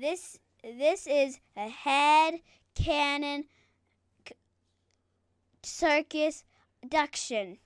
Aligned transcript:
This 0.00 0.38
this 0.64 1.06
is 1.06 1.40
a 1.54 1.68
head 1.68 2.40
cannon 2.74 3.44
circus 5.62 6.42
production. 6.80 7.58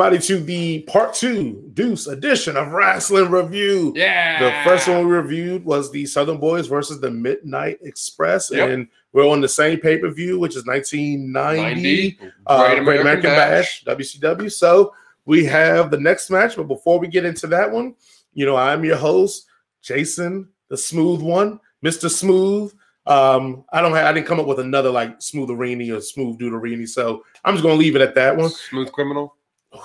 Everybody 0.00 0.22
to 0.28 0.38
the 0.38 0.82
part 0.82 1.12
two 1.12 1.68
Deuce 1.74 2.06
edition 2.06 2.56
of 2.56 2.68
Wrestling 2.68 3.32
Review. 3.32 3.92
Yeah. 3.96 4.38
The 4.38 4.70
first 4.70 4.86
one 4.86 4.98
we 4.98 5.12
reviewed 5.12 5.64
was 5.64 5.90
the 5.90 6.06
Southern 6.06 6.38
Boys 6.38 6.68
versus 6.68 7.00
the 7.00 7.10
Midnight 7.10 7.80
Express, 7.82 8.48
Yep. 8.52 8.70
and 8.70 8.88
we're 9.12 9.28
on 9.28 9.40
the 9.40 9.48
same 9.48 9.80
pay 9.80 9.98
per 9.98 10.08
view, 10.08 10.38
which 10.38 10.54
is 10.54 10.64
1990. 10.66 12.16
90. 12.16 12.18
uh, 12.46 12.68
Great 12.76 12.84
Great 12.84 13.00
American, 13.00 13.30
Bash. 13.30 13.82
WCW. 13.86 14.52
So 14.52 14.94
we 15.24 15.44
have 15.46 15.90
the 15.90 15.98
next 15.98 16.30
match, 16.30 16.54
but 16.54 16.68
before 16.68 17.00
we 17.00 17.08
get 17.08 17.24
into 17.24 17.48
that 17.48 17.68
one, 17.68 17.96
you 18.34 18.46
know, 18.46 18.54
I'm 18.54 18.84
your 18.84 18.98
host, 18.98 19.46
Jason, 19.82 20.48
the 20.68 20.76
smooth 20.76 21.22
one, 21.22 21.58
Mr. 21.84 22.08
Smooth. 22.08 22.72
Um, 23.04 23.64
I 23.72 23.80
don't 23.80 23.92
have, 23.94 24.06
I 24.06 24.12
didn't 24.12 24.28
come 24.28 24.38
up 24.38 24.46
with 24.46 24.60
another 24.60 24.90
like 24.90 25.20
smooth 25.20 25.48
Arini 25.48 25.92
or 25.92 26.00
smooth 26.00 26.38
Duderini, 26.38 26.88
so 26.88 27.24
I'm 27.44 27.54
just 27.54 27.64
gonna 27.64 27.74
leave 27.74 27.96
it 27.96 28.02
at 28.02 28.14
that 28.14 28.36
one. 28.36 28.50
Smooth 28.50 28.92
criminal. 28.92 29.34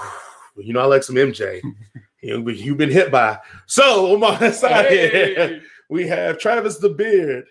You 0.56 0.72
know, 0.72 0.82
I 0.82 0.86
like 0.86 1.02
some 1.04 1.16
MJ. 1.16 1.62
You 2.22 2.40
know, 2.40 2.50
You've 2.50 2.78
been 2.78 2.92
hit 2.92 3.12
by. 3.12 3.38
So 3.66 4.14
on 4.14 4.20
my 4.22 4.50
side 4.52 4.86
Hey. 4.86 5.62
we 5.90 6.08
have 6.08 6.38
Travis 6.38 6.78
the 6.78 6.90
Beard. 6.90 7.46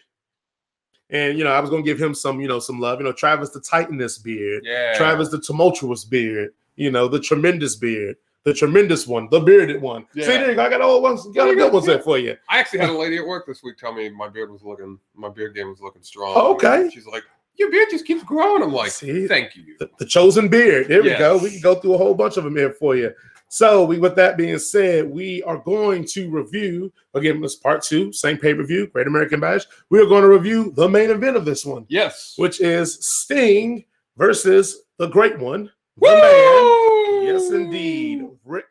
And 1.11 1.37
you 1.37 1.45
know, 1.45 1.51
I 1.51 1.61
was 1.61 1.69
gonna 1.69 1.83
give 1.83 2.01
him 2.01 2.15
some, 2.15 2.41
you 2.41 2.49
know, 2.49 2.59
some 2.59 2.81
love. 2.81 2.99
You 2.99 3.05
know, 3.05 3.13
Travis 3.13 3.51
the 3.51 3.61
Titanous 3.61 4.23
beard. 4.23 4.63
Yeah. 4.65 4.95
Travis 4.97 5.29
the 5.29 5.41
tumultuous 5.41 6.05
beard, 6.05 6.55
you 6.77 6.91
know, 6.91 7.07
the 7.07 7.21
tremendous 7.21 7.77
beard, 7.77 8.17
the 8.45 8.55
tremendous 8.55 9.07
one, 9.07 9.29
the 9.31 9.41
bearded 9.41 9.83
one. 9.83 10.07
Yeah. 10.15 10.25
See, 10.25 10.33
there 10.33 10.51
you 10.51 10.57
go. 10.57 10.65
I 10.65 10.71
got 10.71 10.81
all 10.81 11.03
ones, 11.03 11.27
got 11.35 11.51
a 11.51 11.55
good 11.55 11.71
ones 11.73 11.85
there 11.85 11.99
for 11.99 12.19
you. 12.19 12.37
I 12.49 12.59
actually 12.59 12.79
had 12.79 12.89
a 12.91 12.97
lady 12.97 13.19
at 13.19 13.27
work 13.27 13.47
this 13.47 13.63
week 13.63 13.77
tell 13.77 13.93
me 13.93 14.09
my 14.09 14.29
beard 14.29 14.51
was 14.51 14.63
looking, 14.63 14.99
my 15.15 15.29
beard 15.29 15.55
game 15.55 15.69
was 15.69 15.83
looking 15.83 16.03
strong. 16.03 16.35
Okay. 16.35 16.89
She's 16.95 17.07
like, 17.07 17.25
your 17.57 17.71
beard 17.71 17.89
just 17.91 18.07
keeps 18.07 18.23
growing. 18.25 18.63
I'm 18.63 18.73
like, 18.73 18.91
See? 18.93 19.27
thank 19.29 19.55
you. 19.57 19.77
The, 19.79 19.91
the 19.99 20.07
chosen 20.07 20.49
beard. 20.49 20.89
There 20.89 21.03
we 21.03 21.11
go. 21.11 21.37
We 21.39 21.51
can 21.51 21.61
go 21.61 21.75
through 21.77 21.95
a 21.95 21.99
whole 21.99 22.15
bunch 22.15 22.37
of 22.37 22.45
them 22.45 22.57
here 22.57 22.73
for 22.73 22.97
you. 22.97 23.13
So, 23.49 23.85
we 23.85 23.99
with 23.99 24.17
that 24.17 24.39
being 24.39 24.59
said, 24.59 25.11
we 25.11 25.43
are 25.43 25.59
going 25.59 26.07
to 26.13 26.31
review 26.31 26.91
again. 27.13 27.41
This 27.43 27.57
part 27.57 27.83
two, 27.83 28.11
same 28.11 28.39
pay 28.39 28.55
per 28.55 28.63
view, 28.65 28.87
Great 28.87 29.07
American 29.07 29.41
Bash. 29.41 29.65
We 29.91 30.01
are 30.01 30.07
going 30.07 30.23
to 30.23 30.29
review 30.29 30.73
the 30.75 30.89
main 30.89 31.11
event 31.11 31.37
of 31.37 31.45
this 31.45 31.67
one, 31.67 31.85
Yes. 31.91 32.33
which 32.39 32.63
is 32.63 32.99
Sting 33.07 33.85
versus 34.17 34.85
the 34.97 35.09
Great 35.09 35.39
One, 35.39 35.71
the 35.99 36.09
Woo! 36.09 37.27
man. 37.27 37.27
Yes, 37.35 37.51
indeed, 37.51 38.27
Ric 38.47 38.65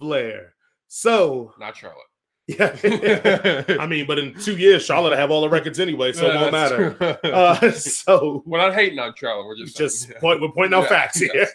Flair. 0.00 0.54
So, 0.88 1.54
Not 1.60 1.76
Charlotte. 1.76 2.05
Yeah. 2.46 3.64
I 3.80 3.86
mean, 3.86 4.06
but 4.06 4.18
in 4.18 4.34
two 4.34 4.56
years, 4.56 4.84
Charlotte 4.84 5.10
will 5.10 5.16
have 5.16 5.30
all 5.30 5.40
the 5.40 5.48
records 5.48 5.80
anyway, 5.80 6.12
so 6.12 6.30
it 6.30 6.34
won't 6.34 6.52
matter. 6.52 7.18
Uh, 7.36 7.70
so 7.72 8.42
we're 8.46 8.58
not 8.58 8.74
hating 8.74 8.98
on 8.98 9.12
Charlotte. 9.16 9.46
We're 9.46 9.56
just 9.56 9.76
just 9.76 10.08
yeah. 10.08 10.18
point, 10.20 10.40
we're 10.40 10.52
pointing 10.52 10.76
out 10.78 10.82
Yeah, 10.82 10.88
facts 10.88 11.20
here. 11.20 11.48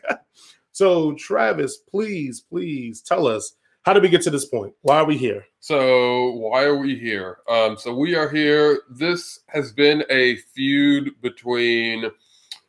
so, 0.71 1.13
Travis, 1.13 1.77
please, 1.77 2.41
please 2.41 3.01
tell 3.01 3.25
us 3.27 3.53
how 3.83 3.93
did 3.93 4.03
we 4.03 4.09
get 4.09 4.21
to 4.23 4.29
this 4.29 4.45
point? 4.45 4.73
Why 4.81 4.97
are 4.97 5.05
we 5.05 5.17
here? 5.17 5.45
So 5.59 6.31
why 6.33 6.63
are 6.63 6.77
we 6.77 6.95
here? 6.95 7.37
Um, 7.49 7.77
so 7.77 7.95
we 7.95 8.15
are 8.15 8.29
here. 8.29 8.81
This 8.91 9.39
has 9.47 9.71
been 9.71 10.03
a 10.09 10.35
feud 10.35 11.19
between 11.21 12.11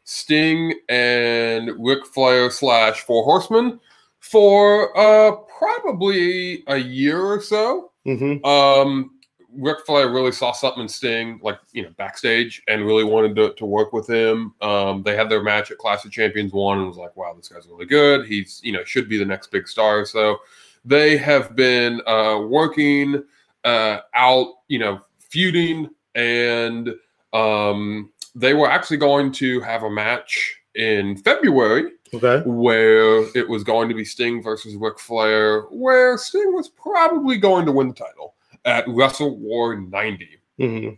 Sting 0.04 0.74
and 0.88 1.70
Ric 1.78 2.06
Flair 2.06 2.50
slash 2.50 3.02
Four 3.02 3.24
Horsemen 3.24 3.78
for 4.20 4.96
uh, 4.96 5.32
probably 5.58 6.64
a 6.68 6.78
year 6.78 7.20
or 7.20 7.42
so. 7.42 7.91
Mm-hmm. 8.06 8.44
Um, 8.44 9.12
Ric 9.54 9.84
Flair 9.84 10.08
really 10.08 10.32
saw 10.32 10.52
something 10.52 10.82
in 10.82 10.88
Sting, 10.88 11.38
like 11.42 11.58
you 11.72 11.82
know, 11.82 11.90
backstage, 11.96 12.62
and 12.68 12.86
really 12.86 13.04
wanted 13.04 13.36
to, 13.36 13.52
to 13.54 13.66
work 13.66 13.92
with 13.92 14.08
him. 14.08 14.54
Um, 14.62 15.02
they 15.02 15.16
had 15.16 15.28
their 15.28 15.42
match 15.42 15.70
at 15.70 15.78
Clash 15.78 16.04
of 16.04 16.10
Champions 16.10 16.52
one, 16.52 16.78
and 16.78 16.86
was 16.86 16.96
like, 16.96 17.16
"Wow, 17.16 17.34
this 17.36 17.48
guy's 17.48 17.66
really 17.66 17.86
good. 17.86 18.26
He's 18.26 18.60
you 18.64 18.72
know 18.72 18.84
should 18.84 19.08
be 19.08 19.18
the 19.18 19.24
next 19.24 19.50
big 19.50 19.68
star." 19.68 20.04
So 20.04 20.38
they 20.84 21.16
have 21.16 21.54
been 21.54 22.00
uh, 22.06 22.40
working 22.40 23.22
uh, 23.64 23.98
out, 24.14 24.54
you 24.68 24.78
know, 24.78 25.00
feuding, 25.18 25.90
and 26.14 26.94
um, 27.32 28.10
they 28.34 28.54
were 28.54 28.70
actually 28.70 28.96
going 28.96 29.32
to 29.32 29.60
have 29.60 29.82
a 29.82 29.90
match 29.90 30.56
in 30.74 31.16
February 31.18 31.92
Okay. 32.14 32.42
where 32.44 33.22
it 33.36 33.48
was 33.48 33.64
going 33.64 33.88
to 33.88 33.94
be 33.94 34.04
Sting 34.04 34.42
versus 34.42 34.76
Ric 34.76 34.98
Flair, 34.98 35.62
where 35.70 36.18
Sting 36.18 36.52
was 36.52 36.68
probably 36.68 37.38
going 37.38 37.64
to 37.64 37.72
win 37.72 37.88
the 37.88 37.94
title 37.94 38.34
at 38.64 38.84
WrestleWar 38.86 39.88
90. 39.90 40.28
Mm-hmm. 40.60 40.94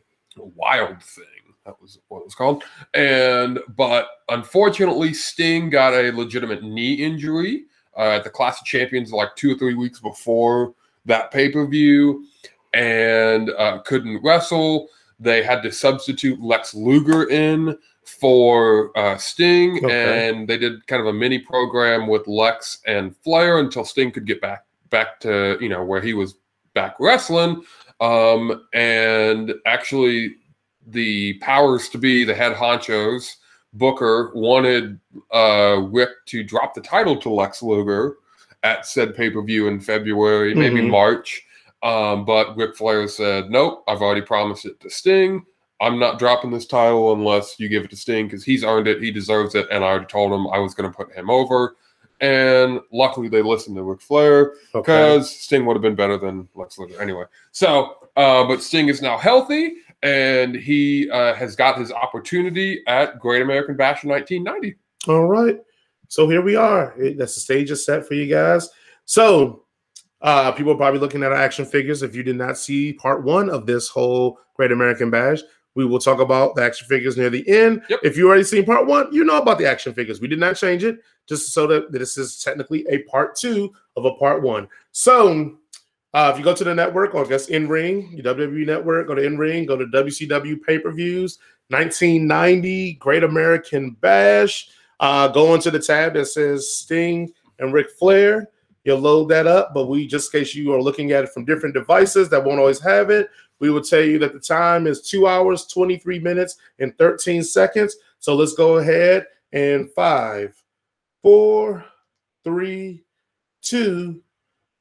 Wild 0.57 1.03
thing. 1.03 1.25
That 1.65 1.81
was 1.81 1.99
what 2.09 2.21
it 2.21 2.25
was 2.25 2.35
called. 2.35 2.65
And 2.93 3.59
but 3.77 4.09
unfortunately, 4.29 5.15
Sting 5.15 5.71
got 5.71 5.95
a 5.95 6.11
legitimate 6.11 6.63
knee 6.63 6.95
injury 6.95 7.65
uh, 7.97 8.11
at 8.11 8.25
the 8.25 8.31
Clash 8.31 8.61
of 8.61 8.67
Champions 8.67 9.13
like 9.13 9.35
two 9.37 9.55
or 9.55 9.59
three 9.59 9.75
weeks 9.75 10.01
before 10.01 10.75
that 11.07 11.31
pay 11.31 11.51
per 11.51 11.67
view, 11.67 12.27
and 12.75 13.51
uh, 13.51 13.79
couldn't 13.85 14.23
wrestle. 14.23 14.89
They 15.25 15.43
had 15.43 15.63
to 15.63 15.73
substitute 15.73 16.41
Lex 16.41 16.75
Luger 16.75 17.29
in 17.31 17.77
for 18.05 18.97
uh, 18.99 19.17
Sting, 19.17 19.83
Okay. 19.85 20.29
and 20.29 20.47
they 20.47 20.59
did 20.59 20.87
kind 20.87 21.01
of 21.01 21.07
a 21.09 21.13
mini 21.13 21.39
program 21.39 22.07
with 22.07 22.27
Lex 22.29 22.81
and 22.87 23.17
Flair 23.25 23.59
until 23.59 23.85
Sting 23.85 24.11
could 24.11 24.27
get 24.27 24.41
back 24.41 24.65
back 24.91 25.19
to 25.21 25.57
you 25.61 25.69
know 25.69 25.83
where 25.83 26.01
he 26.03 26.13
was 26.15 26.35
back 26.75 26.97
wrestling. 27.01 27.63
Um, 28.01 28.67
and 28.75 29.55
actually, 29.67 30.37
the 30.89 31.35
powers 31.39 31.89
to 31.91 31.99
be, 31.99 32.25
the 32.25 32.35
head 32.35 32.53
honchos, 32.55 33.37
Booker 33.73 34.31
wanted 34.35 35.01
uh, 35.33 35.81
Ric 35.91 36.11
to 36.27 36.45
drop 36.45 36.75
the 36.75 36.81
title 36.83 37.17
to 37.17 37.31
Lex 37.31 37.63
Luger 37.63 38.17
at 38.63 38.87
said 38.87 39.15
pay 39.17 39.31
per 39.31 39.43
view 39.43 39.69
in 39.69 39.81
February, 39.81 40.55
maybe 40.55 40.81
Mhm. 40.81 40.91
March. 40.91 41.44
Um, 41.85 42.25
but 42.25 42.57
Ric 42.57 42.75
Flair 42.77 43.07
said, 43.07 43.51
Nope, 43.51 43.85
I've 43.87 44.01
already 44.03 44.23
promised 44.23 44.65
it 44.65 44.81
to 44.81 44.91
Sting. 44.91 45.45
I'm 45.81 45.99
not 45.99 46.19
dropping 46.19 46.51
this 46.51 46.67
title 46.67 47.13
unless 47.13 47.61
you 47.61 47.69
give 47.69 47.85
it 47.85 47.91
to 47.91 47.97
Sting 47.97 48.27
because 48.27 48.43
he's 48.43 48.65
earned 48.65 48.89
it. 48.89 49.03
He 49.03 49.11
deserves 49.11 49.55
it. 49.55 49.67
And 49.71 49.85
I 49.85 49.89
already 49.89 50.07
told 50.07 50.33
him 50.33 50.47
I 50.49 50.59
was 50.59 50.75
going 50.75 50.91
to 50.91 50.97
put 50.97 51.13
him 51.15 51.29
over. 51.29 51.77
And 52.21 52.81
luckily, 52.91 53.29
they 53.29 53.43
listened 53.43 53.77
to 53.77 53.83
Ric 53.83 54.01
Flair 54.01 54.53
Okay. 54.75 54.81
because 54.81 55.31
Sting 55.31 55.67
would 55.67 55.75
have 55.75 55.83
been 55.83 55.95
better 55.97 56.17
than 56.17 56.49
Lex 56.55 56.79
Luger 56.79 57.01
anyway. 57.03 57.25
So, 57.53 57.97
uh, 58.17 58.45
but 58.45 58.63
Sting 58.63 58.89
is 58.89 59.03
now 59.03 59.19
healthy 59.19 59.75
and 60.03 60.55
he 60.55 61.11
uh, 61.11 61.35
has 61.35 61.55
got 61.57 61.79
his 61.79 61.93
opportunity 61.93 62.83
at 62.87 63.19
Great 63.19 63.43
American 63.43 63.77
Bash 63.77 64.05
in 64.05 64.11
1990. 64.11 64.77
All 65.09 65.27
right. 65.27 65.59
So 66.09 66.29
here 66.29 66.41
we 66.43 66.57
are. 66.57 66.95
That's 67.17 67.35
the 67.35 67.41
stage 67.41 67.71
is 67.71 67.85
set 67.85 68.07
for 68.07 68.15
you 68.15 68.27
guys. 68.33 68.71
So 69.07 69.64
uh 70.25 70.51
people 70.51 70.73
are 70.73 70.77
probably 70.77 70.99
looking 70.99 71.23
at 71.23 71.31
our 71.31 71.39
action 71.39 71.65
figures. 71.65 72.03
If 72.03 72.17
you 72.17 72.25
did 72.25 72.37
not 72.37 72.59
see 72.59 72.93
part 72.93 73.23
one 73.23 73.49
of 73.49 73.67
this 73.67 73.89
whole 73.89 74.41
Great 74.57 74.73
American 74.73 75.11
Bash, 75.11 75.41
we 75.75 75.85
will 75.85 75.99
talk 75.99 76.21
about 76.21 76.55
the 76.55 76.63
action 76.63 76.87
figures 76.89 77.17
near 77.17 77.31
the 77.31 77.47
end. 77.49 77.83
Yep. 77.89 78.01
If 78.03 78.17
you 78.17 78.29
already 78.29 78.45
seen 78.45 78.65
part 78.65 78.87
one, 78.87 79.13
you 79.13 79.25
know 79.25 79.41
about 79.41 79.59
the 79.59 79.67
action 79.67 79.93
figures. 79.93 80.21
We 80.21 80.29
did 80.29 80.39
not 80.39 80.57
change 80.57 80.85
it, 80.85 80.99
just 81.29 81.53
so 81.53 81.67
that 81.69 81.93
this 81.93 82.17
is 82.17 82.43
technically 82.43 82.87
a 82.89 83.03
part 83.03 83.37
two 83.37 83.73
of 83.97 84.05
a 84.05 84.15
part 84.15 84.43
one. 84.43 84.69
So 84.93 85.57
uh, 86.15 86.31
if 86.33 86.39
you 86.39 86.45
go 86.45 86.55
to 86.55 86.65
the 86.65 86.75
network 86.75 87.15
or 87.15 87.25
I 87.25 87.29
guess 87.29 87.49
in 87.49 87.69
ring, 87.69 88.21
WWE 88.23 88.67
network, 88.67 89.09
go 89.09 89.15
to 89.15 89.23
in 89.23 89.37
ring, 89.37 89.67
go 89.67 89.77
to 89.77 89.87
WCW 89.87 90.63
pay 90.63 90.79
per 90.79 90.93
views, 90.93 91.39
1990 91.69 92.95
Great 92.95 93.25
American 93.25 93.91
Bash. 94.01 94.69
Uh, 95.01 95.27
go 95.29 95.55
into 95.55 95.73
the 95.73 95.81
tab 95.81 96.15
that 96.15 96.27
says 96.27 96.73
Sting 96.73 97.33
and 97.59 97.73
Ric 97.73 97.91
Flair. 97.99 98.49
You'll 98.85 98.99
load 98.99 99.29
that 99.31 99.47
up, 99.47 99.73
but 99.75 99.87
we 99.87 100.07
just 100.07 100.33
in 100.35 100.41
case 100.41 100.55
you 100.55 100.73
are 100.75 100.83
looking 100.83 101.13
at 101.13 101.25
it 101.25 101.31
from 101.31 101.45
different 101.47 101.75
devices 101.75 102.29
that 102.29 102.45
won't 102.45 102.61
always 102.61 102.81
have 102.81 103.09
it, 103.11 103.31
we 103.59 103.71
will 103.71 103.81
tell 103.83 104.03
you 104.03 104.19
that 104.19 104.33
the 104.35 104.41
time 104.41 104.87
is 104.87 105.01
two 105.09 105.27
hours, 105.27 105.67
23 105.67 106.19
minutes, 106.19 106.57
and 106.79 106.97
13 106.99 107.43
seconds. 107.43 107.97
So 108.19 108.35
let's 108.35 108.53
go 108.55 108.77
ahead 108.77 109.27
and 109.53 109.91
five, 109.93 110.55
four, 111.23 111.85
three, 112.45 113.05
two, 113.63 114.21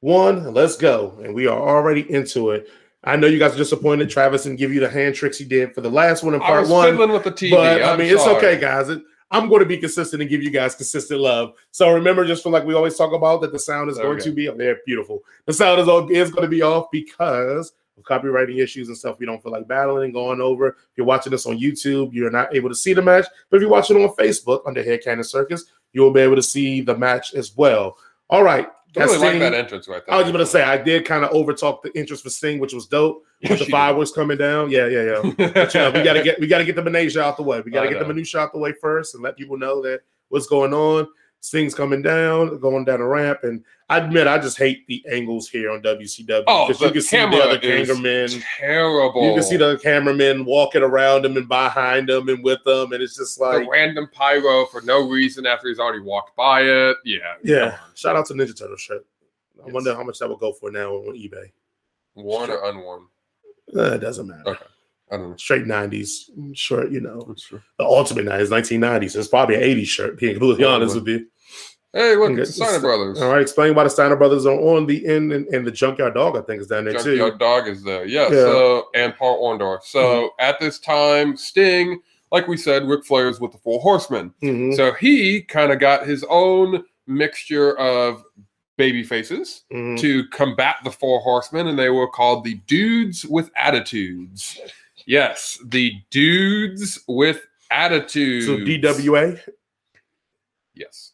one. 0.01 0.53
Let's 0.53 0.75
go. 0.75 1.17
And 1.23 1.33
we 1.33 1.47
are 1.47 1.57
already 1.59 2.09
into 2.11 2.51
it. 2.51 2.67
I 3.05 3.15
know 3.15 3.27
you 3.27 3.39
guys 3.39 3.53
are 3.53 3.57
disappointed. 3.57 4.09
Travis 4.09 4.43
didn't 4.43 4.59
give 4.59 4.73
you 4.73 4.79
the 4.79 4.89
hand 4.89 5.15
tricks 5.15 5.37
he 5.37 5.45
did 5.45 5.73
for 5.75 5.81
the 5.81 5.89
last 5.89 6.23
one 6.23 6.33
in 6.33 6.41
I 6.41 6.45
part 6.47 6.61
was 6.61 6.69
one. 6.69 6.85
fiddling 6.91 7.11
with 7.11 7.23
the 7.23 7.31
TV. 7.31 7.51
But 7.51 7.81
I 7.81 7.91
I'm 7.93 7.99
mean, 7.99 8.13
it's 8.13 8.25
okay, 8.25 8.59
guys. 8.59 8.89
It- 8.89 9.01
I'm 9.33 9.49
going 9.49 9.59
to 9.61 9.65
be 9.65 9.77
consistent 9.77 10.21
and 10.21 10.29
give 10.29 10.43
you 10.43 10.51
guys 10.51 10.75
consistent 10.75 11.19
love. 11.19 11.53
So 11.71 11.91
remember, 11.91 12.23
just 12.23 12.43
from 12.43 12.51
like 12.51 12.63
we 12.63 12.75
always 12.75 12.95
talk 12.95 13.13
about, 13.13 13.41
that 13.41 13.51
the 13.51 13.59
sound 13.59 13.89
is 13.89 13.97
going 13.97 14.17
Okay. 14.19 14.23
to 14.25 14.31
be 14.31 14.47
up 14.47 14.57
there. 14.57 14.77
Beautiful. 14.85 15.23
The 15.47 15.53
sound 15.53 15.81
is 15.81 15.87
all 15.87 16.07
is 16.09 16.29
going 16.31 16.43
to 16.43 16.47
be 16.49 16.61
off 16.61 16.91
because 16.91 17.73
of 17.97 18.03
copywriting 18.03 18.59
issues 18.61 18.87
and 18.87 18.97
stuff. 18.97 19.17
We 19.19 19.25
don't 19.25 19.41
feel 19.41 19.51
like 19.51 19.67
battling 19.67 20.05
and 20.05 20.13
going 20.13 20.39
over. 20.39 20.67
If 20.69 20.75
you're 20.97 21.05
watching 21.07 21.31
this 21.31 21.45
on 21.47 21.57
YouTube, 21.59 22.13
you're 22.13 22.29
not 22.31 22.55
able 22.55 22.69
to 22.69 22.75
see 22.75 22.93
the 22.93 23.01
match. 23.01 23.25
But 23.49 23.57
if 23.57 23.61
you're 23.61 23.71
watching 23.71 23.97
on 23.97 24.15
Facebook 24.15 24.61
under 24.67 24.83
Head 24.83 25.01
Cannon 25.03 25.23
Circus, 25.23 25.65
you'll 25.93 26.11
be 26.13 26.21
able 26.21 26.35
to 26.35 26.43
see 26.43 26.81
the 26.81 26.95
match 26.97 27.33
as 27.33 27.57
well. 27.57 27.97
All 28.29 28.43
right. 28.43 28.67
I 28.97 29.05
really 29.05 29.17
like 29.17 29.39
that 29.39 29.53
entrance 29.53 29.87
right 29.87 30.05
there. 30.05 30.13
I 30.13 30.17
was 30.17 30.25
just 30.25 30.33
gonna 30.33 30.45
say 30.45 30.63
I 30.63 30.77
did 30.77 31.05
kind 31.05 31.23
of 31.23 31.31
overtalk 31.31 31.81
the 31.81 31.91
entrance 31.95 32.21
for 32.21 32.29
Sting, 32.29 32.59
which 32.59 32.73
was 32.73 32.87
dope. 32.87 33.23
With 33.49 33.59
the 33.59 33.65
fireworks 33.65 34.11
coming 34.11 34.37
down. 34.37 34.71
Yeah, 34.71 34.87
yeah, 34.87 35.03
yeah. 35.03 35.33
But, 35.51 35.73
you 35.73 35.79
know, 35.81 35.91
we 35.91 36.01
gotta 36.01 36.23
get 36.23 36.39
we 36.39 36.47
gotta 36.47 36.63
get 36.63 36.75
the 36.75 36.83
minutia 36.83 37.21
out 37.21 37.35
the 37.35 37.43
way. 37.43 37.61
We 37.61 37.71
gotta 37.71 37.87
I 37.87 37.91
get 37.91 37.99
the 37.99 38.05
know. 38.05 38.13
minutia 38.13 38.39
out 38.39 38.53
the 38.53 38.59
way 38.59 38.73
first 38.79 39.15
and 39.15 39.23
let 39.23 39.35
people 39.37 39.57
know 39.57 39.81
that 39.81 40.01
what's 40.29 40.47
going 40.47 40.73
on. 40.73 41.07
Sting's 41.43 41.75
coming 41.75 42.01
down, 42.01 42.57
going 42.61 42.85
down 42.85 42.99
the 42.99 43.05
ramp, 43.05 43.39
and 43.43 43.65
I 43.89 43.97
admit 43.97 44.27
I 44.27 44.37
just 44.37 44.57
hate 44.57 44.87
the 44.87 45.05
angles 45.11 45.49
here 45.49 45.71
on 45.71 45.81
WCW 45.81 46.45
Oh, 46.47 46.67
because 46.67 46.79
the 46.79 46.85
you 46.87 46.91
can 46.93 47.01
see 47.01 47.17
the 47.17 47.25
other 47.43 47.59
cameramen. 47.59 48.29
terrible. 48.57 49.27
You 49.27 49.33
can 49.33 49.43
see 49.43 49.57
the 49.57 49.77
cameramen 49.79 50.45
walking 50.45 50.83
around 50.83 51.23
them 51.23 51.35
and 51.35 51.45
behind 51.49 52.07
them 52.07 52.29
and 52.29 52.41
with 52.45 52.63
them, 52.63 52.93
and 52.93 53.03
it's 53.03 53.17
just 53.17 53.37
the 53.39 53.43
like, 53.43 53.67
random 53.69 54.07
pyro 54.13 54.65
for 54.67 54.79
no 54.83 55.05
reason 55.09 55.45
after 55.45 55.67
he's 55.67 55.79
already 55.79 55.99
walked 55.99 56.33
by 56.37 56.61
it. 56.61 56.95
Yeah, 57.03 57.17
yeah. 57.43 57.77
Shout 57.93 58.15
out 58.15 58.25
to 58.27 58.33
Ninja 58.35 58.57
Turtle 58.57 58.77
shirt. 58.77 59.05
I 59.61 59.65
Yes. 59.65 59.73
wonder 59.73 59.93
how 59.95 60.03
much 60.03 60.19
that 60.19 60.29
will 60.29 60.37
go 60.37 60.53
for 60.53 60.71
now 60.71 60.93
on 60.93 61.13
eBay. 61.13 61.51
worn 62.15 62.51
or 62.51 62.63
unworn. 62.69 63.07
Uh, 63.75 63.95
it 63.95 63.99
doesn't 63.99 64.27
matter. 64.27 64.43
Okay. 64.51 64.65
I 65.13 65.17
don't 65.17 65.29
know. 65.31 65.37
Straight 65.37 65.65
'90s 65.65 66.29
shirt, 66.53 66.91
you 66.91 66.99
know, 66.99 67.35
the 67.77 67.85
ultimate 67.85 68.25
'90s, 68.25 68.49
1990s. 68.49 69.15
It's 69.15 69.27
probably 69.27 69.55
an 69.55 69.61
'80s 69.61 69.85
shirt. 69.85 70.17
Being 70.19 70.33
completely 70.33 70.65
honest 70.65 70.95
with 70.95 71.07
you. 71.07 71.27
Hey, 71.93 72.15
look, 72.15 72.31
it's 72.39 72.57
the 72.57 72.65
Steiner 72.65 72.79
Brothers. 72.79 73.21
All 73.21 73.31
right, 73.31 73.41
explain 73.41 73.75
why 73.75 73.83
the 73.83 73.89
Steiner 73.89 74.15
brothers 74.15 74.47
are 74.47 74.59
on 74.59 74.87
the 74.87 75.05
end 75.05 75.31
and, 75.31 75.45
and 75.49 75.65
the 75.65 75.71
Junkyard 75.71 76.15
Dog, 76.15 76.35
I 76.35 76.41
think, 76.41 76.59
is 76.59 76.67
down 76.67 76.85
there 76.85 76.93
too. 76.93 77.17
Junkyard 77.17 77.39
Dog 77.39 77.67
is 77.67 77.83
there. 77.83 78.05
Yeah, 78.05 78.23
Yeah. 78.23 78.29
Mm-hmm. 78.29 78.35
So 78.35 78.87
and 78.95 79.15
Paul 79.15 79.43
Orndorff. 79.43 79.83
So 79.83 80.31
at 80.39 80.59
this 80.59 80.79
time, 80.79 81.37
Sting, 81.37 82.01
like 82.31 82.47
we 82.47 82.57
said, 82.57 82.87
Ric 82.87 83.05
Flair's 83.05 83.39
with 83.39 83.51
the 83.51 83.59
Four 83.59 83.79
Horsemen. 83.79 84.33
Mhm, 84.41 84.75
So 84.75 84.93
he 84.93 85.43
kind 85.43 85.71
of 85.71 85.79
got 85.79 86.07
his 86.07 86.25
own 86.29 86.83
mixture 87.05 87.77
of 87.77 88.23
baby 88.75 89.03
faces 89.03 89.63
mhm. 89.71 89.99
to 89.99 90.27
combat 90.29 90.77
the 90.83 90.91
Four 90.91 91.19
Horsemen, 91.19 91.67
and 91.67 91.77
they 91.77 91.89
were 91.89 92.07
called 92.07 92.43
the 92.43 92.55
Dudes 92.65 93.23
with 93.23 93.51
Attitudes. 93.55 94.59
Yes, 95.05 95.59
the 95.65 95.93
Dudes 96.09 96.99
with 97.07 97.45
Attitudes. 97.71 98.45
So 98.45 98.57
DWA. 98.57 99.39
Yes, 100.75 101.11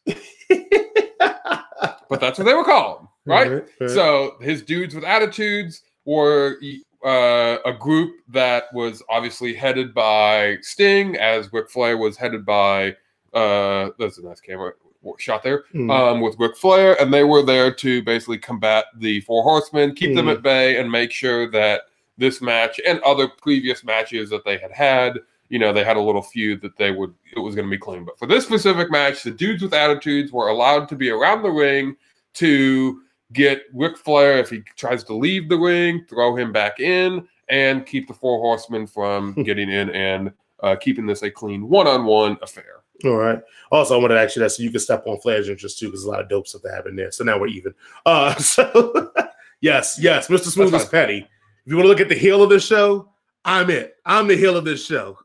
but 2.09 2.19
that's 2.19 2.38
what 2.39 2.45
they 2.45 2.53
were 2.53 2.63
called, 2.63 3.07
right? 3.25 3.51
Right, 3.51 3.63
right. 3.80 3.89
So 3.89 4.36
his 4.41 4.62
dudes 4.63 4.95
with 4.95 5.03
attitudes 5.03 5.81
were 6.06 6.57
uh, 7.06 7.57
a 7.65 7.74
group 7.74 8.15
that 8.30 8.65
was 8.74 9.03
obviously 9.09 9.53
headed 9.53 9.94
by 9.94 10.57
Sting, 10.62 11.18
as 11.18 11.51
Ric 11.51 11.69
Flair 11.69 11.97
was 11.97 12.18
headed 12.18 12.45
by. 12.45 12.95
Uh, 13.33 13.89
that's 14.00 14.18
a 14.18 14.24
nice 14.24 14.42
camera 14.42 14.74
shot 15.18 15.44
there 15.44 15.63
Mhm. 15.74 15.92
um, 15.92 16.19
with 16.21 16.35
Ric 16.39 16.57
Flair, 16.57 17.00
and 17.01 17.13
they 17.13 17.24
were 17.24 17.42
there 17.44 17.74
to 17.74 18.01
basically 18.03 18.38
combat 18.38 18.85
the 18.97 19.21
Four 19.21 19.44
Horsemen, 19.44 19.94
keep 19.94 20.15
them 20.15 20.25
Mhm. 20.25 20.35
at 20.35 20.42
bay, 20.42 20.77
and 20.77 20.92
make 20.92 21.12
sure 21.12 21.50
that 21.51 21.83
this 22.19 22.42
match 22.42 22.80
and 22.86 23.00
other 23.01 23.27
previous 23.27 23.83
matches 23.83 24.30
that 24.30 24.45
they 24.45 24.57
had 24.57 24.71
had, 24.71 25.19
you 25.50 25.57
know, 25.57 25.74
they 25.74 25.83
had 25.83 25.98
a 25.98 26.01
little 26.01 26.21
feud 26.21 26.62
that 26.62 26.77
they 26.77 26.92
would 26.92 27.13
it 27.36 27.39
was 27.39 27.56
going 27.56 27.68
to 27.68 27.71
be 27.71 27.77
clean. 27.77 28.06
But 28.06 28.19
for 28.19 28.27
this 28.27 28.45
specific 28.45 28.92
match, 28.92 29.24
the 29.24 29.31
dudes 29.31 29.63
with 29.63 29.74
attitudes 29.74 30.31
were 30.31 30.50
allowed 30.50 30.88
to 30.89 30.95
be 30.95 31.10
around 31.10 31.42
the 31.42 31.50
ring 31.50 31.95
to 32.36 33.01
get 33.33 33.63
Ric 33.74 33.98
Flair 33.98 34.38
if 34.38 34.50
he 34.50 34.62
tries 34.75 35.04
to 35.06 35.13
leave 35.13 35.50
the 35.50 35.57
ring, 35.57 36.06
throw 36.10 36.36
him 36.36 36.51
back 36.51 36.80
in, 36.80 37.27
and 37.50 37.86
keep 37.86 38.07
the 38.07 38.13
Four 38.13 38.39
Horsemen 38.39 38.88
from 38.88 39.33
getting 39.44 39.69
in 39.69 39.89
and 39.89 40.31
uh, 40.62 40.75
keeping 40.75 41.06
this 41.06 41.24
a 41.24 41.31
clean 41.31 41.68
one-on-one 41.68 42.38
affair. 42.42 42.83
All 43.06 43.16
right. 43.16 43.39
Also, 43.71 43.95
I 43.95 44.01
wanted 44.01 44.16
to 44.16 44.21
ask 44.21 44.36
you 44.36 44.42
that 44.42 44.51
so 44.51 44.63
you 44.63 44.71
can 44.71 44.80
step 44.80 45.04
on 45.07 45.19
Flair's 45.21 45.48
interest 45.48 45.80
too, 45.80 45.88
because 45.88 46.04
a 46.04 46.10
lot 46.10 46.21
of 46.21 46.30
dope 46.30 46.48
stuff 46.48 46.63
that 46.63 46.74
happened 46.74 47.00
there. 47.00 47.12
So 47.12 47.24
now 47.24 47.39
we're 47.39 47.48
even. 47.48 47.74
Uh, 48.06 48.36
so 48.38 49.12
yes, 49.62 49.98
yes, 50.00 50.27
Mr. 50.27 50.48
Smooth 50.48 50.74
is 50.74 50.86
petty. 50.86 51.27
If 51.69 51.74
you 51.74 51.77
want 51.77 51.86
to 51.86 51.89
look 51.89 52.01
at 52.01 52.10
the 52.10 52.16
heel 52.16 52.42
of 52.42 52.50
this 52.50 52.66
show, 52.66 53.10
I'm 53.45 53.69
it. 53.69 53.98
I'm 54.04 54.27
the 54.27 54.36
heel 54.36 54.57
of 54.57 54.66
this 54.66 54.83
show. 54.83 55.19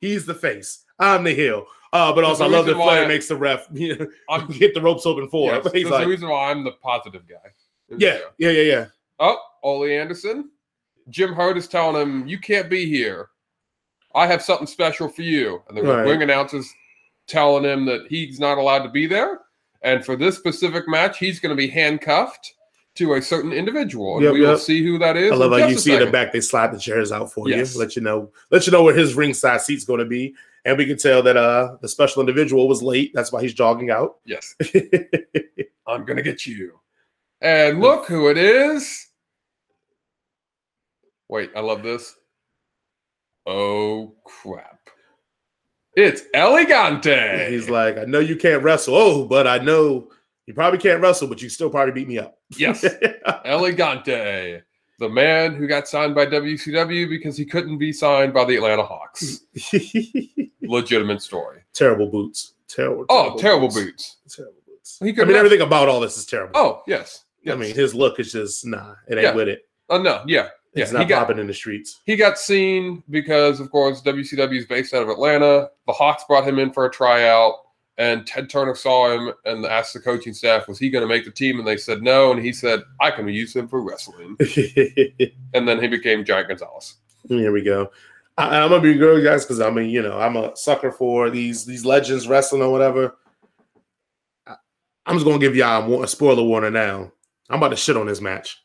He's 0.00 0.24
the 0.24 0.32
face. 0.34 0.86
I'm 0.98 1.22
the 1.22 1.34
heel. 1.34 1.66
Uh, 1.92 2.14
but 2.14 2.24
also, 2.24 2.44
I 2.44 2.48
love 2.48 2.64
that 2.64 2.76
Flair 2.76 3.06
makes 3.06 3.28
the 3.28 3.36
ref 3.36 3.66
you 3.74 3.98
know, 3.98 4.46
get 4.58 4.72
the 4.72 4.80
ropes 4.80 5.04
open 5.04 5.28
for 5.28 5.52
Yes, 5.52 5.66
him. 5.66 5.72
He's 5.74 5.90
like, 5.90 6.04
the 6.04 6.08
reason 6.08 6.30
why 6.30 6.50
I'm 6.50 6.64
the 6.64 6.70
positive 6.82 7.28
guy. 7.28 7.36
yeah, 7.98 8.20
yeah, 8.38 8.48
yeah, 8.48 8.62
yeah. 8.62 8.86
Oh, 9.20 9.36
Ole 9.62 9.84
Anderson. 9.84 10.48
Jim 11.10 11.34
Herd 11.34 11.58
is 11.58 11.68
telling 11.68 12.00
him, 12.00 12.26
"You 12.26 12.38
can't 12.38 12.70
be 12.70 12.86
here. 12.86 13.28
I 14.14 14.26
have 14.26 14.40
something 14.40 14.66
special 14.66 15.10
for 15.10 15.20
you." 15.20 15.62
And 15.68 15.76
the 15.76 15.82
Right. 15.82 16.04
ring 16.08 16.22
announcers 16.22 16.72
telling 17.26 17.64
him 17.64 17.84
that 17.84 18.06
he's 18.08 18.40
not 18.40 18.56
allowed 18.56 18.84
to 18.84 18.88
be 18.88 19.06
there. 19.06 19.40
And 19.82 20.02
for 20.06 20.16
this 20.16 20.38
specific 20.38 20.88
match, 20.88 21.18
he's 21.18 21.38
going 21.38 21.54
to 21.54 21.54
be 21.62 21.68
handcuffed 21.68 22.54
to 22.96 23.14
a 23.14 23.22
certain 23.22 23.52
individual, 23.52 24.16
and 24.16 24.24
Yep, 24.24 24.32
we 24.34 24.40
will 24.42 24.58
see 24.58 24.82
who 24.84 24.98
that 24.98 25.16
is. 25.16 25.32
I 25.32 25.34
love 25.36 25.52
how 25.52 25.66
you 25.66 25.78
see 25.78 25.94
in 25.94 26.00
the 26.00 26.10
back 26.10 26.32
they 26.32 26.40
slide 26.40 26.72
the 26.72 26.78
chairs 26.78 27.10
out 27.12 27.32
for 27.32 27.48
Yes. 27.48 27.74
you, 27.74 27.80
let 27.80 27.96
you 27.96 28.02
know, 28.02 28.30
let 28.50 28.66
you 28.66 28.72
know 28.72 28.82
where 28.82 28.94
his 28.94 29.14
ringside 29.14 29.60
seat's 29.62 29.84
going 29.84 30.00
to 30.00 30.04
be, 30.04 30.34
and 30.64 30.76
we 30.76 30.84
can 30.86 30.98
tell 30.98 31.22
that 31.22 31.36
uh 31.36 31.76
the 31.80 31.88
special 31.88 32.20
individual 32.20 32.68
was 32.68 32.82
late. 32.82 33.12
That's 33.14 33.32
why 33.32 33.40
he's 33.42 33.54
jogging 33.54 33.90
out. 33.90 34.16
Yes, 34.24 34.54
I'm 35.86 36.04
going 36.04 36.16
to 36.18 36.22
get 36.22 36.46
you. 36.46 36.78
And 37.40 37.80
look 37.80 38.06
who 38.06 38.28
it 38.28 38.36
is. 38.38 39.08
Wait, 41.28 41.50
I 41.56 41.60
love 41.60 41.82
this. 41.82 42.14
Oh 43.46 44.14
crap! 44.24 44.78
It's 45.96 46.22
El 46.34 46.52
Gigante. 46.52 47.48
He's 47.50 47.68
like, 47.68 47.96
I 47.98 48.04
know 48.04 48.18
you 48.20 48.36
can't 48.36 48.62
wrestle. 48.62 48.94
Oh, 48.94 49.24
but 49.26 49.46
I 49.46 49.58
know 49.58 50.10
you 50.46 50.54
probably 50.54 50.78
can't 50.78 51.00
wrestle, 51.02 51.28
but 51.28 51.40
you 51.42 51.48
still 51.48 51.70
probably 51.70 51.92
beat 51.92 52.08
me 52.08 52.18
up. 52.18 52.38
Yes, 52.56 52.84
El 53.44 53.60
Gigante, 53.62 54.62
the 54.98 55.08
man 55.08 55.54
who 55.54 55.66
got 55.66 55.88
signed 55.88 56.14
by 56.14 56.26
WCW 56.26 57.08
because 57.08 57.36
he 57.36 57.44
couldn't 57.44 57.78
be 57.78 57.92
signed 57.92 58.32
by 58.34 58.44
the 58.44 58.56
Atlanta 58.56 58.82
Hawks. 58.84 59.40
Legitimate 60.62 61.20
story. 61.22 61.60
terrible 61.72 62.06
boots. 62.08 62.54
Terrible. 62.68 63.04
Oh, 63.10 63.36
terrible 63.38 63.68
boots. 63.68 64.18
Terrible 64.28 64.54
boots. 64.66 64.98
He 65.02 65.10
I 65.20 65.24
mean, 65.24 65.36
everything 65.36 65.60
about 65.60 65.88
all 65.88 66.00
this 66.00 66.16
is 66.16 66.24
terrible. 66.24 66.52
Oh, 66.54 66.82
yes. 66.86 67.24
yes. 67.42 67.54
I 67.54 67.58
mean, 67.58 67.74
his 67.74 67.94
look 67.94 68.18
is 68.20 68.32
just 68.32 68.64
nah. 68.66 68.94
It 69.08 69.14
ain't 69.14 69.22
Yeah. 69.22 69.34
with 69.34 69.48
it. 69.48 69.68
oh 69.90 70.00
no, 70.00 70.22
yeah, 70.26 70.48
yeah. 70.74 70.82
It's 70.84 70.92
not 70.92 71.08
got 71.08 71.26
popping 71.26 71.38
in 71.38 71.46
the 71.46 71.52
streets. 71.54 72.00
he 72.06 72.16
got 72.16 72.38
seen 72.38 73.02
because, 73.10 73.60
of 73.60 73.70
course, 73.70 74.00
WCW 74.02 74.56
is 74.58 74.64
based 74.66 74.94
out 74.94 75.02
of 75.02 75.08
Atlanta. 75.10 75.68
The 75.86 75.92
Hawks 75.92 76.24
brought 76.26 76.46
him 76.48 76.58
in 76.58 76.72
for 76.72 76.86
a 76.86 76.90
tryout, 76.90 77.54
and 77.98 78.26
Ted 78.26 78.48
Turner 78.48 78.74
saw 78.74 79.10
him 79.12 79.32
and 79.44 79.64
asked 79.66 79.94
the 79.94 80.00
coaching 80.00 80.34
staff, 80.34 80.68
"Was 80.68 80.78
he 80.78 80.90
going 80.90 81.02
to 81.02 81.08
make 81.08 81.24
the 81.24 81.30
team?" 81.30 81.58
And 81.58 81.66
they 81.66 81.76
said 81.76 82.02
no, 82.02 82.32
and 82.32 82.42
he 82.42 82.52
said, 82.52 82.82
"I 83.00 83.10
can 83.10 83.28
use 83.28 83.54
him 83.54 83.68
for 83.68 83.80
wrestling." 83.80 84.36
And 85.54 85.68
then 85.68 85.82
he 85.82 85.86
became 85.86 86.24
Giant 86.24 86.48
Gonzalez. 86.48 86.94
Here 87.28 87.52
we 87.52 87.62
go. 87.62 87.90
I, 88.38 88.58
I'm 88.60 88.70
gonna 88.70 88.80
be 88.80 88.94
good, 88.94 89.22
guys, 89.22 89.44
because 89.44 89.60
I 89.60 89.70
mean, 89.70 89.90
you 89.90 90.02
know, 90.02 90.18
I'm 90.18 90.36
a 90.36 90.56
sucker 90.56 90.90
for 90.90 91.28
these 91.28 91.66
these 91.66 91.84
legends 91.84 92.26
wrestling 92.26 92.62
or 92.62 92.72
whatever. 92.72 93.16
I, 94.46 94.56
I'm 95.04 95.16
just 95.16 95.26
gonna 95.26 95.38
give 95.38 95.54
y'all 95.54 95.92
a, 95.92 96.02
a 96.04 96.08
spoiler 96.08 96.42
warning 96.42 96.72
now. 96.72 97.12
I'm 97.50 97.58
about 97.58 97.68
to 97.68 97.76
shit 97.76 97.96
on 97.98 98.06
this 98.06 98.22
match. 98.22 98.62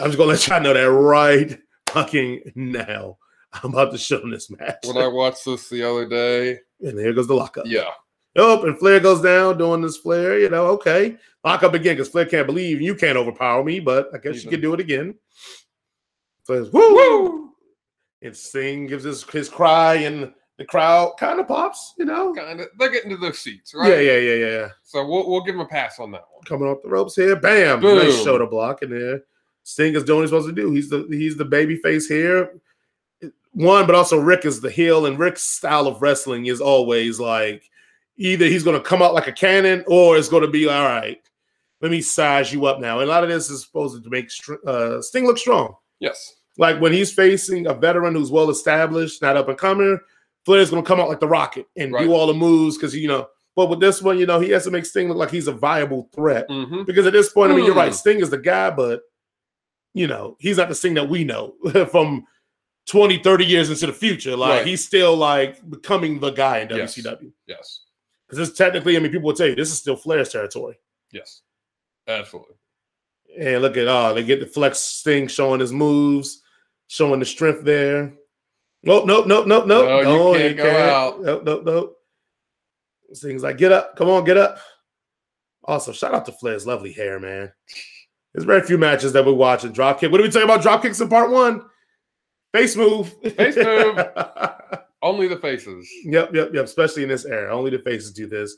I'm 0.00 0.06
just 0.06 0.18
gonna 0.18 0.30
let 0.30 0.46
y'all 0.48 0.60
know 0.60 0.74
that 0.74 0.90
right 0.90 1.58
fucking 1.90 2.52
now. 2.56 3.18
I'm 3.62 3.72
about 3.72 3.92
to 3.92 3.98
shit 3.98 4.22
on 4.22 4.30
this 4.30 4.50
match. 4.50 4.78
When 4.84 4.96
I 4.96 5.06
watched 5.06 5.44
this 5.44 5.68
the 5.68 5.88
other 5.88 6.08
day, 6.08 6.58
and 6.80 6.98
there 6.98 7.12
goes 7.12 7.28
the 7.28 7.34
lockup. 7.34 7.66
yeah, 7.66 7.90
Oh, 8.36 8.64
and 8.64 8.78
Flair 8.78 8.98
goes 9.00 9.20
down 9.20 9.58
doing 9.58 9.82
this 9.82 9.98
Flair. 9.98 10.38
You 10.38 10.48
know, 10.48 10.66
okay, 10.68 11.16
lock 11.44 11.62
up 11.62 11.74
again 11.74 11.96
because 11.96 12.08
Flair 12.08 12.26
can't 12.26 12.46
believe 12.46 12.80
you 12.80 12.94
can't 12.94 13.18
overpower 13.18 13.62
me, 13.62 13.80
but 13.80 14.08
I 14.14 14.18
guess 14.18 14.36
you 14.36 14.40
Even. 14.42 14.50
can 14.50 14.60
do 14.60 14.74
it 14.74 14.80
again. 14.80 15.14
Flair's 16.46 16.70
woo, 16.72 16.94
woo, 16.94 17.50
and 18.22 18.36
Sting 18.36 18.86
gives 18.86 19.04
his 19.04 19.22
his 19.24 19.48
cry, 19.48 19.96
and 19.96 20.32
the 20.56 20.64
crowd 20.64 21.14
kind 21.18 21.40
of 21.40 21.48
pops. 21.48 21.94
You 21.98 22.06
know, 22.06 22.32
kind 22.34 22.60
of. 22.60 22.68
They're 22.78 22.90
getting 22.90 23.10
to 23.10 23.16
their 23.16 23.34
seats, 23.34 23.74
right? 23.74 23.88
yeah, 23.88 24.00
yeah, 24.00 24.18
yeah, 24.18 24.34
yeah, 24.34 24.50
yeah. 24.60 24.68
So 24.82 25.06
we'll 25.06 25.28
we'll 25.28 25.42
give 25.42 25.54
him 25.54 25.60
a 25.60 25.66
pass 25.66 25.98
on 26.00 26.10
that 26.12 26.24
one. 26.32 26.42
Coming 26.44 26.68
off 26.68 26.82
the 26.82 26.88
ropes 26.88 27.14
here, 27.14 27.36
bam, 27.36 27.80
Boom. 27.80 27.98
nice 27.98 28.22
shoulder 28.24 28.46
block, 28.46 28.82
and 28.82 28.92
there 28.92 29.20
Sting 29.64 29.94
is 29.94 30.04
doing 30.04 30.18
what 30.18 30.22
he's 30.22 30.30
supposed 30.30 30.48
to 30.48 30.54
do. 30.54 30.70
He's 30.72 30.88
the 30.88 31.06
he's 31.10 31.36
the 31.36 31.44
baby 31.44 31.76
face 31.76 32.06
here. 32.08 32.60
One, 33.52 33.86
but 33.86 33.94
also 33.94 34.18
Ric 34.18 34.46
is 34.46 34.60
the 34.60 34.70
heel, 34.70 35.04
and 35.06 35.18
Ric's 35.18 35.42
style 35.42 35.86
of 35.86 36.00
wrestling 36.00 36.46
is 36.46 36.60
always 36.60 37.20
like 37.20 37.68
either 38.22 38.46
he's 38.46 38.62
going 38.62 38.76
to 38.76 38.82
come 38.88 39.02
out 39.02 39.14
like 39.14 39.26
a 39.26 39.32
cannon 39.32 39.84
or 39.86 40.16
it's 40.16 40.28
going 40.28 40.42
to 40.42 40.48
be 40.50 40.68
all 40.68 40.84
right. 40.84 41.20
Let 41.80 41.90
me 41.90 42.00
size 42.00 42.52
you 42.52 42.66
up 42.66 42.80
now. 42.80 43.00
And 43.00 43.08
a 43.08 43.12
lot 43.12 43.24
of 43.24 43.28
this 43.28 43.50
is 43.50 43.62
supposed 43.64 44.02
to 44.02 44.08
make 44.10 44.30
uh, 44.66 45.02
Sting 45.02 45.26
look 45.26 45.38
strong. 45.38 45.74
Yes. 45.98 46.36
Like 46.56 46.80
when 46.80 46.92
he's 46.92 47.12
facing 47.12 47.66
a 47.66 47.74
veteran 47.74 48.14
who's 48.14 48.30
well 48.30 48.50
established, 48.50 49.20
not 49.22 49.36
up 49.36 49.48
and 49.48 49.58
coming, 49.58 49.98
Flair's 50.44 50.70
going 50.70 50.82
to 50.82 50.86
come 50.86 51.00
out 51.00 51.08
like 51.08 51.18
the 51.20 51.26
Rocket 51.28 51.66
and 51.76 51.92
Right. 51.92 52.04
do 52.04 52.12
all 52.12 52.26
the 52.28 52.34
moves 52.34 52.76
because 52.76 52.94
you 52.94 53.08
know. 53.08 53.26
But 53.56 53.68
with 53.68 53.80
this 53.80 54.00
one, 54.00 54.18
you 54.18 54.24
know, 54.26 54.40
he 54.40 54.50
has 54.50 54.64
to 54.64 54.70
make 54.70 54.86
Sting 54.86 55.08
look 55.08 55.16
like 55.18 55.30
he's 55.30 55.46
a 55.48 55.52
viable 55.52 56.08
threat 56.14 56.46
hmm 56.48 56.84
because 56.84 57.06
at 57.06 57.12
this 57.12 57.30
point, 57.32 57.52
I 57.52 57.56
mean, 57.56 57.64
you're 57.66 57.74
right. 57.74 57.88
Hmm. 57.88 57.94
Sting 57.94 58.20
is 58.20 58.30
the 58.30 58.38
guy, 58.38 58.70
but 58.70 59.02
you 59.94 60.06
know, 60.06 60.36
he's 60.40 60.56
not 60.58 60.68
the 60.68 60.74
Sting 60.74 60.94
that 60.94 61.08
we 61.08 61.24
know 61.24 61.54
from 61.90 62.24
20, 62.86 63.18
30 63.22 63.44
years 63.44 63.70
into 63.70 63.86
the 63.86 63.92
future. 63.92 64.36
Like 64.36 64.50
Right. 64.58 64.66
he's 64.66 64.84
still 64.84 65.16
like 65.16 65.68
becoming 65.68 66.18
the 66.20 66.30
guy 66.30 66.58
in 66.60 66.68
Yes. 66.70 66.96
WCW. 66.96 67.32
Yes. 67.46 67.80
Because 68.32 68.48
it's 68.48 68.56
technically, 68.56 68.96
I 68.96 69.00
mean, 69.00 69.12
people 69.12 69.26
would 69.26 69.36
tell 69.36 69.46
you 69.46 69.54
this 69.54 69.70
is 69.70 69.76
still 69.76 69.94
Flair's 69.94 70.30
territory. 70.30 70.78
Yes. 71.10 71.42
Absolutely. 72.08 72.54
And 73.38 73.60
look 73.60 73.76
at 73.76 73.86
oh, 73.86 74.14
they 74.14 74.24
get 74.24 74.40
the 74.40 74.46
flex 74.46 75.02
thing 75.04 75.28
showing 75.28 75.60
his 75.60 75.70
moves, 75.70 76.40
showing 76.86 77.20
the 77.20 77.26
strength 77.26 77.62
there. 77.62 78.14
Nope, 78.84 79.04
nope, 79.04 79.26
nope, 79.26 79.46
nope, 79.46 79.66
nope. 79.66 79.86
No, 79.86 79.98
you 79.98 80.04
No, 80.04 80.34
can't 80.34 80.56
go 80.56 80.70
out. 80.70 81.20
Nope, 81.20 81.44
nope, 81.44 81.62
nope. 81.66 81.96
Things 83.16 83.42
like, 83.42 83.58
get 83.58 83.70
up, 83.70 83.96
come 83.96 84.08
on, 84.08 84.24
get 84.24 84.38
up. 84.38 84.56
Also, 85.64 85.92
shout 85.92 86.14
out 86.14 86.24
to 86.24 86.32
Flair's 86.32 86.66
lovely 86.66 86.94
hair, 86.94 87.20
man. 87.20 87.52
There's 88.32 88.46
very 88.46 88.62
few 88.62 88.78
matches 88.78 89.12
that 89.12 89.26
we 89.26 89.32
watch 89.32 89.64
and 89.64 89.76
dropkick. 89.76 90.10
What 90.10 90.16
did 90.16 90.22
we 90.22 90.30
tell 90.30 90.40
you 90.40 90.50
about 90.50 90.62
dropkicks 90.62 91.02
in 91.02 91.10
part 91.10 91.30
one? 91.30 91.66
Face 92.54 92.76
move. 92.76 93.12
Face 93.36 93.56
move. 93.56 93.98
Only 95.02 95.26
the 95.28 95.36
faces. 95.36 95.88
Yep, 96.04 96.34
yep, 96.34 96.50
yep. 96.54 96.64
Especially 96.64 97.02
in 97.02 97.08
this 97.08 97.24
era, 97.24 97.54
only 97.56 97.70
the 97.70 97.80
faces 97.80 98.12
do 98.12 98.26
this. 98.26 98.56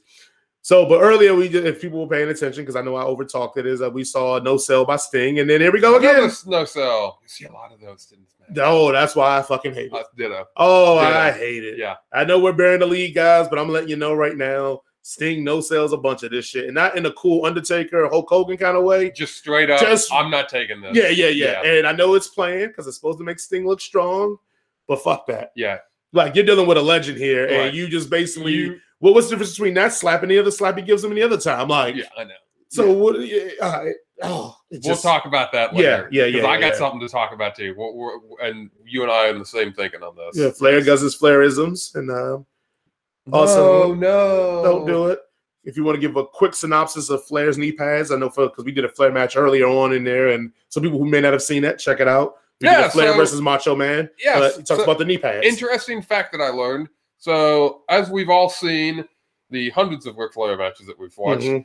So, 0.61 0.87
but 0.87 1.01
earlier 1.03 1.35
we 1.35 1.49
did, 1.49 1.67
if 1.67 1.79
people 1.81 2.01
were 2.01 2.09
paying 2.09 2.29
attention, 2.31 2.63
because 2.63 2.75
I 2.77 2.81
know 2.81 2.97
I 2.97 3.05
overtalked 3.05 3.59
it, 3.59 3.67
is 3.67 3.81
that 3.81 3.93
we 3.93 4.03
saw 4.03 4.39
no 4.39 4.57
sell 4.57 4.85
by 4.87 4.97
Sting, 4.97 5.39
and 5.41 5.49
then 5.49 5.61
here 5.61 5.71
we 5.73 5.79
go 5.81 5.97
again. 5.99 6.17
Another 6.17 6.35
no 6.47 6.65
sell. 6.65 7.19
You 7.23 7.29
see 7.29 7.45
a 7.45 7.53
lot 7.53 7.71
of 7.73 7.81
those 7.81 8.11
in 8.13 8.23
this 8.23 8.35
match. 8.57 8.65
Oh, 8.67 8.91
that's 8.91 9.15
why 9.15 9.39
I 9.39 9.43
fucking 9.43 9.75
hate 9.75 9.87
it. 9.87 9.95
Uh, 9.95 10.05
ditto. 10.17 10.47
Oh, 10.57 10.97
Yeah. 11.03 11.19
I 11.19 11.33
hate 11.33 11.65
it. 11.65 11.79
Yeah. 11.79 11.97
I 12.13 12.25
know 12.25 12.39
we're 12.41 12.55
bearing 12.55 12.81
the 12.81 12.87
lead, 12.87 13.15
guys, 13.15 13.47
but 13.49 13.59
I'm 13.59 13.69
letting 13.69 13.91
you 13.91 13.97
know 13.97 14.15
right 14.15 14.37
now, 14.39 14.81
Sting 15.03 15.45
no 15.45 15.61
sells 15.61 15.93
a 15.93 15.99
bunch 15.99 16.23
of 16.23 16.31
this 16.31 16.47
shit, 16.47 16.65
and 16.65 16.75
not 16.75 16.97
in 16.97 17.05
a 17.05 17.13
cool 17.13 17.45
Undertaker, 17.45 18.09
Hulk 18.09 18.27
Hogan 18.31 18.57
kind 18.57 18.75
of 18.75 18.85
way. 18.85 19.11
Just 19.11 19.37
straight 19.37 19.69
up. 19.69 19.81
Just- 19.81 20.11
I'm 20.15 20.31
not 20.31 20.49
taking 20.49 20.81
this. 20.81 20.97
Yeah, 20.97 21.09
yeah, 21.09 21.29
yeah, 21.29 21.61
Yeah. 21.63 21.73
And 21.79 21.87
I 21.87 21.93
know 21.93 22.15
it's 22.15 22.29
planned 22.29 22.69
because 22.69 22.87
it's 22.87 22.97
supposed 22.97 23.19
to 23.19 23.25
make 23.25 23.39
Sting 23.39 23.67
look 23.67 23.83
strong, 23.83 24.39
but 24.89 25.03
fuck 25.03 25.27
that. 25.27 25.53
Yeah. 25.55 25.79
Like 26.14 26.35
you're 26.37 26.44
dealing 26.47 26.66
with 26.66 26.78
a 26.78 26.83
legend 26.83 27.18
here, 27.18 27.44
Right. 27.44 27.52
and 27.68 27.76
you 27.76 27.88
just 27.88 28.09
basically 28.09 28.52
You, 28.52 28.80
Well, 29.00 29.12
what's 29.12 29.26
the 29.28 29.33
difference 29.35 29.50
between 29.52 29.75
that 29.75 29.92
slap 29.92 30.23
and 30.23 30.30
the 30.30 30.38
other 30.38 30.50
slap 30.50 30.76
he 30.78 30.83
gives 30.83 31.04
him 31.04 31.11
any 31.12 31.21
other 31.23 31.37
time? 31.38 31.68
Like, 31.68 31.97
yeah, 31.97 32.04
I 32.16 32.25
know. 32.25 32.35
so 32.68 32.90
what? 32.92 33.21
Yeah, 33.21 33.49
all 33.61 33.85
right. 33.85 33.94
Oh, 34.23 34.56
we'll 34.71 34.97
talk 34.97 35.26
about 35.26 35.50
that 35.52 35.75
Yeah, 35.75 35.80
later. 35.80 36.09
yeah, 36.12 36.25
'cause 36.26 36.35
yeah, 36.35 36.47
I 36.47 36.61
got 36.61 36.66
yeah. 36.73 36.78
something 36.78 37.00
to 37.00 37.09
talk 37.09 37.33
about 37.33 37.56
too. 37.56 37.75
We're, 37.76 37.92
we're, 37.92 38.40
and 38.49 38.71
you 38.87 39.02
and 39.02 39.11
I 39.11 39.26
are 39.26 39.30
in 39.30 39.40
the 39.40 39.44
same 39.44 39.73
thinking 39.73 40.02
on 40.04 40.14
this. 40.16 40.40
Yeah, 40.40 40.50
Flair 40.50 40.80
does 40.83 41.00
his 41.00 41.16
Flairisms, 41.18 41.94
and 41.97 42.11
uh, 42.11 42.38
Also, 43.33 43.92
no, 43.94 43.94
no, 43.94 44.62
don't 44.62 44.87
do 44.87 45.06
it. 45.09 45.18
If 45.64 45.76
you 45.76 45.83
want 45.85 45.97
to 45.97 46.00
give 46.00 46.16
a 46.16 46.25
quick 46.26 46.54
synopsis 46.54 47.09
of 47.11 47.25
Flair's 47.25 47.56
knee 47.59 47.73
pads, 47.73 48.12
I 48.12 48.16
know 48.16 48.28
for 48.30 48.47
because 48.49 48.64
we 48.64 48.73
did 48.73 48.85
a 48.85 48.88
Flair 48.88 49.11
match 49.11 49.35
earlier 49.37 49.66
on 49.66 49.92
in 49.94 50.04
there, 50.04 50.28
and 50.28 50.52
some 50.68 50.83
people 50.83 50.99
who 50.99 51.06
may 51.06 51.21
not 51.23 51.33
have 51.33 51.42
seen 51.42 51.62
that, 51.62 51.78
check 51.78 52.00
it 52.00 52.06
out. 52.09 52.35
Yeah, 52.64 52.88
Flair 52.88 53.12
so- 53.12 53.16
versus 53.16 53.40
Macho 53.40 53.75
Man. 53.76 54.09
Yeah, 54.23 54.38
uh, 54.38 54.50
he 54.50 54.62
talks 54.62 54.68
so- 54.68 54.83
about 54.85 54.99
the 54.99 55.04
knee 55.04 55.18
pads. 55.18 55.47
Interesting 55.47 56.02
fact 56.02 56.33
that 56.33 56.40
I 56.40 56.49
learned. 56.49 56.88
So, 57.18 57.83
as 57.88 58.11
we've 58.11 58.28
all 58.30 58.49
seen 58.50 59.04
the 59.50 59.71
hundreds 59.71 60.06
of 60.06 60.16
Ric 60.16 60.33
Flair 60.35 60.56
matches 60.56 60.87
that 60.87 60.99
we've 60.99 61.16
watched, 61.16 61.42
Mhm. 61.44 61.64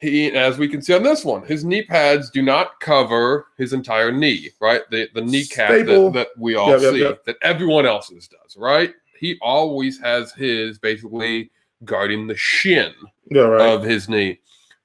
he, 0.00 0.30
as 0.32 0.58
we 0.58 0.68
can 0.68 0.82
see 0.82 0.92
on 0.94 1.02
this 1.02 1.24
one, 1.24 1.42
his 1.44 1.64
knee 1.64 1.82
pads 1.82 2.30
do 2.30 2.42
not 2.42 2.78
cover 2.80 3.46
his 3.56 3.72
entire 3.72 4.12
knee, 4.12 4.50
right? 4.60 4.82
The 4.90 5.08
the 5.14 5.22
kneecap 5.22 5.70
that, 5.70 6.10
that 6.14 6.28
we 6.36 6.54
all 6.56 6.70
Yep, 6.70 6.80
yep, 6.82 6.92
see, 6.92 7.00
yep. 7.00 7.24
that 7.24 7.36
everyone 7.42 7.86
else's 7.86 8.28
does, 8.28 8.56
right? 8.56 8.92
He 9.18 9.36
always 9.40 9.98
has 10.00 10.32
his 10.32 10.78
basically 10.78 11.50
guarding 11.84 12.26
the 12.26 12.36
shin 12.36 12.92
Yeah, 13.30 13.42
right. 13.42 13.60
of 13.72 13.82
his 13.84 14.08
knee. 14.08 14.40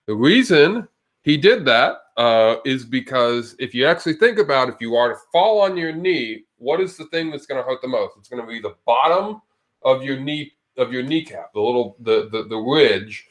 The 0.06 0.16
reason 0.16 0.88
he 1.24 1.38
did 1.38 1.66
that 1.66 1.98
uh, 2.18 2.58
is 2.66 2.86
because 2.86 3.56
if 3.60 3.74
you 3.74 3.86
actually 3.86 4.14
think 4.14 4.38
about 4.38 4.70
if 4.70 4.76
you 4.80 4.96
are 4.96 5.10
to 5.10 5.16
fall 5.32 5.62
on 5.62 5.76
your 5.78 5.94
knee, 5.94 6.44
what 6.58 6.80
is 6.80 6.98
the 6.98 7.06
thing 7.06 7.32
that's 7.32 7.46
going 7.46 7.62
to 7.62 7.68
hurt 7.68 7.82
the 7.82 7.88
most? 7.88 8.14
It's 8.18 8.30
going 8.30 8.42
to 8.42 8.48
be 8.48 8.60
the 8.60 8.76
bottom 8.86 9.42
of 9.84 10.04
your 10.04 10.20
knee 10.20 10.52
of 10.78 10.92
your 10.92 11.04
kneecap, 11.04 11.54
the 11.54 11.62
little 11.62 11.96
the 12.00 12.30
the, 12.32 12.48
the 12.48 12.58
ridge, 12.58 13.26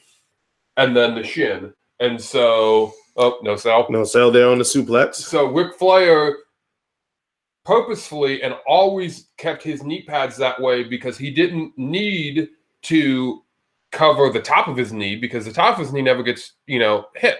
and 0.77 0.95
then 0.95 1.15
the 1.15 1.23
shin. 1.23 1.73
And 1.99 2.19
so, 2.19 2.93
oh 3.15 3.39
no, 3.43 3.55
sell, 3.55 3.85
no 3.89 4.03
sell 4.03 4.31
there 4.31 4.49
on 4.49 4.57
the 4.57 4.63
suplex. 4.63 5.15
So 5.15 5.45
Ric 5.45 5.75
Flair 5.75 6.37
purposefully 7.65 8.43
and 8.43 8.55
always 8.67 9.27
kept 9.37 9.63
his 9.63 9.83
knee 9.83 10.03
pads 10.03 10.35
that 10.37 10.59
way 10.61 10.83
because 10.83 11.17
he 11.17 11.31
didn't 11.31 11.71
need 11.77 12.49
to 12.81 13.43
cover 13.91 14.29
the 14.29 14.41
top 14.41 14.67
of 14.67 14.75
his 14.75 14.91
knee 14.91 15.15
because 15.15 15.45
the 15.45 15.53
top 15.53 15.75
of 15.75 15.79
his 15.79 15.93
knee 15.93 16.01
never 16.01 16.23
gets, 16.23 16.53
you 16.65 16.79
know, 16.79 17.05
hit. 17.15 17.37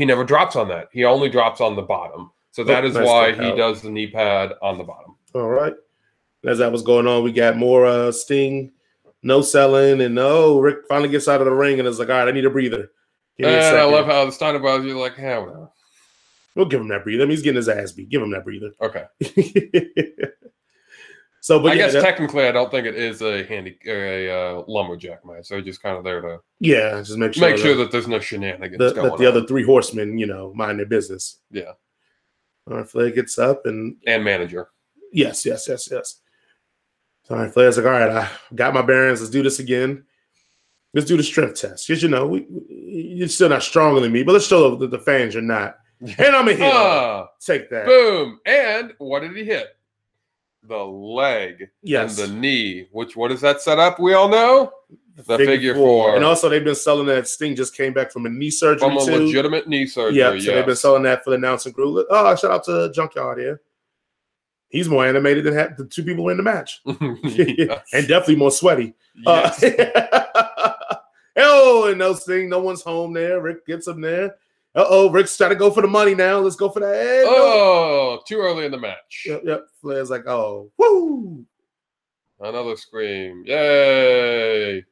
He 0.00 0.06
never 0.06 0.24
drops 0.24 0.56
on 0.56 0.68
that. 0.68 0.88
He 0.94 1.04
only 1.04 1.28
drops 1.28 1.60
on 1.60 1.76
the 1.76 1.82
bottom. 1.82 2.30
So 2.52 2.64
that 2.64 2.86
is 2.86 2.94
why 2.94 3.32
he 3.32 3.54
does 3.54 3.82
the 3.82 3.90
knee 3.90 4.06
pad 4.06 4.54
on 4.62 4.78
the 4.78 4.82
bottom. 4.82 5.14
All 5.34 5.50
right. 5.50 5.74
As 6.42 6.56
that 6.56 6.72
was 6.72 6.80
going 6.80 7.06
on, 7.06 7.22
we 7.22 7.32
got 7.32 7.58
more 7.58 7.84
uh 7.84 8.10
Sting, 8.10 8.72
no 9.22 9.42
selling, 9.42 10.00
and 10.00 10.18
oh, 10.18 10.58
Ric 10.58 10.86
finally 10.88 11.10
gets 11.10 11.28
out 11.28 11.42
of 11.42 11.44
the 11.44 11.52
ring 11.52 11.78
and 11.78 11.86
is 11.86 11.98
like, 11.98 12.08
all 12.08 12.16
right, 12.16 12.28
I 12.28 12.30
need 12.30 12.46
a 12.46 12.50
breather. 12.50 12.90
Give 13.36 13.48
And 13.48 13.76
I 13.76 13.84
love 13.84 14.06
how 14.06 14.24
the 14.24 14.32
Steiner 14.32 14.58
Brothers, 14.58 14.86
you're 14.86 14.98
like, 14.98 15.18
whatever. 15.18 15.68
We'll 16.56 16.64
give 16.64 16.80
him 16.80 16.88
that 16.88 17.04
breather. 17.04 17.24
I 17.24 17.26
mean, 17.26 17.32
he's 17.32 17.42
getting 17.42 17.56
his 17.56 17.68
ass 17.68 17.92
beat. 17.92 18.08
Give 18.08 18.22
him 18.22 18.30
that 18.30 18.44
breather. 18.44 18.72
Okay. 18.80 19.04
so, 21.40 21.58
but 21.60 21.72
I 21.72 21.74
yeah, 21.74 21.84
guess 21.84 21.92
that- 21.94 22.02
technically, 22.02 22.46
I 22.46 22.52
don't 22.52 22.70
think 22.70 22.86
it 22.86 22.94
is 22.96 23.22
a 23.22 23.44
handy 23.44 23.78
a 23.86 24.30
uh, 24.30 24.64
lumberjack 24.68 25.24
match. 25.24 25.48
They're 25.48 25.60
just 25.62 25.82
kind 25.82 25.96
of 25.96 26.04
there 26.04 26.20
to 26.20 26.40
yeah, 26.60 27.00
just 27.00 27.16
make 27.16 27.34
sure, 27.34 27.48
make 27.48 27.58
sure 27.58 27.74
that, 27.76 27.84
that 27.84 27.92
there's 27.92 28.08
no 28.08 28.20
shenanigans 28.20 28.78
the, 28.78 28.92
going 28.92 29.10
that 29.10 29.18
the 29.18 29.26
on. 29.26 29.36
other 29.36 29.46
three 29.46 29.64
horsemen, 29.64 30.18
you 30.18 30.26
know, 30.26 30.52
mind 30.54 30.78
their 30.78 30.86
business. 30.86 31.38
Yeah. 31.50 31.72
All 32.70 32.76
right, 32.76 32.88
Flair 32.88 33.10
gets 33.10 33.38
up 33.38 33.66
and 33.66 33.96
and 34.06 34.22
manager. 34.22 34.68
yes, 35.12 35.44
yes, 35.46 35.66
yes, 35.68 35.88
yes. 35.90 36.20
All 37.30 37.36
right, 37.38 37.52
Flair's 37.52 37.76
like, 37.76 37.86
all 37.86 37.92
right, 37.92 38.10
I 38.10 38.28
got 38.54 38.74
my 38.74 38.82
bearings. 38.82 39.20
Let's 39.20 39.30
do 39.30 39.42
this 39.42 39.60
again. 39.60 40.04
Let's 40.92 41.06
do 41.06 41.16
the 41.16 41.22
strength 41.22 41.60
test. 41.60 41.86
Because, 41.86 42.02
you 42.02 42.08
know, 42.08 42.26
we, 42.26 42.46
you're 42.68 43.28
still 43.28 43.48
not 43.48 43.62
stronger 43.62 44.00
than 44.00 44.10
me, 44.10 44.24
but 44.24 44.32
let's 44.32 44.46
show 44.48 44.74
the, 44.74 44.88
the 44.88 44.98
fans 44.98 45.34
you're 45.34 45.42
not. 45.42 45.76
And 46.18 46.34
I'm 46.34 46.48
a 46.48 46.54
heel. 46.54 46.70
Ah, 46.72 47.28
Take 47.40 47.70
that. 47.70 47.86
boom. 47.86 48.40
And 48.46 48.94
what 48.98 49.20
did 49.20 49.36
he 49.36 49.44
hit? 49.44 49.76
The 50.70 50.76
leg 50.76 51.68
Yes. 51.82 52.16
and 52.20 52.30
the 52.30 52.40
knee. 52.40 52.86
Which 52.92 53.16
what 53.16 53.32
is 53.32 53.40
that 53.40 53.60
set 53.60 53.80
up? 53.80 53.98
We 53.98 54.14
all 54.14 54.28
know 54.28 54.72
the 55.16 55.36
figure 55.36 55.74
four. 55.74 56.14
And 56.14 56.24
also, 56.24 56.48
they've 56.48 56.62
been 56.62 56.76
selling 56.76 57.06
that. 57.06 57.26
Sting 57.26 57.56
just 57.56 57.76
came 57.76 57.92
back 57.92 58.12
from 58.12 58.24
a 58.24 58.28
knee 58.28 58.50
surgery, 58.50 58.78
from 58.78 58.96
a 58.96 59.04
too. 59.04 59.24
legitimate 59.26 59.66
knee 59.66 59.84
surgery. 59.84 60.20
Yeah, 60.20 60.38
so 60.38 60.54
they've 60.54 60.64
been 60.64 60.76
selling 60.76 61.02
that 61.02 61.24
for 61.24 61.30
the 61.30 61.36
announcing 61.36 61.72
crew. 61.72 62.06
Oh, 62.08 62.36
shout 62.36 62.52
out 62.52 62.62
to 62.66 62.88
Junkyard 62.94 63.38
here. 63.38 63.60
He's 64.68 64.88
more 64.88 65.04
animated 65.04 65.42
than 65.42 65.74
the 65.76 65.86
two 65.86 66.04
people 66.04 66.28
in 66.28 66.36
the 66.36 66.44
match, 66.44 66.80
and 66.86 68.06
definitely 68.06 68.36
more 68.36 68.52
sweaty. 68.52 68.94
Yes. 69.16 69.64
Uh, 69.64 70.74
oh, 71.36 71.88
and 71.88 71.98
no 71.98 72.14
thing, 72.14 72.48
no 72.48 72.60
one's 72.60 72.82
home 72.82 73.12
there. 73.12 73.40
Ric 73.40 73.66
gets 73.66 73.88
him 73.88 74.00
there. 74.00 74.36
Uh 74.74 74.84
oh, 74.88 75.10
Ric's 75.10 75.36
trying 75.36 75.50
to 75.50 75.56
go 75.56 75.70
for 75.70 75.80
the 75.82 75.88
money 75.88 76.14
now. 76.14 76.38
Let's 76.38 76.56
go 76.56 76.68
for 76.68 76.80
that. 76.80 76.94
Hey, 76.94 77.22
no. 77.26 77.32
oh, 77.36 78.20
too 78.26 78.38
early 78.38 78.64
in 78.66 78.70
the 78.70 78.78
match. 78.78 79.24
Yep, 79.26 79.42
yep. 79.44 79.66
Flair's 79.80 80.10
like, 80.10 80.26
oh, 80.28 80.70
woo. 80.78 81.44
Another 82.38 82.76
scream. 82.76 83.42
Yay. 83.46 84.84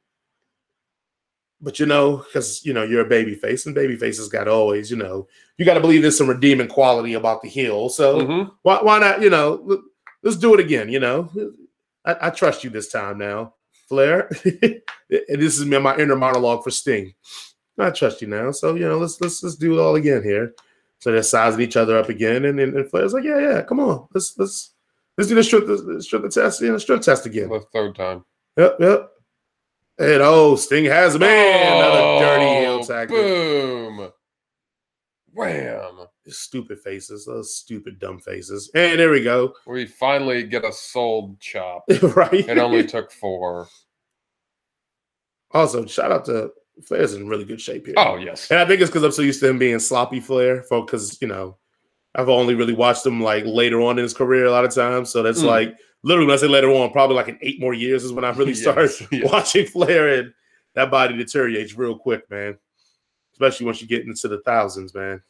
But 1.61 1.81
you 1.81 1.87
know, 1.87 2.19
because 2.19 2.65
you 2.65 2.73
know 2.73 2.85
you're 2.85 3.05
a 3.05 3.09
baby 3.09 3.35
face, 3.35 3.67
and 3.67 3.75
baby 3.75 3.97
faces 3.97 4.29
got 4.29 4.47
always, 4.49 4.91
you 4.91 4.97
know, 4.97 5.27
you 5.57 5.65
got 5.65 5.75
to 5.75 5.81
believe 5.81 6.03
there's 6.03 6.17
some 6.19 6.29
redeeming 6.29 6.69
quality 6.69 7.15
about 7.15 7.43
the 7.43 7.49
heel. 7.49 7.89
So 7.89 8.21
Mhm. 8.21 8.53
why, 8.63 8.81
why 8.83 8.99
not? 8.99 9.23
You 9.23 9.31
know, 9.31 9.61
let- 9.65 9.81
let's 10.23 10.37
do 10.37 10.55
it 10.55 10.61
again. 10.61 10.89
You 10.89 11.01
know, 11.01 11.31
I, 12.05 12.29
I 12.29 12.31
trust 12.31 12.63
you 12.65 12.71
this 12.71 12.91
time 12.93 13.19
now, 13.19 13.55
Flair. 13.89 14.29
and 14.45 14.83
this 15.11 15.59
is 15.59 15.65
me 15.65 15.79
my 15.79 15.97
inner 15.97 16.17
monologue 16.17 16.63
for 16.63 16.71
Sting. 16.71 17.15
I 17.79 17.91
trust 17.91 18.23
you 18.23 18.29
now, 18.29 18.51
so 18.51 18.75
you 18.75 18.89
know, 18.89 18.99
let's 18.99 19.21
let's 19.21 19.43
let's 19.43 19.57
do 19.57 19.79
it 19.79 19.83
all 19.83 19.97
again 19.97 20.23
here. 20.23 20.55
So 21.01 21.13
they're 21.13 21.23
sizing 21.23 21.61
each 21.61 21.77
other 21.77 21.97
up 21.97 22.09
again, 22.09 22.45
and, 22.45 22.59
and, 22.59 22.75
and 22.77 22.91
Flair's 22.91 23.13
like, 23.13 23.25
yeah, 23.25 23.39
yeah, 23.39 23.63
come 23.63 23.79
on, 23.79 24.09
let's 24.15 24.37
let's 24.39 24.73
let's 25.17 25.29
do 25.29 25.37
the 25.37 25.45
strength 25.45 25.67
the 25.67 26.03
strength 26.03 26.35
test, 26.35 26.61
you 26.61 26.73
know, 26.73 26.79
strength 26.79 27.05
test 27.05 27.27
again. 27.27 27.49
The 27.51 27.61
third 27.73 27.95
time. 27.95 28.25
Yep, 28.57 28.77
yep. 28.81 29.11
And 29.99 30.23
oh, 30.23 30.55
Sting 30.57 30.85
has 30.85 31.17
a 31.17 31.19
man, 31.19 31.77
another 31.77 32.25
dirty 32.25 32.45
oh, 32.45 32.61
heel 32.61 32.79
Oh, 32.81 32.87
tactic. 32.87 33.11
Boom. 33.11 34.11
Wham. 35.33 36.07
Stupid 36.29 36.79
faces, 36.81 37.27
those 37.27 37.55
stupid 37.55 37.99
dumb 37.99 38.21
faces. 38.21 38.71
And 38.75 39.01
there 39.01 39.11
we 39.11 39.25
go. 39.25 39.55
We 39.67 39.87
finally 39.87 40.43
get 40.45 40.65
a 40.65 40.73
sold 40.73 41.41
chop. 41.41 41.85
right. 42.17 42.33
It 42.33 42.59
only 42.59 42.87
took 42.87 43.11
four. 43.11 43.67
Also, 45.53 45.87
shout 45.87 46.13
out 46.13 46.25
to 46.27 46.51
Flair's 46.85 47.15
in 47.15 47.29
really 47.29 47.45
good 47.45 47.61
shape 47.61 47.87
here. 47.87 47.95
Oh 47.99 48.17
yes. 48.17 48.51
And 48.51 48.59
I 48.61 48.65
think 48.67 48.81
it's 48.81 48.91
because 48.91 49.03
I'm 49.03 49.13
so 49.13 49.23
used 49.23 49.41
to 49.41 49.49
him 49.49 49.59
being 49.59 49.79
sloppy 49.79 50.21
Flair, 50.21 50.63
for 50.63 50.85
because 50.85 51.21
you 51.21 51.29
know, 51.29 51.57
I've 52.15 52.29
only 52.29 52.55
really 52.55 52.75
watched 52.75 53.05
him 53.07 53.21
like 53.23 53.45
later 53.47 53.81
on 53.81 53.99
in 53.99 54.03
his 54.03 54.15
career 54.15 54.45
a 54.47 54.51
lot 54.51 54.65
of 54.65 54.75
times. 54.75 55.11
So 55.11 55.23
that's 55.23 55.43
Mm. 55.43 55.47
like 55.47 55.77
literally 56.03 56.27
when 56.27 56.35
I 56.35 56.41
say 56.41 56.49
later 56.49 56.71
on, 56.71 56.91
probably 56.91 57.17
like 57.17 57.29
in 57.29 57.39
eight 57.43 57.61
more 57.61 57.75
years 57.75 58.05
is 58.05 58.13
when 58.13 58.25
I 58.25 58.31
really 58.31 58.53
Yes, 58.53 58.61
start 58.63 58.91
yes. 59.13 59.31
watching 59.33 59.67
Flair 59.67 60.09
and 60.21 60.33
that 60.75 60.91
body 60.91 61.17
deteriorates 61.17 61.77
real 61.77 61.99
quick, 61.99 62.29
man. 62.31 62.57
Especially 63.33 63.67
once 63.67 63.81
you 63.81 63.89
get 63.89 64.05
into 64.05 64.29
the 64.29 64.41
thousands, 64.43 64.95
man. 64.95 65.23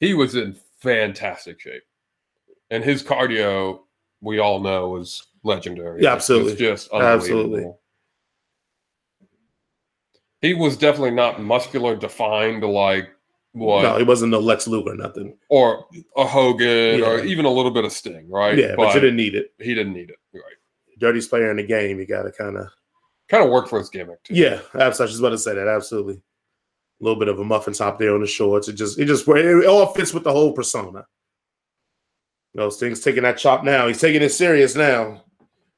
he 0.00 0.14
was 0.14 0.34
in 0.34 0.56
fantastic 0.80 1.60
shape, 1.60 1.82
and 2.70 2.82
his 2.84 3.02
cardio, 3.02 3.80
we 4.20 4.38
all 4.38 4.60
know, 4.60 4.88
was 4.90 5.26
legendary. 5.42 6.02
Yeah, 6.02 6.12
It 6.12 6.14
was 6.16 6.22
absolutely. 6.22 6.56
just 6.56 6.92
Absolutely. 6.92 7.72
He 10.44 10.54
was 10.54 10.76
definitely 10.76 11.12
not 11.12 11.42
muscular 11.42 11.96
defined 11.96 12.62
like 12.62 13.08
what 13.52 13.82
No, 13.82 13.96
he 13.96 14.04
wasn't 14.04 14.32
no 14.32 14.40
Lex 14.40 14.66
Luger 14.66 14.92
or 14.92 14.96
nothing. 14.96 15.36
or 15.48 15.86
a 16.16 16.26
Hogan 16.26 17.02
or 17.02 17.20
even 17.20 17.44
a 17.44 17.50
little 17.50 17.70
bit 17.70 17.84
of 17.84 17.92
Sting, 17.92 18.28
right? 18.28 18.58
Yeah, 18.58 18.74
but, 18.76 18.94
you 18.94 19.00
didn't 19.00 19.16
need 19.16 19.34
it. 19.34 19.52
he 19.58 19.74
didn't 19.74 19.92
need 19.94 20.10
it, 20.10 20.16
right? 20.32 20.42
Dirtiest 20.98 21.30
player 21.30 21.50
in 21.50 21.56
the 21.56 21.62
game, 21.66 21.98
you 21.98 22.06
gotta 22.06 22.30
kind 22.32 22.56
of 22.56 22.68
Kind 23.28 23.42
of 23.44 23.50
work 23.50 23.68
for 23.68 23.78
his 23.78 23.88
gimmick 23.88 24.22
too. 24.22 24.34
Yeah, 24.34 24.60
absolutely. 24.74 24.82
I 24.82 24.88
was 24.88 24.98
just 24.98 25.18
about 25.20 25.30
to 25.30 25.38
say 25.38 25.54
that. 25.54 25.66
Absolutely. 25.66 26.14
A 26.14 27.04
little 27.04 27.18
bit 27.18 27.28
of 27.28 27.38
a 27.38 27.44
muffin 27.44 27.72
top 27.72 27.98
there 27.98 28.14
on 28.14 28.20
the 28.20 28.26
shorts. 28.26 28.68
It 28.68 28.74
just, 28.74 28.98
it 28.98 29.06
just, 29.06 29.26
it 29.26 29.66
all 29.66 29.86
fits 29.94 30.12
with 30.12 30.24
the 30.24 30.32
whole 30.32 30.52
persona. 30.52 31.06
Those 32.54 32.76
Sting's 32.76 33.00
taking 33.00 33.22
that 33.22 33.38
chop 33.38 33.64
now. 33.64 33.88
He's 33.88 34.00
taking 34.00 34.22
it 34.22 34.30
serious 34.30 34.76
now. 34.76 35.24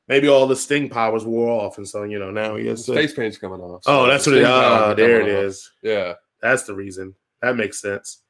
Maybe 0.08 0.28
all 0.28 0.46
the 0.46 0.54
sting 0.56 0.88
powers 0.88 1.24
wore 1.24 1.50
off, 1.50 1.78
and 1.78 1.88
so 1.88 2.04
you 2.04 2.18
know 2.18 2.30
now 2.30 2.56
he 2.56 2.66
has. 2.68 2.86
Face 2.86 3.12
paint's 3.14 3.38
coming 3.38 3.60
off. 3.60 3.82
so 3.84 4.04
oh, 4.04 4.06
that's 4.06 4.26
what 4.26 4.36
it. 4.36 4.44
Ah, 4.44 4.94
there 4.94 5.16
it 5.20 5.20
coming 5.22 5.36
off. 5.36 5.42
is. 5.44 5.70
Yeah. 5.82 6.14
That's 6.40 6.62
the 6.64 6.74
reason. 6.74 7.14
That 7.42 7.56
makes 7.56 7.80
sense. 7.80 8.22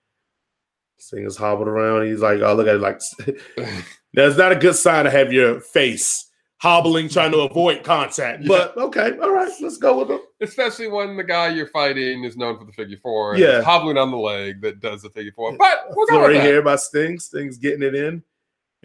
Sting 0.99 1.25
is 1.27 1.37
hobbled 1.37 1.69
around. 1.69 2.07
He's 2.07 2.21
like, 2.21 2.41
oh, 2.41 2.55
look 2.55 2.67
at 2.67 2.77
it. 2.77 2.81
Like, 2.81 3.01
that's 4.15 4.39
not 4.39 4.53
a 4.53 4.57
good 4.57 4.75
sign 4.77 5.05
to 5.05 5.11
have 5.11 5.33
your 5.33 5.61
face 5.61 6.31
hobbling, 6.59 7.09
trying 7.11 7.33
to 7.33 7.41
avoid 7.41 7.85
contact. 7.85 8.47
But 8.49 8.75
okay, 8.79 9.11
all 9.21 9.31
right, 9.33 9.53
let's 9.61 9.77
go 9.77 9.99
with 9.99 10.11
it. 10.11 10.23
Especially 10.41 10.89
when 10.89 11.17
the 11.17 11.23
guy 11.25 11.49
you're 11.49 11.69
fighting 11.69 12.25
is 12.25 12.37
known 12.39 12.59
for 12.59 12.65
the 12.65 12.73
figure 12.73 12.97
four. 13.03 13.33
and 13.35 13.41
Yeah. 13.43 13.61
hobbling 13.63 13.99
on 13.99 14.11
the 14.11 14.17
leg 14.17 14.63
that 14.63 14.81
does 14.81 15.03
the 15.03 15.11
figure 15.11 15.33
four. 15.37 15.55
But 15.59 15.89
we're 15.91 16.07
going 16.07 16.21
flurry 16.21 16.35
with 16.35 16.43
that. 16.43 16.49
here 16.49 16.63
by 16.63 16.77
Sting. 16.77 17.19
Sting's 17.21 17.59
getting 17.59 17.83
it 17.83 17.95
in, 17.95 18.23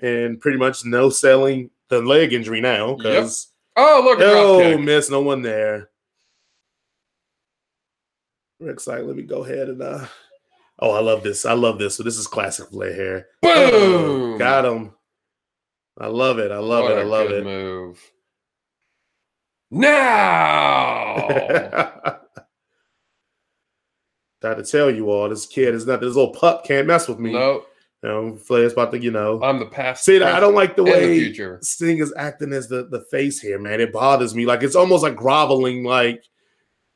and 0.02 0.42
pretty 0.42 0.58
much 0.58 0.84
no 0.84 1.10
selling 1.10 1.70
the 1.92 2.02
leg 2.02 2.34
injury 2.34 2.62
now 2.62 2.96
because 2.96 3.52
Oh, 3.76 4.02
look, 4.04 4.20
oh, 4.22 4.78
miss, 4.78 5.10
no 5.10 5.22
one 5.22 5.42
there. 5.42 5.90
Ric's 8.60 8.86
like, 8.88 9.04
let 9.04 9.16
me 9.16 9.24
go 9.24 9.44
ahead 9.44 9.70
and 9.70 9.82
uh. 9.82 10.06
Oh, 10.80 10.92
I 10.92 11.00
love 11.00 11.24
this. 11.24 11.46
I 11.46 11.54
love 11.54 11.78
this. 11.80 11.96
So 11.96 12.04
this 12.04 12.18
is 12.18 12.28
classic 12.28 12.70
Flair 12.70 12.94
here. 12.94 13.28
Boom. 13.42 14.38
got 14.38 14.66
him. 14.66 14.94
I 15.98 16.08
love 16.08 16.40
it. 16.40 16.52
I 16.52 16.58
love 16.58 16.84
What 16.84 16.94
it. 16.94 17.02
I 17.02 17.04
love 17.04 17.28
good 17.28 17.42
it. 17.42 17.44
Move. 17.44 18.12
Now. 19.70 21.28
Got 24.42 24.56
to 24.56 24.64
tell 24.64 24.90
you 24.90 25.12
all, 25.12 25.30
this 25.30 25.46
kid 25.46 25.76
is 25.76 25.86
not 25.86 26.02
this 26.02 26.16
little 26.16 26.34
pup 26.34 26.66
can't 26.66 26.88
mess 26.88 27.08
with 27.08 27.20
me. 27.20 27.32
no, 27.34 27.64
You 28.04 28.10
know, 28.10 28.36
Flair's 28.36 28.74
about 28.74 28.92
to, 28.92 29.00
you 29.00 29.12
know. 29.12 29.42
I'm 29.44 29.60
the 29.60 29.68
past. 29.68 30.04
See, 30.06 30.22
I 30.22 30.40
don't 30.40 30.56
like 30.56 30.76
the 30.76 30.84
way 30.84 31.30
the. 31.30 31.58
Sting 31.62 32.00
is 32.00 32.14
acting 32.18 32.52
as 32.52 32.68
the, 32.68 32.88
the 32.88 33.02
face 33.12 33.40
here, 33.40 33.60
man. 33.60 33.80
It 33.80 33.94
bothers 33.94 34.34
me. 34.34 34.46
Like 34.46 34.64
it's 34.64 34.76
almost 34.76 35.04
like 35.04 35.16
groveling, 35.16 35.84
like 35.84 36.24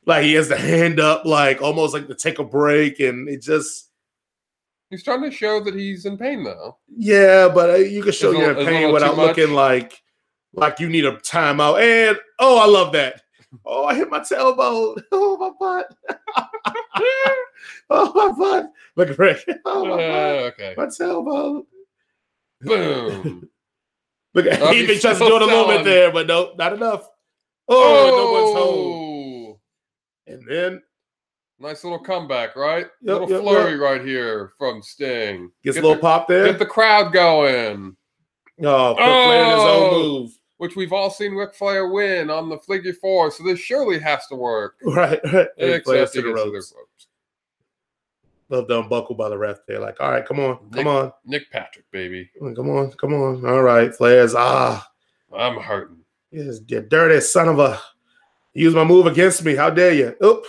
like 0.05 0.24
he 0.24 0.33
has 0.33 0.50
the 0.50 0.57
hand 0.57 1.00
up, 1.00 1.25
like 1.25 1.62
almost 1.62 1.93
like 1.93 2.07
to 2.07 2.15
take 2.15 2.39
a 2.39 2.43
break, 2.43 3.00
and 3.00 3.29
it 3.29 3.41
just 3.41 3.91
He's 4.89 5.03
trying 5.03 5.24
to 5.24 5.31
show 5.31 5.63
that 5.63 5.74
he's 5.74 6.05
in 6.05 6.18
pain, 6.18 6.44
though. 6.44 6.77
yeah. 6.96 7.50
But 7.50 7.70
uh, 7.70 7.75
you 7.75 8.03
can 8.03 8.11
show 8.11 8.31
you're 8.31 8.57
in 8.57 8.65
pain 8.65 8.94
without 8.94 9.18
looking 9.18 9.51
like 9.51 10.01
like 10.53 10.79
you 10.79 10.89
need 10.89 11.05
a 11.05 11.18
timeout. 11.18 11.81
And 11.81 12.18
oh, 12.39 12.59
I 12.59 12.65
love 12.65 12.94
that. 12.94 13.22
Oh, 13.65 13.85
I 13.85 13.96
hit 13.96 14.09
my 14.09 14.20
tailbone. 14.20 15.01
Oh 15.11 15.37
my 15.37 15.51
butt. 15.59 15.96
oh 17.89 18.11
my 18.13 18.31
butt. 18.37 18.72
Look 18.96 19.09
at 19.09 19.20
Ric. 19.20 19.44
Oh 19.65 19.85
my 19.85 19.98
butt. 19.98 20.00
Uh, 20.00 20.50
okay. 20.53 20.74
My 20.77 20.85
tailbone. 20.87 21.65
Boom. 22.61 23.50
Look 24.33 24.46
at 24.48 24.61
Oh, 24.61 24.72
he 24.72 24.79
even 24.79 24.89
he's 24.96 25.01
tries 25.01 25.18
to 25.20 25.25
do 25.25 25.35
it 25.35 25.41
a 25.41 25.46
little 25.46 25.68
bit 25.68 25.83
there, 25.85 26.11
but 26.11 26.27
no, 26.27 26.53
not 26.57 26.74
enough. 26.74 27.07
Oh, 27.68 28.09
no 28.09 28.31
one's 28.31 28.55
home. 28.57 29.57
Oh, 29.57 29.59
And 30.27 30.48
then 30.48 30.81
nice 31.59 31.83
little 31.83 32.00
comeback, 32.00 32.55
right? 32.55 32.85
Yep, 33.01 33.13
little 33.22 33.29
yep, 33.29 33.41
flurry 33.41 33.77
right 33.77 34.03
here 34.03 34.51
from 34.57 34.81
Sting. 34.81 35.51
gets 35.63 35.75
Get 35.75 35.83
a 35.83 35.87
little 35.87 35.96
the- 35.96 36.01
pop 36.01 36.27
there. 36.27 36.46
Get 36.46 36.59
the 36.59 36.65
crowd 36.65 37.13
going, 37.13 37.96
oh, 38.63 38.96
Flair 38.96 39.46
his 39.46 39.53
own 39.63 39.89
Oh. 39.94 39.98
move. 40.22 40.31
Which 40.57 40.75
we've 40.75 40.94
all 40.94 41.09
seen 41.09 41.33
Ric 41.33 41.53
Flair 41.53 41.87
win 41.89 42.29
on 42.29 42.50
the 42.50 42.57
figure 42.59 42.94
four, 42.94 43.31
so 43.31 43.44
this 43.44 43.59
surely 43.59 44.00
has 44.00 44.25
to 44.27 44.35
work. 44.35 44.75
Right, 44.83 45.20
right. 45.33 45.48
Except 45.57 46.13
to 46.13 46.22
he 46.22 46.27
the 46.27 46.33
gets 46.33 46.46
ropes. 46.46 46.74
ropes. 46.77 47.07
Love 48.50 48.68
the 48.68 48.79
unbuckle 48.79 49.15
by 49.15 49.27
the 49.29 49.37
ref 49.37 49.57
there. 49.68 49.79
Like, 49.79 50.00
all 50.00 50.11
right, 50.11 50.25
come 50.25 50.39
on, 50.39 50.59
Nick- 50.72 50.74
come 50.83 50.87
on, 50.87 51.11
Nick 51.25 51.50
Patrick, 51.51 51.85
baby. 51.91 52.29
come 52.39 52.70
on, 52.70 52.91
come 52.91 53.13
on. 53.13 53.44
All 53.46 53.63
right, 53.63 53.94
Flair's 53.94 54.35
ah, 54.35 54.87
I'm 55.35 55.57
hurting. 55.57 55.98
yes, 56.31 56.59
you 56.68 56.81
dirty 56.81 57.20
son 57.22 57.48
of 57.50 57.59
a. 57.59 57.79
Use 58.53 58.74
my 58.74 58.83
move 58.85 59.05
against 59.07 59.44
me. 59.44 59.55
How 59.55 59.70
dare 59.70 59.94
you? 59.94 60.15
Oop, 60.24 60.46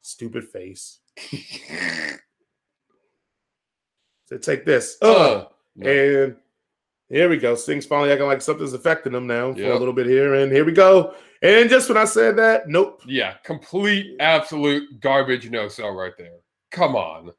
stupid 0.00 0.44
face. 0.48 1.00
So 4.26 4.38
take 4.38 4.64
this. 4.64 4.96
Uh, 5.02 5.06
Uh, 5.12 5.44
no. 5.76 5.90
And 5.90 6.36
here 7.14 7.28
we 7.28 7.36
go. 7.36 7.54
Sting's 7.54 7.86
finally 7.86 8.10
acting 8.10 8.26
like 8.26 8.42
something's 8.42 8.72
affecting 8.72 9.14
him 9.14 9.26
now 9.26 9.54
for 9.54 9.60
a 9.72 9.78
little 9.78 9.94
bit 9.94 10.06
here. 10.06 10.34
And 10.34 10.50
here 10.52 10.64
we 10.64 10.72
go. 10.72 11.14
And 11.42 11.68
just 11.70 11.88
when 11.88 11.98
I 11.98 12.06
said 12.06 12.36
that, 12.38 12.68
nope. 12.68 13.02
yeah, 13.06 13.34
complete, 13.44 14.16
absolute 14.18 15.00
garbage 15.00 15.48
no 15.50 15.68
sell 15.68 15.90
right 15.90 16.12
there. 16.18 16.38
Come 16.70 16.96
on. 16.96 17.30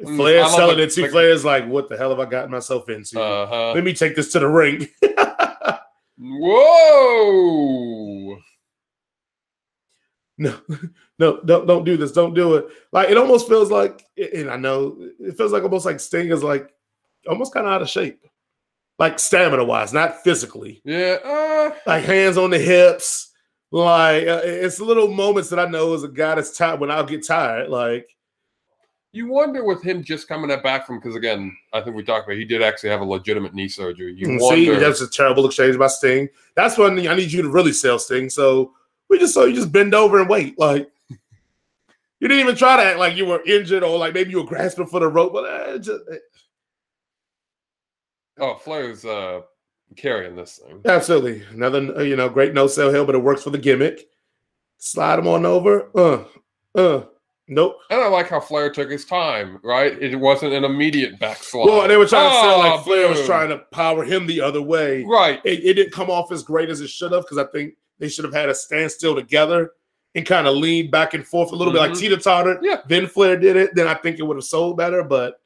I 0.00 0.48
selling 0.56 0.78
it. 0.78 0.96
Like- 0.96 1.10
Flair's 1.10 1.44
like, 1.44 1.66
what 1.66 1.88
the 1.88 1.96
hell 1.96 2.10
have 2.10 2.20
I 2.20 2.24
gotten 2.24 2.50
myself 2.50 2.88
into? 2.88 3.20
Uh 3.20 3.46
huh. 3.46 3.72
Let 3.72 3.84
me 3.84 3.92
take 3.92 4.16
this 4.16 4.32
to 4.32 4.38
the 4.38 4.48
ring. 4.48 4.88
Whoa. 6.18 8.38
no, 10.38 10.58
no, 11.18 11.40
don't 11.44 11.66
don't 11.66 11.84
do 11.84 11.96
this. 11.96 12.12
Don't 12.12 12.34
do 12.34 12.54
it. 12.56 12.66
Like 12.92 13.10
it 13.10 13.18
almost 13.18 13.48
feels 13.48 13.70
like, 13.70 14.04
and 14.16 14.50
I 14.50 14.56
know 14.56 14.96
it 15.20 15.36
feels 15.36 15.52
like 15.52 15.62
almost 15.62 15.86
like 15.86 16.00
Sting 16.00 16.30
is 16.30 16.42
like 16.42 16.70
almost 17.28 17.52
kind 17.52 17.66
of 17.66 17.72
out 17.72 17.82
of 17.82 17.90
shape, 17.90 18.24
like 18.98 19.18
stamina 19.18 19.64
wise, 19.64 19.92
not 19.92 20.22
physically. 20.22 20.80
Yeah. 20.84 21.18
Uh, 21.24 21.70
Like 21.86 22.04
hands 22.04 22.36
on 22.36 22.50
the 22.50 22.58
hips. 22.58 23.30
Like 23.70 24.26
uh, 24.26 24.40
it's 24.44 24.80
little 24.80 25.08
moments 25.08 25.48
that 25.50 25.58
I 25.58 25.66
know 25.66 25.94
as 25.94 26.02
a 26.02 26.08
guy 26.08 26.34
that's 26.34 26.56
tired 26.56 26.78
when 26.80 26.90
I'll 26.90 27.04
get 27.04 27.26
tired. 27.26 27.70
Like 27.70 28.06
you 29.12 29.28
wonder 29.28 29.64
with 29.64 29.82
him 29.82 30.02
just 30.02 30.28
coming 30.28 30.54
back 30.62 30.86
from 30.86 30.98
because 30.98 31.16
again, 31.16 31.56
I 31.72 31.80
think 31.80 31.96
we 31.96 32.02
talked 32.02 32.26
about 32.26 32.38
he 32.38 32.44
did 32.44 32.62
actually 32.62 32.90
have 32.90 33.00
a 33.00 33.04
legitimate 33.04 33.54
knee 33.54 33.68
surgery. 33.68 34.14
You 34.14 34.26
Mm, 34.28 34.38
see, 34.40 34.68
wonder. 34.68 34.78
that's 34.80 35.00
a 35.00 35.08
terrible 35.08 35.46
exchange 35.46 35.78
by 35.78 35.86
Sting. 35.86 36.28
That's 36.54 36.76
when 36.78 36.98
I 37.06 37.14
need 37.14 37.32
you 37.32 37.42
to 37.42 37.48
really 37.50 37.72
sell 37.72 37.98
Sting. 37.98 38.28
So 38.30 38.72
we 39.08 39.18
just 39.18 39.34
so 39.34 39.44
you 39.46 39.54
just 39.54 39.72
bend 39.72 39.94
over 39.94 40.20
and 40.20 40.28
wait. 40.28 40.58
Like 40.58 40.90
you 42.20 42.28
didn't 42.28 42.40
even 42.40 42.56
try 42.56 42.76
to 42.76 42.82
act 42.82 42.98
like 42.98 43.16
you 43.16 43.26
were 43.26 43.42
injured 43.44 43.82
or 43.82 43.98
like 43.98 44.14
maybe 44.14 44.30
you 44.30 44.38
were 44.42 44.48
grasping 44.48 44.86
for 44.86 45.00
the 45.00 45.08
rope, 45.08 45.32
but 45.32 45.44
uh, 45.44 45.78
just, 45.78 46.00
oh, 48.42 48.54
Flair's 48.56 49.04
uh, 49.04 49.40
carrying 49.96 50.36
this 50.36 50.58
thing. 50.58 50.80
Absolutely. 50.84 51.42
Another, 51.50 51.96
uh, 51.96 52.02
you 52.02 52.16
know, 52.16 52.28
great 52.28 52.52
no 52.52 52.66
sell 52.66 52.90
hill, 52.90 53.06
but 53.06 53.14
it 53.14 53.22
works 53.22 53.42
for 53.42 53.50
the 53.50 53.58
gimmick. 53.58 54.08
Slide 54.78 55.18
him 55.18 55.28
on 55.28 55.46
over. 55.46 55.90
Uh, 55.94 56.24
uh, 56.74 57.04
nope. 57.48 57.78
And 57.88 58.00
I 58.00 58.08
like 58.08 58.28
how 58.28 58.40
Flair 58.40 58.70
took 58.70 58.90
his 58.90 59.04
time, 59.04 59.60
right? 59.62 60.00
It 60.02 60.16
wasn't 60.16 60.54
an 60.54 60.64
immediate 60.64 61.18
backslide. 61.20 61.66
Well, 61.66 61.86
they 61.86 61.96
were 61.96 62.06
trying 62.06 62.30
to 62.30 62.34
sell 62.34 62.54
Oh, 62.56 62.58
like 62.58 62.84
Flair 62.84 63.08
was 63.08 63.24
trying 63.24 63.50
to 63.50 63.58
power 63.70 64.04
him 64.04 64.26
the 64.26 64.40
other 64.40 64.60
way. 64.60 65.04
Right. 65.04 65.40
It, 65.44 65.64
it 65.64 65.74
didn't 65.74 65.92
come 65.92 66.10
off 66.10 66.32
as 66.32 66.42
great 66.42 66.68
as 66.68 66.80
it 66.80 66.88
should 66.90 67.12
have 67.12 67.22
because 67.22 67.38
I 67.38 67.44
think 67.44 67.74
they 68.00 68.08
should 68.08 68.24
have 68.24 68.34
had 68.34 68.48
a 68.48 68.54
standstill 68.54 69.14
together 69.14 69.70
and 70.14 70.26
kind 70.26 70.46
of 70.46 70.56
leaned 70.56 70.90
back 70.90 71.14
and 71.14 71.26
forth 71.26 71.52
a 71.52 71.54
little 71.54 71.72
bit 71.72 71.78
like 71.78 71.94
teeter 71.94 72.16
totter. 72.16 72.58
Yeah. 72.60 72.80
Then 72.88 73.06
Flair 73.06 73.36
did 73.38 73.56
it. 73.56 73.74
Then 73.74 73.86
I 73.86 73.94
think 73.94 74.18
it 74.18 74.24
would 74.24 74.36
have 74.36 74.44
sold 74.44 74.76
better. 74.76 75.04
But 75.04 75.40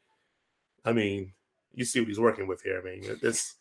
I 0.85 0.93
mean, 0.93 1.33
you 1.77 1.85
see 1.85 2.01
what 2.01 2.09
he's 2.09 2.19
working 2.19 2.49
with 2.49 2.63
here. 2.63 2.81
I 2.81 2.85
mean, 2.85 3.19
this 3.23 3.55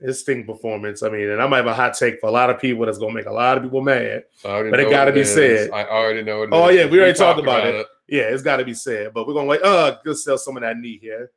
his 0.00 0.20
Sting 0.20 0.44
performance. 0.44 1.02
I 1.02 1.08
mean, 1.08 1.28
and 1.28 1.40
I 1.40 1.46
might 1.46 1.58
have 1.58 1.66
a 1.66 1.74
hot 1.74 1.94
take 1.94 2.20
for 2.20 2.26
a 2.26 2.32
lot 2.32 2.50
of 2.50 2.60
people 2.60 2.84
that's 2.84 2.98
gonna 2.98 3.14
make 3.14 3.26
a 3.26 3.32
lot 3.32 3.56
of 3.56 3.62
people 3.62 3.80
mad. 3.82 4.24
But 4.42 4.80
it 4.80 4.90
gotta 4.90 5.10
what 5.10 5.14
be 5.14 5.20
is. 5.20 5.32
said. 5.32 5.70
I 5.70 5.84
already 5.84 6.22
know 6.22 6.42
it. 6.42 6.48
Oh, 6.52 6.68
is. 6.68 6.76
yeah, 6.76 6.86
we 6.86 6.98
already 6.98 7.16
talked 7.16 7.38
about 7.38 7.66
it. 7.66 7.74
it. 7.76 7.86
Yeah, 8.08 8.22
it's 8.22 8.42
got 8.42 8.56
to 8.58 8.64
be 8.64 8.74
said. 8.74 9.12
But 9.14 9.26
we're 9.26 9.34
gonna 9.34 9.46
wait. 9.46 9.62
Uh, 9.62 9.96
let's 10.04 10.24
sell 10.24 10.38
some 10.38 10.56
of 10.56 10.62
that 10.62 10.76
knee 10.78 10.98
here. 11.00 11.30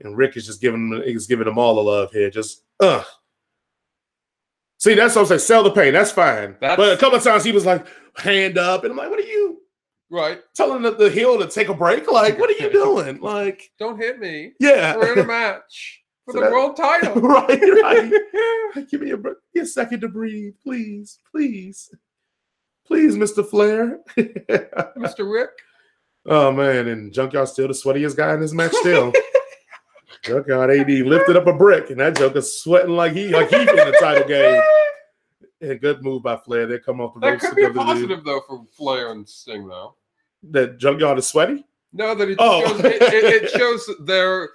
And 0.00 0.16
Ric 0.16 0.36
is 0.36 0.46
just 0.46 0.60
giving 0.60 0.92
him, 0.92 1.02
is 1.04 1.26
giving 1.26 1.46
them 1.46 1.58
all 1.58 1.74
the 1.76 1.82
love 1.82 2.10
here. 2.12 2.30
Just 2.30 2.62
uh. 2.80 3.02
See, 4.78 4.94
that's 4.94 5.14
what 5.14 5.22
I'm 5.22 5.26
saying. 5.28 5.40
Sell 5.40 5.64
the 5.64 5.70
pain. 5.70 5.92
That's 5.94 6.12
fine. 6.12 6.56
That's- 6.60 6.76
but 6.76 6.92
a 6.92 6.96
couple 6.98 7.16
of 7.18 7.24
times 7.24 7.44
he 7.44 7.52
was 7.52 7.64
like, 7.64 7.86
hand 8.16 8.58
up. 8.58 8.84
And 8.84 8.90
I'm 8.92 8.96
like, 8.96 9.08
what 9.08 9.18
are 9.18 9.22
you 9.22 9.62
Right. 10.10 10.40
telling 10.54 10.82
the, 10.82 10.92
the 10.92 11.10
heel 11.10 11.38
to 11.38 11.46
take 11.48 11.68
a 11.68 11.74
break? 11.74 12.10
Like, 12.10 12.38
what 12.38 12.48
are 12.50 12.62
you 12.64 12.70
doing? 12.70 13.20
Like, 13.20 13.70
Don't 13.78 13.98
hit 13.98 14.18
me. 14.20 14.52
yeah. 14.60 14.96
We're 14.96 15.14
in 15.14 15.18
a 15.20 15.24
match 15.24 16.02
for 16.24 16.32
So 16.34 16.38
the 16.40 16.44
that- 16.46 16.52
world 16.52 16.76
title. 16.76 17.14
right, 17.20 17.48
right. 17.60 18.88
Give 18.90 19.00
me 19.00 19.10
a, 19.10 19.16
br- 19.16 19.30
give 19.30 19.36
me 19.54 19.60
a 19.62 19.66
second 19.66 20.00
to 20.02 20.08
breathe, 20.08 20.54
please, 20.62 21.18
please, 21.30 21.90
please, 22.86 23.16
Mr. 23.16 23.44
Flair. 23.48 23.98
Mr. 24.16 25.30
Ric. 25.32 25.50
oh 26.26 26.52
man, 26.52 26.88
and 26.88 27.12
Junkyard 27.12 27.48
still 27.48 27.68
the 27.68 27.74
sweatiest 27.74 28.16
guy 28.16 28.34
in 28.34 28.40
this 28.40 28.52
match. 28.52 28.72
Still, 28.74 29.12
Junkyard 30.22 30.70
AD 30.70 30.88
lifted 30.90 31.36
up 31.36 31.46
a 31.46 31.52
brick, 31.52 31.90
and 31.90 32.00
that 32.00 32.16
Joker's 32.16 32.60
sweating 32.60 32.94
like 32.96 33.12
he 33.12 33.28
like 33.28 33.48
he 33.48 33.60
in 33.60 33.66
the 33.66 33.96
title 34.00 34.26
game. 34.28 34.60
And 35.60 35.80
good 35.80 36.02
move 36.02 36.22
by 36.22 36.36
Flair. 36.36 36.66
They 36.66 36.78
come 36.78 37.00
off 37.00 37.14
the 37.14 37.20
That 37.20 37.30
ropes 37.30 37.46
could 37.46 37.56
be 37.56 37.64
a 37.64 37.70
positive 37.70 38.24
though 38.24 38.40
for 38.46 38.64
Flair 38.76 39.12
and 39.12 39.26
Sting 39.28 39.66
though. 39.66 39.94
That 40.50 40.78
Junkyard 40.78 41.18
is 41.18 41.26
sweaty. 41.26 41.64
No, 41.92 42.14
that 42.14 42.28
it, 42.28 42.36
Oh. 42.38 42.66
shows, 42.66 42.80
it, 42.80 43.02
it, 43.02 43.42
it 43.44 43.50
shows 43.50 43.88
they're 44.00 44.50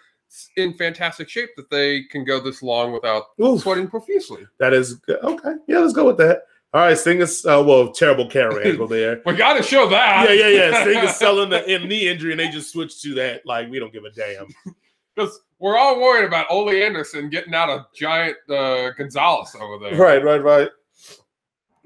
in 0.58 0.74
fantastic 0.76 1.28
shape 1.28 1.50
that 1.58 1.70
they 1.72 2.04
can 2.04 2.24
go 2.24 2.40
this 2.40 2.62
long 2.62 2.92
without 2.94 3.24
Oof. 3.44 3.62
sweating 3.62 3.88
profusely. 3.88 4.46
That 4.60 4.74
is 4.74 4.96
good. 4.96 5.20
okay. 5.24 5.54
Yeah, 5.68 5.80
let's 5.80 5.94
go 5.94 6.06
with 6.06 6.18
that. 6.18 6.44
All 6.74 6.82
right, 6.82 6.98
Sting 6.98 7.20
is 7.20 7.46
uh, 7.46 7.62
well, 7.66 7.92
terrible 7.92 8.30
camera 8.30 8.66
angle 8.68 8.88
there. 8.88 9.22
We 9.26 9.34
got 9.36 9.56
to 9.58 9.64
show 9.64 9.90
that. 9.90 10.30
yeah, 10.30 10.48
yeah, 10.48 10.70
yeah. 10.70 10.82
Sting 10.84 11.04
is 11.04 11.16
selling 11.18 11.50
the 11.50 11.62
knee 11.86 12.08
injury, 12.08 12.32
and 12.32 12.40
they 12.40 12.48
just 12.50 12.72
switched 12.72 13.02
to 13.02 13.14
that. 13.16 13.46
Like 13.46 13.70
we 13.70 13.80
don't 13.80 13.92
give 13.92 14.04
a 14.06 14.12
damn. 14.12 14.48
Because 15.14 15.42
we're 15.60 15.78
all 15.78 16.00
worried 16.00 16.26
about 16.26 16.46
Ole 16.50 16.70
Anderson 16.70 17.30
getting 17.30 17.54
out 17.54 17.68
a 17.68 17.86
giant 17.94 18.38
uh, 18.50 18.92
Gonzalez 18.92 19.54
over 19.60 19.78
there. 19.78 20.00
Right, 20.00 20.24
right, 20.24 20.42
right. 20.42 20.70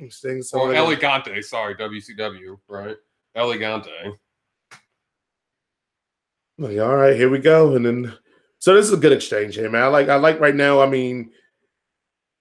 Sting 0.10 0.39
Or 0.39 0.43
selling. 0.43 0.75
El 0.77 0.88
Gigante, 0.88 1.43
sorry, 1.43 1.75
WCW, 1.75 2.58
right? 2.67 2.97
El 3.36 3.47
Gigante. 3.53 4.13
Like, 6.58 6.79
all 6.79 6.95
right, 6.95 7.15
here 7.15 7.29
we 7.29 7.39
go. 7.39 7.75
And 7.75 7.86
then, 7.86 8.13
so 8.60 8.73
this 8.73 8.86
is 8.86 8.93
a 8.93 8.97
good 8.97 9.12
exchange 9.12 9.55
here, 9.55 9.69
man. 9.69 9.84
I 9.84 9.88
like, 9.88 10.10
I 10.10 10.15
like 10.15 10.39
right 10.39 10.55
now. 10.55 10.81
I 10.81 10.88
mean, 10.88 11.31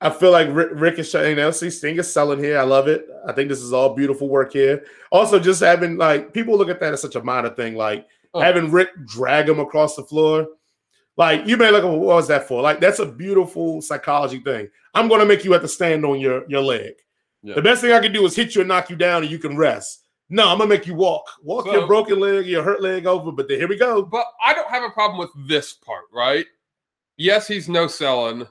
I 0.01 0.11
feel 0.11 0.31
like 0.31 0.49
Ric, 0.53 0.69
Ric 0.73 0.99
is 0.99 1.11
showing. 1.11 1.31
You 1.31 1.37
know, 1.37 1.51
see, 1.51 1.71
Sting 1.71 1.97
is 1.99 2.13
selling 2.13 2.39
here. 2.39 2.59
I 2.59 2.63
love 2.63 2.89
it. 2.89 3.07
I 3.27 3.33
think 3.33 3.49
this 3.49 3.61
is 3.61 3.73
all 3.73 3.95
beautiful 3.95 4.29
work 4.29 4.53
here. 4.53 4.85
Also, 5.11 5.39
just 5.41 5.61
having 5.61 5.97
like 5.97 6.33
people 6.33 6.57
look 6.57 6.69
at 6.69 6.79
that 6.81 6.93
as 6.93 7.03
such 7.03 7.17
a 7.17 7.23
minor 7.23 7.51
thing, 7.51 7.75
like 7.75 8.07
Oh. 8.35 8.41
having 8.41 8.71
Ric 8.73 8.89
drag 9.07 9.49
him 9.49 9.61
across 9.61 9.95
the 9.95 10.03
floor. 10.03 10.49
Like 11.17 11.47
you 11.47 11.57
may 11.57 11.71
look, 11.71 11.85
what 11.85 12.01
was 12.01 12.27
that 12.29 12.49
for? 12.49 12.61
Like 12.61 12.81
that's 12.81 12.99
a 12.99 13.07
beautiful 13.07 13.81
psychology 13.81 14.41
thing. 14.41 14.69
I'm 14.93 15.07
going 15.07 15.21
to 15.21 15.27
make 15.27 15.45
you 15.45 15.53
have 15.53 15.63
to 15.63 15.69
stand 15.69 16.05
on 16.05 16.19
your 16.19 16.43
your 16.49 16.61
leg. 16.61 16.95
Yeah. 17.45 17.55
The 17.55 17.63
best 17.63 17.83
thing 17.83 17.93
I 17.93 18.01
can 18.01 18.13
do 18.13 18.25
is 18.25 18.35
hit 18.35 18.55
you 18.55 18.63
and 18.63 18.69
knock 18.69 18.89
you 18.89 18.97
down, 18.97 19.23
and 19.23 19.31
you 19.31 19.39
can 19.39 19.55
rest. 19.57 20.07
No, 20.31 20.49
I'm 20.49 20.57
gonna 20.57 20.69
make 20.69 20.87
you 20.87 20.95
walk, 20.95 21.27
walk 21.43 21.67
your 21.67 21.87
broken 21.87 22.19
leg, 22.19 22.47
your 22.47 22.63
hurt 22.63 22.83
leg 22.83 23.07
over. 23.07 23.31
But 23.31 23.49
then, 23.49 23.59
here 23.59 23.69
we 23.69 23.77
go. 23.77 24.03
But 24.03 24.25
I 24.43 24.55
don't 24.55 24.71
have 24.71 24.83
a 24.83 24.91
problem 24.91 25.19
with 25.19 25.31
this 25.47 25.75
part, 25.75 26.05
right? 26.11 26.47
Yes, 27.19 27.47
he's 27.47 27.69
no 27.69 27.87
selling, 27.87 28.47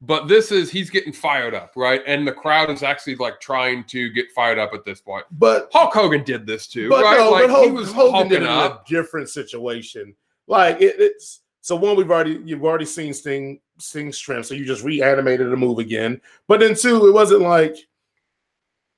but 0.00 0.26
this 0.26 0.50
is 0.50 0.70
he's 0.70 0.90
getting 0.90 1.12
fired 1.12 1.54
up, 1.54 1.72
right? 1.76 2.02
And 2.04 2.26
the 2.26 2.32
crowd 2.32 2.70
is 2.70 2.82
actually 2.82 3.14
like 3.16 3.40
trying 3.40 3.84
to 3.84 4.10
get 4.10 4.32
fired 4.32 4.58
up 4.58 4.74
at 4.74 4.84
this 4.84 5.00
point. 5.00 5.26
But 5.30 5.70
Hulk 5.72 5.94
Hogan 5.94 6.24
did 6.24 6.46
this 6.46 6.66
too, 6.66 6.88
but 6.88 7.04
right? 7.04 7.18
no, 7.18 7.30
like 7.30 7.44
but 7.44 7.50
Hulk, 7.50 7.66
he 7.66 7.70
was 7.70 7.92
Hogan 7.92 8.28
did 8.28 8.42
it 8.42 8.46
in 8.46 8.50
a 8.50 8.80
different 8.88 9.28
situation. 9.28 10.14
Like 10.48 10.80
it, 10.80 10.96
it's 10.98 11.42
so 11.60 11.76
one 11.76 11.96
we've 11.96 12.10
already 12.10 12.40
you've 12.44 12.64
already 12.64 12.84
seen 12.86 13.14
Sting 13.14 13.60
Sting 13.78 14.12
strength, 14.12 14.46
so 14.46 14.54
you 14.54 14.64
just 14.64 14.82
reanimated 14.82 15.50
the 15.50 15.56
move 15.56 15.78
again. 15.78 16.20
But 16.48 16.58
then 16.60 16.74
two, 16.74 17.06
it 17.06 17.12
wasn't 17.12 17.42
like 17.42 17.76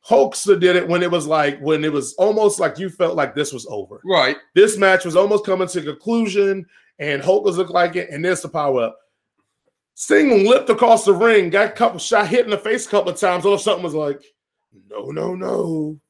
Hulkster 0.08 0.58
did 0.58 0.76
it 0.76 0.88
when 0.88 1.02
it 1.02 1.10
was 1.10 1.26
like 1.26 1.60
when 1.60 1.84
it 1.84 1.92
was 1.92 2.14
almost 2.14 2.58
like 2.58 2.78
you 2.78 2.90
felt 2.90 3.14
like 3.14 3.34
this 3.34 3.52
was 3.52 3.66
over. 3.66 4.00
Right. 4.04 4.36
This 4.54 4.76
match 4.76 5.04
was 5.04 5.16
almost 5.16 5.46
coming 5.46 5.68
to 5.68 5.80
conclusion, 5.82 6.66
and 6.98 7.22
Hulk 7.22 7.44
looked 7.44 7.70
like 7.70 7.96
it, 7.96 8.10
and 8.10 8.24
there's 8.24 8.42
the 8.42 8.48
power 8.48 8.82
up. 8.82 8.98
Sting 9.94 10.48
lipped 10.48 10.70
across 10.70 11.04
the 11.04 11.12
ring, 11.12 11.50
got 11.50 11.68
a 11.68 11.72
couple 11.72 11.98
shot 11.98 12.26
hit 12.26 12.44
in 12.44 12.50
the 12.50 12.58
face 12.58 12.86
a 12.86 12.90
couple 12.90 13.12
of 13.12 13.20
times. 13.20 13.44
All 13.44 13.54
of 13.54 13.60
sudden 13.60 13.84
was 13.84 13.94
like, 13.94 14.22
no, 14.90 15.10
no, 15.10 15.34
no. 15.34 16.00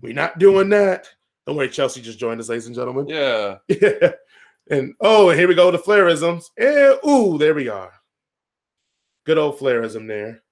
We're 0.00 0.14
not 0.14 0.38
doing 0.38 0.68
that. 0.70 1.08
Don't 1.46 1.56
worry, 1.56 1.68
Chelsea 1.68 2.00
just 2.00 2.18
joined 2.18 2.40
us, 2.40 2.48
ladies 2.48 2.66
and 2.66 2.76
gentlemen. 2.76 3.08
Yeah. 3.08 3.56
Yeah. 3.68 4.12
And 4.70 4.94
oh, 5.00 5.28
and 5.28 5.38
here 5.38 5.48
we 5.48 5.56
go, 5.56 5.72
the 5.72 5.78
flairisms. 5.78 6.44
And 6.56 6.96
ooh, 7.06 7.36
there 7.36 7.52
we 7.52 7.68
are. 7.68 7.92
Good 9.24 9.36
old 9.36 9.58
flairism 9.58 10.06
there. 10.06 10.42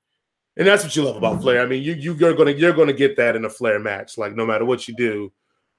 And 0.57 0.67
that's 0.67 0.83
what 0.83 0.95
you 0.97 1.05
love 1.05 1.17
about 1.17 1.41
Flair. 1.41 1.63
I 1.63 1.67
mean, 1.67 1.83
you, 1.83 1.95
you 1.95 2.15
you're 2.15 2.35
gonna 2.35 2.51
you're 2.53 2.73
gonna 2.73 2.93
get 2.93 3.17
that 3.17 3.37
in 3.37 3.45
a 3.45 3.51
Flair 3.51 3.79
match. 3.79 4.19
Like 4.19 4.35
no 4.35 4.45
matter 4.45 4.65
what 4.65 4.89
you 4.89 4.95
do, 4.95 5.33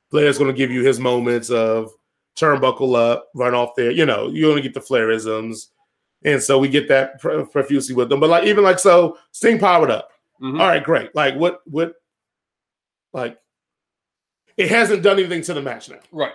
Flair's 0.09 0.37
gonna 0.37 0.53
give 0.53 0.71
you 0.71 0.83
his 0.83 0.99
moments 0.99 1.49
of 1.49 1.91
turnbuckle 2.37 2.95
up, 2.95 3.29
run 3.35 3.53
off 3.53 3.71
there. 3.75 3.91
You 3.91 4.05
know, 4.05 4.29
you're 4.29 4.51
gonna 4.51 4.61
get 4.61 4.73
the 4.73 4.79
Flairisms. 4.79 5.67
And 6.23 6.41
so 6.41 6.59
we 6.59 6.69
get 6.69 6.87
that 6.87 7.19
profusely 7.19 7.95
with 7.95 8.09
them. 8.09 8.19
But 8.19 8.29
like 8.29 8.45
even 8.45 8.63
like 8.63 8.79
so, 8.79 9.17
Sting 9.31 9.59
powered 9.59 9.91
up. 9.91 10.09
Mhm. 10.41 10.59
All 10.59 10.67
right, 10.67 10.83
great. 10.83 11.13
Like 11.15 11.35
what 11.35 11.61
what 11.65 11.93
like 13.13 13.37
it 14.57 14.69
hasn't 14.69 15.03
done 15.03 15.19
anything 15.19 15.41
to 15.43 15.53
the 15.53 15.61
match 15.61 15.89
now. 15.89 15.99
Right. 16.11 16.33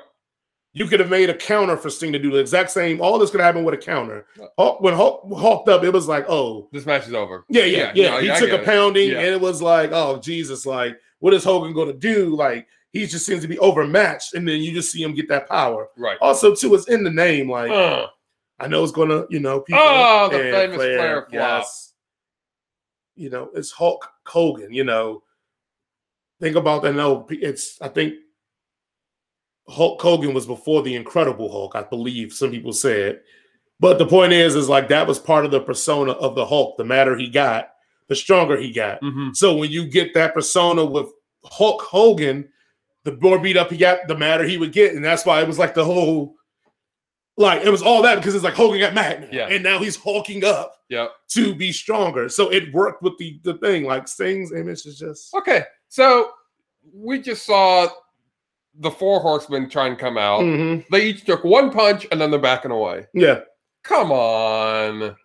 You 0.76 0.86
could 0.86 1.00
have 1.00 1.08
made 1.08 1.30
a 1.30 1.34
counter 1.34 1.74
for 1.78 1.88
Sting 1.88 2.12
to 2.12 2.18
do 2.18 2.30
the 2.30 2.36
exact 2.36 2.70
same. 2.70 3.00
All 3.00 3.18
this 3.18 3.30
could 3.30 3.40
happen 3.40 3.64
with 3.64 3.72
a 3.72 3.78
counter. 3.78 4.26
Hulk, 4.58 4.82
when 4.82 4.92
Hulk 4.92 5.22
hulked 5.34 5.70
up, 5.70 5.82
it 5.84 5.90
was 5.90 6.06
like, 6.06 6.26
oh, 6.28 6.68
This 6.70 6.84
match 6.84 7.06
is 7.08 7.14
over. 7.14 7.46
yeah, 7.48 7.64
yeah, 7.64 7.92
yeah. 7.94 8.10
no, 8.10 8.18
he 8.20 8.26
took 8.38 8.50
a 8.50 8.60
it. 8.60 8.66
pounding, 8.66 9.08
Yeah. 9.12 9.20
and 9.20 9.28
it 9.28 9.40
was 9.40 9.62
like, 9.62 9.90
oh, 9.92 10.18
Jesus, 10.18 10.66
like, 10.66 10.98
what 11.20 11.32
is 11.32 11.44
Hogan 11.44 11.72
going 11.72 11.88
to 11.88 11.94
do? 11.98 12.36
Like, 12.36 12.66
he 12.92 13.06
just 13.06 13.24
seems 13.24 13.40
to 13.40 13.48
be 13.48 13.58
overmatched, 13.58 14.34
and 14.34 14.46
then 14.46 14.60
you 14.60 14.72
just 14.74 14.92
see 14.92 15.02
him 15.02 15.14
get 15.14 15.28
that 15.30 15.48
power. 15.48 15.88
Right. 15.96 16.18
Also, 16.20 16.54
too, 16.54 16.74
it's 16.74 16.88
in 16.88 17.02
the 17.04 17.10
name. 17.10 17.50
Like, 17.50 17.70
Uh, 17.70 18.08
I 18.60 18.68
know 18.68 18.82
it's 18.82 18.92
going 18.92 19.08
to, 19.08 19.26
you 19.30 19.40
know, 19.40 19.60
people. 19.60 19.80
Oh, 19.82 20.28
the 20.30 20.38
famous 20.38 20.76
Flair 20.76 21.26
flop. 21.30 21.64
You 23.14 23.30
know, 23.30 23.48
it's 23.54 23.70
Hulk 23.70 24.06
Hogan. 24.26 24.74
You 24.74 24.84
know, 24.84 25.22
think 26.38 26.54
about 26.54 26.82
that. 26.82 26.94
No, 26.94 27.26
it's 27.30 27.80
I 27.80 27.88
think 27.88 28.12
Hulk 29.68 30.00
Hogan 30.00 30.32
was 30.34 30.46
before 30.46 30.82
the 30.82 30.94
Incredible 30.94 31.50
Hulk. 31.50 31.74
I 31.74 31.82
believe 31.82 32.32
some 32.32 32.50
people 32.50 32.72
said, 32.72 33.20
but 33.80 33.98
the 33.98 34.06
point 34.06 34.32
is, 34.32 34.54
is 34.54 34.68
like 34.68 34.88
that 34.88 35.06
was 35.06 35.18
part 35.18 35.44
of 35.44 35.50
the 35.50 35.60
persona 35.60 36.12
of 36.12 36.34
the 36.34 36.46
Hulk. 36.46 36.76
The 36.76 36.84
madder 36.84 37.16
he 37.16 37.28
got, 37.28 37.70
the 38.08 38.14
stronger 38.16 38.56
he 38.56 38.70
got. 38.72 39.00
mhm. 39.02 39.34
So 39.36 39.56
when 39.56 39.70
you 39.70 39.86
get 39.86 40.14
that 40.14 40.34
persona 40.34 40.84
with 40.84 41.08
Hulk 41.44 41.82
Hogan, 41.82 42.48
the 43.04 43.16
more 43.20 43.38
beat 43.38 43.56
up 43.56 43.70
he 43.70 43.76
got, 43.76 44.06
the 44.08 44.16
madder 44.16 44.44
he 44.44 44.56
would 44.56 44.72
get, 44.72 44.94
and 44.94 45.04
that's 45.04 45.26
why 45.26 45.40
it 45.40 45.46
was 45.48 45.58
like 45.58 45.74
the 45.74 45.84
whole, 45.84 46.34
like 47.36 47.62
it 47.64 47.70
was 47.70 47.82
all 47.82 48.02
that 48.02 48.16
because 48.16 48.34
it's 48.34 48.44
like 48.44 48.54
Hogan 48.54 48.80
got 48.80 48.94
mad, 48.94 49.22
now, 49.22 49.28
Yeah. 49.30 49.48
and 49.48 49.62
now 49.62 49.78
he's 49.78 49.96
hulking 49.96 50.44
up 50.44 50.74
Yep. 50.88 51.10
to 51.32 51.54
be 51.54 51.70
stronger. 51.72 52.28
So 52.28 52.50
it 52.52 52.72
worked 52.72 53.02
with 53.02 53.18
the 53.18 53.38
the 53.42 53.54
thing. 53.54 53.84
Like 53.84 54.08
Sting's 54.08 54.52
image 54.52 54.86
is 54.86 54.98
just 54.98 55.34
Okay. 55.34 55.64
So 55.88 56.30
we 56.94 57.20
just 57.20 57.44
saw 57.44 57.88
the 58.80 58.90
four 58.90 59.20
horsemen 59.20 59.68
try 59.70 59.86
and 59.86 59.98
come 59.98 60.18
out. 60.18 60.40
Mhm. 60.40 60.84
They 60.90 61.06
each 61.06 61.24
took 61.24 61.44
one 61.44 61.70
punch 61.70 62.06
and 62.10 62.20
then 62.20 62.30
they're 62.30 62.40
backing 62.40 62.70
away. 62.70 63.06
yeah. 63.14 63.40
Come 63.82 64.10
on. 64.12 65.16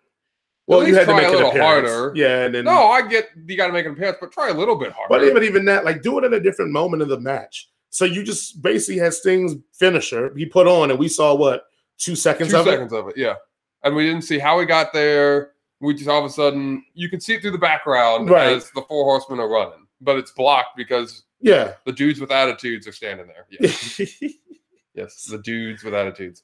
Well, 0.68 0.86
you 0.86 0.94
had 0.94 1.00
to 1.00 1.06
try 1.06 1.16
make 1.22 1.26
a 1.28 1.32
little 1.32 1.50
harder. 1.50 2.12
Yeah, 2.14 2.44
and 2.44 2.54
then 2.54 2.64
No, 2.64 2.86
I 2.88 3.02
get 3.06 3.28
you 3.46 3.56
got 3.56 3.66
to 3.66 3.72
make 3.72 3.84
an 3.86 3.92
appearance, 3.92 4.18
but 4.20 4.30
try 4.30 4.48
a 4.50 4.54
little 4.54 4.76
bit 4.76 4.92
harder. 4.92 5.08
But 5.08 5.24
even 5.24 5.42
even 5.42 5.64
that, 5.66 5.84
like 5.84 6.02
do 6.02 6.18
it 6.18 6.24
at 6.24 6.32
a 6.32 6.40
different 6.40 6.70
moment 6.70 7.02
of 7.02 7.08
the 7.08 7.18
match. 7.20 7.68
So 7.90 8.04
you 8.04 8.22
just 8.22 8.62
basically 8.62 8.98
had 8.98 9.12
Sting's 9.12 9.56
finisher 9.72 10.32
he 10.36 10.46
put 10.46 10.66
on, 10.68 10.90
and 10.90 10.98
we 10.98 11.08
saw 11.08 11.34
what 11.34 11.64
two 11.98 12.14
seconds 12.14 12.50
two 12.52 12.58
of 12.58 12.64
seconds 12.64 12.92
of 12.92 13.08
it, 13.08 13.16
yeah. 13.16 13.34
And 13.82 13.96
we 13.96 14.06
didn't 14.06 14.22
see 14.22 14.38
how 14.38 14.60
he 14.60 14.66
got 14.66 14.92
there. 14.92 15.50
We 15.80 15.94
just 15.94 16.08
all 16.08 16.20
of 16.20 16.24
a 16.24 16.30
sudden 16.32 16.84
you 16.94 17.08
can 17.10 17.20
see 17.20 17.34
it 17.34 17.42
through 17.42 17.50
the 17.50 17.58
background 17.58 18.30
Right. 18.30 18.52
as 18.52 18.70
the 18.70 18.82
four 18.82 19.04
horsemen 19.04 19.40
are 19.40 19.48
running, 19.48 19.86
but 20.00 20.16
it's 20.16 20.30
blocked 20.30 20.76
because 20.76 21.18
it. 21.18 21.24
Yeah. 21.42 21.74
the 21.84 21.92
dudes 21.92 22.20
with 22.20 22.30
attitudes 22.30 22.86
are 22.86 22.92
standing 22.92 23.26
there. 23.26 23.46
Yes, 23.60 24.00
yes, 24.94 25.24
the 25.26 25.38
dudes 25.38 25.82
with 25.84 25.94
attitudes. 25.94 26.42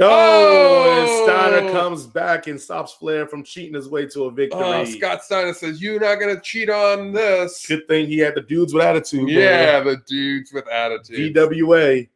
oh, 0.00 0.98
and 1.00 1.24
Steiner 1.24 1.68
Oh. 1.68 1.72
comes 1.72 2.06
back 2.06 2.46
and 2.46 2.60
stops 2.60 2.92
Flair 2.94 3.26
from 3.26 3.42
cheating 3.42 3.74
his 3.74 3.88
way 3.88 4.06
to 4.06 4.24
a 4.24 4.30
victory. 4.30 4.60
Oh, 4.62 4.84
Scott 4.84 5.22
Steiner 5.24 5.52
says 5.54 5.82
you're 5.82 6.00
not 6.00 6.20
gonna 6.20 6.40
cheat 6.40 6.70
on 6.70 7.12
this. 7.12 7.66
Good 7.66 7.86
thing 7.88 8.06
he 8.06 8.18
had 8.18 8.34
the 8.34 8.42
dudes 8.42 8.72
with 8.72 8.84
attitude. 8.84 9.28
Yeah, 9.28 9.80
the 9.80 9.96
dudes 10.06 10.52
with 10.52 10.66
man. 10.66 10.92
attitudes. 10.92 11.34
GWA. 11.38 12.06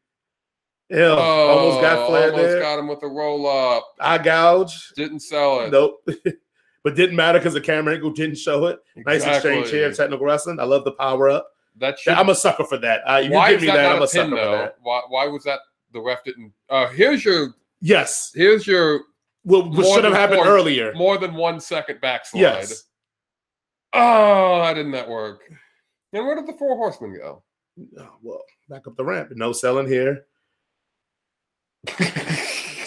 Hell, 0.91 1.19
almost 1.19 1.81
got 1.81 1.99
oh, 2.01 2.07
Flair 2.09 2.23
Oh, 2.29 2.31
almost 2.33 2.43
there. 2.49 2.61
got 2.61 2.79
him 2.79 2.87
with 2.89 3.03
a 3.03 3.09
roll 3.09 3.47
up. 3.49 3.95
I 3.99 4.19
gouged. 4.19 4.95
Didn't 4.95 5.21
sell 5.21 5.61
it. 5.63 5.71
Nope. 5.71 6.07
but 6.85 6.95
didn't 6.97 7.17
matter 7.17 7.39
because 7.39 7.55
the 7.55 7.63
camera 7.63 7.95
angle 7.95 8.11
didn't 8.11 8.37
show 8.37 8.67
it. 8.67 8.79
Nice 8.97 9.25
exchange 9.25 9.71
here, 9.71 9.91
technical 9.93 10.27
wrestling. 10.27 10.61
I 10.61 10.65
love 10.65 10.85
the 10.85 10.93
power 10.93 11.31
up. 11.31 11.49
That 11.79 11.99
should, 11.99 12.13
I'm 12.15 12.29
a 12.29 12.35
sucker 12.35 12.65
for 12.65 12.77
that. 12.79 13.01
Uh, 13.07 13.17
you 13.19 13.31
why 13.33 13.51
give 13.51 13.57
is 13.59 13.63
me 13.63 13.67
that, 13.69 13.77
that, 13.77 13.83
not 13.85 13.97
I'm 13.97 14.03
a 14.03 14.07
pin 14.07 14.31
for 14.31 14.37
though? 14.37 14.53
that. 14.53 14.77
Why, 14.83 15.01
why 15.09 15.27
was 15.27 15.43
that 15.45 15.61
the 15.93 16.01
ref 16.01 16.23
didn't? 16.25 16.53
Uh, 16.69 16.89
here's 16.89 17.25
your 17.25 17.55
Yes. 17.81 18.31
here's 18.35 18.67
your 18.67 19.01
Well, 19.45 19.71
what 19.71 19.87
should 19.95 20.05
have 20.05 20.13
happened 20.13 20.43
earlier. 20.45 20.93
more 20.95 21.19
than 21.19 21.35
one 21.35 21.59
second 21.61 22.01
backslide. 22.01 22.41
Yes. 22.43 22.85
Oh, 23.95 24.61
that 24.63 24.75
didn't 24.75 24.93
that 24.93 25.09
work? 25.09 25.41
And 26.13 26.25
where 26.27 26.35
did 26.37 26.47
the 26.47 26.53
four 26.59 26.77
horsemen 26.77 27.15
go? 27.17 27.43
Oh, 27.99 28.09
well, 28.23 28.43
back 28.69 28.87
up 28.87 28.97
the 28.97 29.05
ramp. 29.05 29.31
No 29.35 29.53
selling 29.53 29.87
here. 29.89 30.25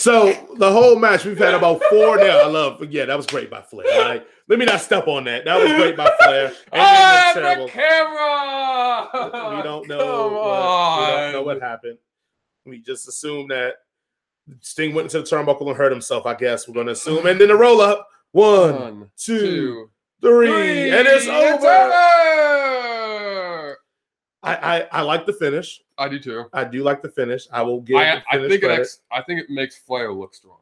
So 0.06 0.32
the 0.58 0.72
whole 0.72 1.00
match, 1.00 1.26
we've 1.26 1.36
had 1.36 1.56
about 1.56 1.82
four 1.90 2.18
now. 2.18 2.42
I 2.42 2.46
love, 2.46 2.80
yeah, 2.92 3.06
that 3.06 3.18
was 3.18 3.26
great 3.26 3.50
by 3.50 3.64
Flair. 3.64 3.88
All 3.92 4.08
right, 4.08 4.28
let 4.48 4.60
me 4.60 4.66
not 4.66 4.80
step 4.80 5.08
on 5.08 5.24
that. 5.24 5.46
That 5.46 5.60
was 5.60 5.72
great 5.72 5.98
by 5.98 6.12
Flair. 6.22 6.54
And 6.72 7.44
then 7.44 7.62
the 7.62 7.68
camera! 7.68 9.10
we 9.58 9.64
don't 9.64 9.88
know. 9.88 10.28
What, 10.28 11.00
we 11.00 11.16
don't 11.16 11.32
know 11.32 11.42
what 11.42 11.60
happened. 11.60 11.98
We 12.68 12.82
just 12.82 13.08
assume 13.08 13.48
that 13.48 13.78
Sting 14.60 14.94
went 14.94 15.12
into 15.12 15.28
the 15.28 15.36
turnbuckle 15.36 15.68
and 15.70 15.76
hurt 15.76 15.92
himself. 15.92 16.28
I 16.28 16.36
guess 16.36 16.68
we're 16.68 16.76
going 16.76 16.86
to 16.86 16.94
assume, 16.94 17.26
and 17.26 17.42
then 17.42 17.48
the 17.48 17.56
roll 17.56 17.82
up. 17.82 18.08
One, 18.32 18.76
One, 18.76 19.12
two, 19.18 19.40
two, 19.40 19.90
three, 20.22 20.92
and 20.92 21.08
it's 21.08 21.26
over. 21.26 21.66
over. 21.66 22.25
I, 24.46 24.56
I 24.56 24.88
I 24.92 25.02
like 25.02 25.26
the 25.26 25.34
finish. 25.34 25.82
I 25.98 26.08
do 26.08 26.20
too. 26.20 26.46
I 26.54 26.64
do 26.64 26.84
like 26.84 27.02
the 27.02 27.10
finish. 27.10 27.48
I 27.52 27.62
will 27.64 27.82
give. 27.82 27.98
I, 27.98 28.22
I 28.32 28.38
think 28.38 28.52
it. 28.54 28.60
credit. 28.62 28.82
Ex- 28.82 29.00
I 29.12 29.22
think 29.24 29.42
it 29.42 29.50
makes 29.50 29.78
Flair 29.78 30.12
look 30.14 30.36
strong. 30.36 30.58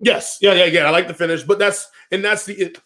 Yes, 0.00 0.38
yeah, 0.40 0.52
yeah, 0.52 0.64
yeah. 0.66 0.84
I 0.86 0.90
like 0.90 1.08
the 1.08 1.14
finish, 1.14 1.42
but 1.42 1.58
that's 1.58 1.90
and 2.12 2.24
that's 2.24 2.44
the 2.44 2.54
it. 2.54 2.78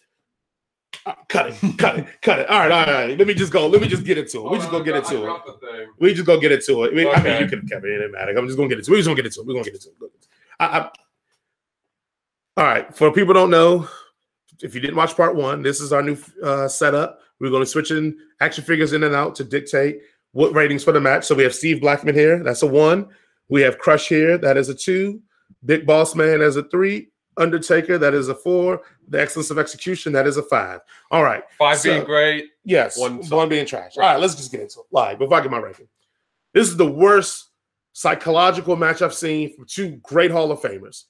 Uh, 1.05 1.13
cut 1.27 1.47
it, 1.49 1.77
cut 1.77 1.99
it, 1.99 2.07
cut 2.21 2.39
it. 2.39 2.49
All 2.49 2.59
right, 2.59 2.71
all 2.71 2.93
right. 2.93 3.17
Let 3.17 3.27
me 3.27 3.33
just 3.33 3.51
go. 3.51 3.67
Let 3.67 3.81
me 3.81 3.87
just 3.87 4.03
get 4.03 4.17
into 4.17 4.45
it. 4.45 4.51
We 4.51 4.57
just 4.57 4.71
go 4.71 4.81
get 4.83 4.95
into 4.95 5.25
it. 5.27 5.89
We 5.99 6.13
just 6.13 6.25
go 6.25 6.39
get 6.39 6.51
into 6.51 6.83
it. 6.83 6.93
We- 6.93 7.09
I 7.09 7.15
mean, 7.21 7.33
Okay. 7.33 7.39
you 7.41 7.47
kept 7.49 7.63
it. 7.85 7.91
It 7.91 7.97
didn't 7.97 8.11
matter. 8.11 8.37
I'm 8.37 8.45
just 8.45 8.57
gonna 8.57 8.69
get 8.69 8.77
into 8.79 8.91
it. 8.91 8.93
We 8.93 8.97
just 8.99 9.07
gonna 9.07 9.15
get 9.15 9.25
into 9.25 9.41
it. 9.41 9.47
We're 9.47 9.53
gonna 9.53 9.65
get 9.65 9.73
into 9.73 9.89
it. 9.89 10.11
I, 10.59 10.65
I, 10.79 10.89
all 12.57 12.65
right. 12.65 12.95
For 12.95 13.11
people 13.11 13.33
who 13.33 13.39
don't 13.39 13.49
know, 13.49 13.87
if 14.61 14.75
you 14.75 14.81
didn't 14.81 14.95
watch 14.95 15.15
part 15.17 15.35
one, 15.35 15.61
this 15.61 15.81
is 15.81 15.91
our 15.91 16.01
new 16.03 16.17
uh, 16.43 16.67
setup. 16.67 17.19
We're 17.43 17.49
going 17.49 17.61
to 17.61 17.69
switch 17.69 17.91
in 17.91 18.17
action 18.39 18.63
figures 18.63 18.93
in 18.93 19.03
and 19.03 19.13
out 19.13 19.35
to 19.35 19.43
dictate 19.43 19.99
what 20.31 20.53
ratings 20.55 20.81
for 20.81 20.93
the 20.93 21.01
match. 21.01 21.25
So 21.25 21.35
we 21.35 21.43
have 21.43 21.53
Steve 21.53 21.81
Blackman 21.81 22.15
here. 22.15 22.41
That's 22.41 22.63
a 22.63 22.67
one. 22.67 23.09
We 23.49 23.61
have 23.63 23.79
Crush 23.79 24.07
here. 24.07 24.37
That 24.37 24.55
is 24.55 24.69
a 24.69 24.73
two. 24.73 25.21
Big 25.65 25.85
Boss 25.85 26.15
Man 26.15 26.41
as 26.41 26.55
a 26.55 26.63
three. 26.63 27.09
Undertaker. 27.35 27.97
That 27.97 28.13
is 28.13 28.29
a 28.29 28.35
four. 28.35 28.83
The 29.09 29.19
Excellence 29.21 29.49
of 29.51 29.59
Execution. 29.59 30.13
That 30.13 30.25
is 30.25 30.37
a 30.37 30.43
five. 30.43 30.79
All 31.11 31.21
right. 31.21 31.43
Five 31.57 31.79
So- 31.79 31.89
being 31.89 32.05
great. 32.05 32.45
Yes, 32.63 32.97
One 32.97 33.17
one, 33.27 33.49
being 33.49 33.65
trash. 33.65 33.97
All 33.97 34.03
right, 34.03 34.17
let's 34.17 34.35
just 34.35 34.49
get 34.49 34.61
into 34.61 34.79
it. 34.79 34.85
Live 34.91 35.19
before 35.19 35.37
I 35.37 35.41
get 35.41 35.51
my 35.51 35.57
ranking. 35.57 35.89
This 36.53 36.69
is 36.69 36.77
the 36.77 36.89
worst 36.89 37.49
psychological 37.91 38.77
match 38.77 39.01
I've 39.01 39.13
seen 39.13 39.53
from 39.53 39.65
two 39.67 39.97
great 40.01 40.31
Hall 40.31 40.49
of 40.49 40.61
Famers. 40.61 41.03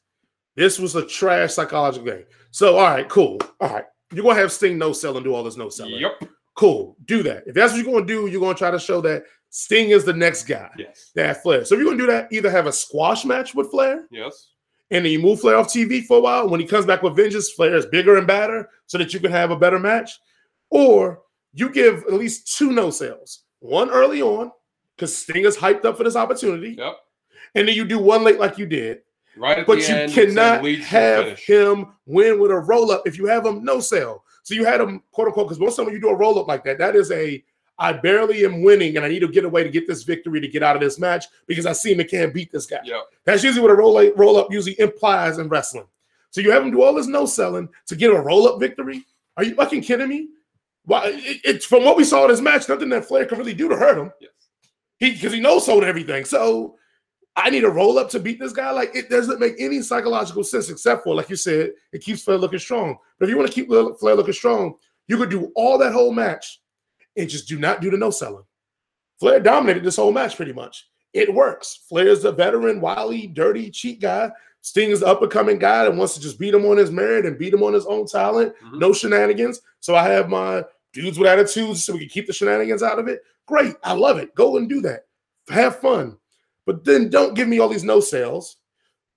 This 0.56 0.80
was 0.80 0.96
a 0.96 1.06
trash 1.06 1.54
psychological 1.54 2.08
game. 2.08 2.26
So, 2.50 2.78
all 2.78 2.86
right, 2.89 3.08
cool. 3.08 3.39
All 3.62 3.69
right, 3.72 3.86
you're 4.13 4.23
gonna 4.23 4.39
have 4.39 4.52
Sting 4.52 4.78
no 4.78 4.93
sell 4.93 5.15
and 5.17 5.23
do 5.23 5.34
all 5.34 5.43
this 5.43 5.58
no 5.58 5.69
selling. 5.69 5.99
Yep. 5.99 6.30
Cool. 6.56 6.95
Do 7.06 7.23
that. 7.23 7.43
If 7.47 7.56
that's 7.56 7.73
what 7.73 7.84
you're 7.84 7.93
gonna 7.93 8.06
do, 8.06 8.28
you're 8.28 8.41
gonna 8.41 8.54
try 8.58 8.71
to 8.71 8.80
show 8.80 9.02
that 9.02 9.23
Sting 9.49 9.89
is 9.89 10.04
the 10.06 10.13
next 10.13 10.43
guy. 10.45 10.69
Yes. 10.78 11.12
That 11.15 11.41
Flair. 11.43 11.65
So 11.65 11.76
if 11.76 11.80
you're 11.80 11.89
gonna 11.89 11.97
do 12.02 12.08
that, 12.08 12.32
either 12.32 12.49
have 12.49 12.67
a 12.67 12.71
squash 12.71 13.26
match 13.26 13.54
with 13.56 13.71
Flair 13.71 14.08
Yes. 14.12 14.49
and 14.91 15.04
then 15.06 15.12
you 15.12 15.19
move 15.19 15.41
Flair 15.41 15.58
off 15.58 15.67
TV 15.67 16.06
for 16.06 16.17
a 16.17 16.21
while. 16.21 16.47
When 16.47 16.60
he 16.60 16.65
comes 16.65 16.86
back 16.86 17.02
with 17.04 17.15
vengeance, 17.15 17.49
Flair 17.52 17.76
is 17.76 17.86
bigger 17.88 18.17
and 18.17 18.28
badder 18.28 18.69
so 18.86 18.97
that 18.97 19.13
you 19.13 19.19
can 19.19 19.32
have 19.32 19.52
a 19.52 19.56
better 19.58 19.80
match. 19.80 20.19
Or 20.69 21.21
you 21.54 21.69
give 21.69 22.04
at 22.08 22.13
least 22.13 22.56
two 22.58 22.71
no 22.71 22.89
sales. 22.89 23.43
One 23.60 23.89
early 23.91 24.21
on, 24.21 24.52
because 24.95 25.15
Sting 25.15 25.45
is 25.45 25.56
hyped 25.58 25.86
up 25.86 25.97
for 25.97 26.04
this 26.04 26.15
opportunity. 26.15 26.76
Yep. 26.78 26.95
And 27.56 27.67
then 27.67 27.76
you 27.76 27.86
do 27.86 27.99
one 27.99 28.23
late 28.23 28.39
like 28.39 28.58
you 28.58 28.65
did. 28.65 28.99
Right 29.36 29.65
But 29.65 29.80
you 29.80 29.96
end, 29.96 30.13
cannot 30.13 30.63
leads 30.63 30.86
to 30.86 30.91
the 30.91 30.98
have 30.98 31.39
him 31.39 31.88
win 32.06 32.39
with 32.39 32.52
a 32.52 32.60
roll 32.60 32.91
up 32.91 33.08
if 33.08 33.17
you 33.17 33.26
have 33.26 33.46
him 33.46 33.63
no 33.63 33.80
sell. 33.80 34.24
So 34.43 34.54
you 34.54 34.65
had 34.65 34.82
him, 34.82 35.02
quote 35.12 35.28
unquote, 35.28 35.48
because 35.48 35.60
most 35.60 35.80
of 35.80 35.86
when 35.86 35.96
you 35.96 36.02
do 36.02 36.10
a 36.10 36.15
roll 36.15 36.38
up 36.38 36.48
like 36.48 36.63
that, 36.65 36.78
that 36.78 36.96
is 36.96 37.12
a 37.12 37.43
I 37.80 37.93
barely 37.93 38.46
am 38.46 38.62
winning 38.62 38.96
and 38.98 39.06
I 39.06 39.10
need 39.10 39.22
to 39.22 39.28
get 39.28 39.46
away 39.46 39.63
to 39.63 39.69
get 39.69 39.88
this 39.88 40.04
victory 40.04 40.39
to 40.39 40.48
get 40.48 40.62
out 40.62 40.76
of 40.76 40.82
this 40.82 41.00
match 41.00 41.26
because 41.48 41.65
I 41.65 41.74
seem 41.74 41.98
to 41.98 42.04
can't 42.04 42.34
beat 42.34 42.52
this 42.52 42.65
guy. 42.65 42.80
Yep. 42.84 43.02
That's 43.26 43.43
usually 43.43 43.62
what 43.62 43.72
a 43.72 43.76
roll 43.76 44.12
roll 44.15 44.38
up 44.38 44.52
usually 44.52 44.80
implies 44.80 45.39
in 45.39 45.50
wrestling. 45.50 45.88
So 46.30 46.41
you 46.41 46.52
have 46.52 46.63
him 46.63 46.72
do 46.72 46.84
all 46.84 46.93
this 46.93 47.08
no 47.08 47.26
selling 47.26 47.69
to 47.88 47.96
get 47.96 48.12
a 48.12 48.19
roll 48.19 48.48
up 48.48 48.60
victory. 48.60 49.06
Are 49.38 49.43
you 49.43 49.56
fucking 49.56 49.82
kidding 49.82 50.10
me? 50.10 50.30
Why? 50.86 51.08
It, 51.08 51.41
it's 51.43 51.65
from 51.65 51.84
what 51.84 51.98
we 51.98 52.04
saw 52.04 52.26
in 52.26 52.32
this 52.32 52.41
match, 52.41 52.69
nothing 52.69 52.89
that 52.89 53.06
Flair 53.06 53.26
could 53.26 53.38
really 53.38 53.54
do 53.54 53.69
to 53.69 53.76
hurt 53.76 53.98
him. 53.98 54.12
Yes. 54.19 54.32
He 55.00 55.12
because 55.12 55.34
he 55.34 55.39
knows 55.39 55.65
sold 55.65 55.84
everything. 55.84 56.26
So 56.26 56.76
I 57.36 57.50
need 57.50 57.63
a 57.63 57.69
roll 57.69 57.98
up 57.98 58.10
to 58.12 58.19
beat 58.19 58.39
this 58.39 58.54
guy. 58.54 58.69
Like 58.72 58.96
it 58.96 59.10
doesn't 59.10 59.39
make 59.39 59.56
any 59.58 59.82
psychological 59.82 60.43
sense 60.43 60.69
except 60.69 61.04
for, 61.04 61.15
like 61.15 61.30
you 61.30 61.36
said, 61.36 61.72
it 61.91 62.04
keeps 62.04 62.24
Flair 62.24 62.38
looking 62.38 62.60
strong. 62.60 62.98
But 63.17 63.26
if 63.26 63.30
you 63.32 63.38
want 63.38 63.50
to 63.50 63.54
keep 63.56 63.67
Flair 63.69 64.15
looking 64.15 64.34
strong, 64.34 64.76
you 65.08 65.17
could 65.17 65.30
do 65.30 65.52
all 65.56 65.78
that 65.80 65.93
whole 65.93 66.13
match 66.13 66.62
and 67.17 67.30
just 67.30 67.48
do 67.48 67.58
not 67.60 67.82
do 67.82 67.89
the 67.89 67.98
no 67.98 68.12
selling. 68.12 68.43
Flair 69.19 69.39
dominated 69.39 69.84
this 69.84 69.96
whole 69.96 70.12
match 70.12 70.36
pretty 70.36 70.54
much. 70.54 70.88
It 71.13 71.34
works. 71.34 71.80
Flair's 71.89 72.24
the 72.24 72.32
veteran, 72.32 72.82
wily, 72.82 73.28
dirty, 73.28 73.69
cheat 73.69 74.00
guy. 74.02 74.32
Sting 74.62 74.91
is 74.91 75.02
the 75.02 75.08
up 75.08 75.22
and 75.22 75.32
coming 75.32 75.60
guy 75.60 75.84
that 75.84 75.96
wants 75.96 76.13
to 76.15 76.22
just 76.22 76.39
beat 76.39 76.54
him 76.54 76.65
on 76.65 76.78
his 76.78 76.89
merit 76.91 77.26
and 77.26 77.38
beat 77.38 77.54
him 77.54 77.63
on 77.63 77.74
his 77.74 77.86
own 77.86 78.08
talent. 78.08 78.54
Mhm. 78.63 78.80
No 78.80 78.93
shenanigans. 78.93 79.62
So 79.80 79.96
I 79.96 80.08
have 80.10 80.30
my 80.30 80.63
dudes 80.93 81.19
with 81.19 81.28
attitudes 81.28 81.84
so 81.84 81.93
we 81.93 82.00
can 82.00 82.10
keep 82.10 82.28
the 82.28 82.34
shenanigans 82.34 82.82
out 82.82 82.98
of 83.00 83.08
it. 83.08 83.22
Great. 83.46 83.76
I 83.84 83.93
love 83.93 84.17
it. 84.19 84.34
Go 84.36 84.58
and 84.58 84.69
do 84.69 84.80
that. 84.82 85.06
Have 85.50 85.80
fun. 85.80 86.17
But 86.65 86.84
then 86.84 87.10
don't 87.10 87.36
give 87.36 87.47
me 87.47 87.60
all 87.60 87.69
these 87.69 87.84
no 87.84 87.99
sales. 87.99 88.58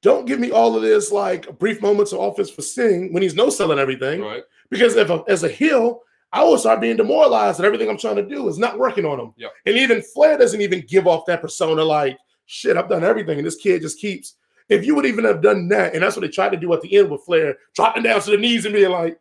Don't 0.02 0.26
give 0.26 0.38
me 0.38 0.50
all 0.50 0.76
of 0.76 0.82
this 0.82 1.10
like 1.10 1.58
brief 1.58 1.80
moments 1.80 2.12
of 2.12 2.20
office 2.20 2.50
for 2.50 2.62
Sting 2.62 3.12
when 3.12 3.22
he's 3.22 3.34
no 3.34 3.50
selling 3.50 3.78
everything. 3.78 4.20
Right. 4.20 4.42
Because 4.70 4.96
if 4.96 5.10
a, 5.10 5.22
as 5.28 5.42
a 5.42 5.48
heel, 5.48 6.02
I 6.32 6.42
will 6.42 6.58
start 6.58 6.80
being 6.80 6.96
demoralized 6.96 7.58
that 7.58 7.64
everything 7.64 7.88
I'm 7.88 7.98
trying 7.98 8.16
to 8.16 8.26
do 8.26 8.48
is 8.48 8.58
not 8.58 8.78
working 8.78 9.04
on 9.04 9.18
him. 9.18 9.32
Yep. 9.36 9.52
And 9.66 9.76
even 9.76 10.02
Flair 10.02 10.36
doesn't 10.36 10.60
even 10.60 10.84
give 10.86 11.06
off 11.06 11.26
that 11.26 11.40
persona 11.40 11.82
like, 11.82 12.18
shit, 12.46 12.76
I've 12.76 12.88
done 12.88 13.04
everything. 13.04 13.38
And 13.38 13.46
this 13.46 13.56
kid 13.56 13.82
just 13.82 13.98
keeps. 13.98 14.34
If 14.68 14.84
you 14.84 14.94
would 14.96 15.06
even 15.06 15.24
have 15.24 15.42
done 15.42 15.68
that, 15.68 15.94
and 15.94 16.02
that's 16.02 16.16
what 16.16 16.22
they 16.22 16.28
tried 16.28 16.50
to 16.50 16.56
do 16.56 16.72
at 16.72 16.82
the 16.82 16.96
end 16.96 17.10
with 17.10 17.24
Flair, 17.24 17.56
dropping 17.74 18.02
down 18.02 18.20
to 18.20 18.30
the 18.32 18.36
knees 18.36 18.64
and 18.64 18.74
being 18.74 18.90
like, 18.90 19.18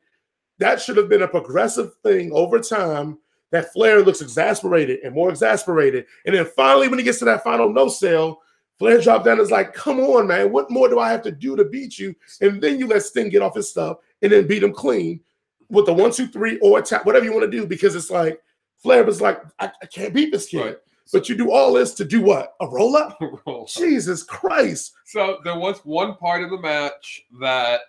that 0.57 0.81
should 0.81 0.97
have 0.97 1.09
been 1.09 1.21
a 1.21 1.27
progressive 1.27 1.91
thing 2.03 2.31
over 2.33 2.59
time 2.59 3.19
that 3.51 3.71
Flair 3.73 4.03
looks 4.03 4.21
exasperated 4.21 4.99
and 5.03 5.13
more 5.13 5.29
exasperated. 5.29 6.05
And 6.25 6.35
then 6.35 6.45
finally, 6.55 6.87
when 6.87 6.99
he 6.99 7.05
gets 7.05 7.19
to 7.19 7.25
that 7.25 7.43
final 7.43 7.71
no 7.71 7.87
sale, 7.87 8.41
Flair 8.77 8.99
dropped 8.99 9.25
down 9.25 9.33
and 9.33 9.41
is 9.41 9.51
like, 9.51 9.73
come 9.73 9.99
on, 9.99 10.27
man, 10.27 10.51
what 10.51 10.69
more 10.69 10.89
do 10.89 10.99
I 10.99 11.09
have 11.09 11.21
to 11.23 11.31
do 11.31 11.55
to 11.55 11.63
beat 11.63 11.97
you? 11.97 12.13
And 12.41 12.61
then 12.61 12.79
you 12.79 12.87
let 12.87 13.03
Sting 13.03 13.29
get 13.29 13.41
off 13.41 13.55
his 13.55 13.69
stuff 13.69 13.97
and 14.21 14.31
then 14.31 14.47
beat 14.47 14.63
him 14.63 14.73
clean 14.73 15.21
with 15.69 15.85
the 15.85 15.93
one, 15.93 16.11
two, 16.11 16.27
three, 16.27 16.57
or 16.59 16.79
attack, 16.79 17.05
whatever 17.05 17.25
you 17.25 17.31
want 17.31 17.49
to 17.49 17.57
do, 17.57 17.65
because 17.65 17.95
it's 17.95 18.11
like 18.11 18.41
Flair 18.77 19.03
was 19.03 19.21
like, 19.21 19.41
I, 19.59 19.71
I 19.81 19.85
can't 19.85 20.13
beat 20.13 20.31
this 20.31 20.47
kid. 20.47 20.59
Right. 20.59 20.77
But 21.13 21.29
you 21.29 21.35
do 21.35 21.51
all 21.51 21.73
this 21.73 21.93
to 21.95 22.05
do 22.05 22.21
what? 22.21 22.55
A 22.61 22.67
roll 22.67 22.97
up? 22.97 23.17
Roll 23.45 23.63
up. 23.63 23.67
Jesus 23.67 24.23
Christ. 24.23 24.93
So 25.05 25.37
there 25.43 25.57
was 25.57 25.79
one 25.85 26.15
part 26.15 26.43
of 26.43 26.49
the 26.49 26.59
match 26.59 27.21
that 27.39 27.81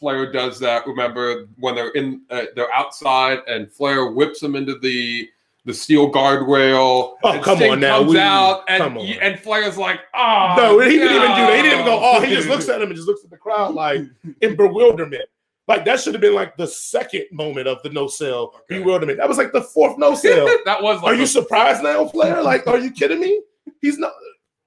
Flair 0.00 0.32
does 0.32 0.58
that. 0.60 0.86
Remember 0.86 1.46
when 1.58 1.74
they're 1.74 1.90
in, 1.90 2.22
uh, 2.30 2.44
they're 2.56 2.72
outside, 2.74 3.40
and 3.46 3.70
Flair 3.70 4.06
whips 4.10 4.40
them 4.40 4.56
into 4.56 4.78
the 4.78 5.28
the 5.66 5.74
steel 5.74 6.10
guardrail. 6.10 7.16
Oh, 7.22 7.32
and 7.32 7.42
come 7.42 7.58
Sting 7.58 7.72
on 7.72 7.80
now. 7.80 7.98
Comes 7.98 8.12
We- 8.12 8.18
out, 8.18 8.64
and 8.66 8.82
come 8.82 8.96
on. 8.98 9.06
and 9.06 9.38
Flair's 9.38 9.76
like, 9.76 10.00
oh 10.14 10.54
no, 10.56 10.80
he 10.80 10.98
didn't 10.98 11.16
even 11.16 11.20
do 11.20 11.36
that. 11.36 11.54
He 11.56 11.62
didn't 11.62 11.72
even 11.72 11.84
go, 11.84 12.00
oh, 12.02 12.20
he 12.22 12.34
just 12.34 12.48
looks 12.48 12.68
at 12.70 12.80
him 12.80 12.88
and 12.88 12.96
just 12.96 13.06
looks 13.06 13.22
at 13.24 13.30
the 13.30 13.36
crowd 13.36 13.74
like 13.74 14.00
in 14.40 14.56
bewilderment. 14.56 15.24
Like 15.68 15.84
that 15.84 16.00
should 16.00 16.14
have 16.14 16.20
been 16.22 16.34
like 16.34 16.56
the 16.56 16.66
second 16.66 17.26
moment 17.30 17.68
of 17.68 17.82
the 17.82 17.90
no 17.90 18.08
sell 18.08 18.54
Okay. 18.62 18.78
bewilderment. 18.78 19.18
That 19.18 19.28
was 19.28 19.36
like 19.38 19.52
the 19.52 19.62
fourth 19.62 19.98
no 19.98 20.14
sell. 20.16 20.46
that 20.64 20.82
was. 20.82 21.02
Like 21.02 21.12
Are 21.12 21.14
you 21.14 21.26
surprised 21.26 21.82
now, 21.82 22.06
Flair? 22.06 22.42
Like, 22.50 22.66
are 22.66 22.78
you 22.78 22.90
kidding 22.90 23.20
me? 23.20 23.42
He's 23.82 23.98
not. 23.98 24.12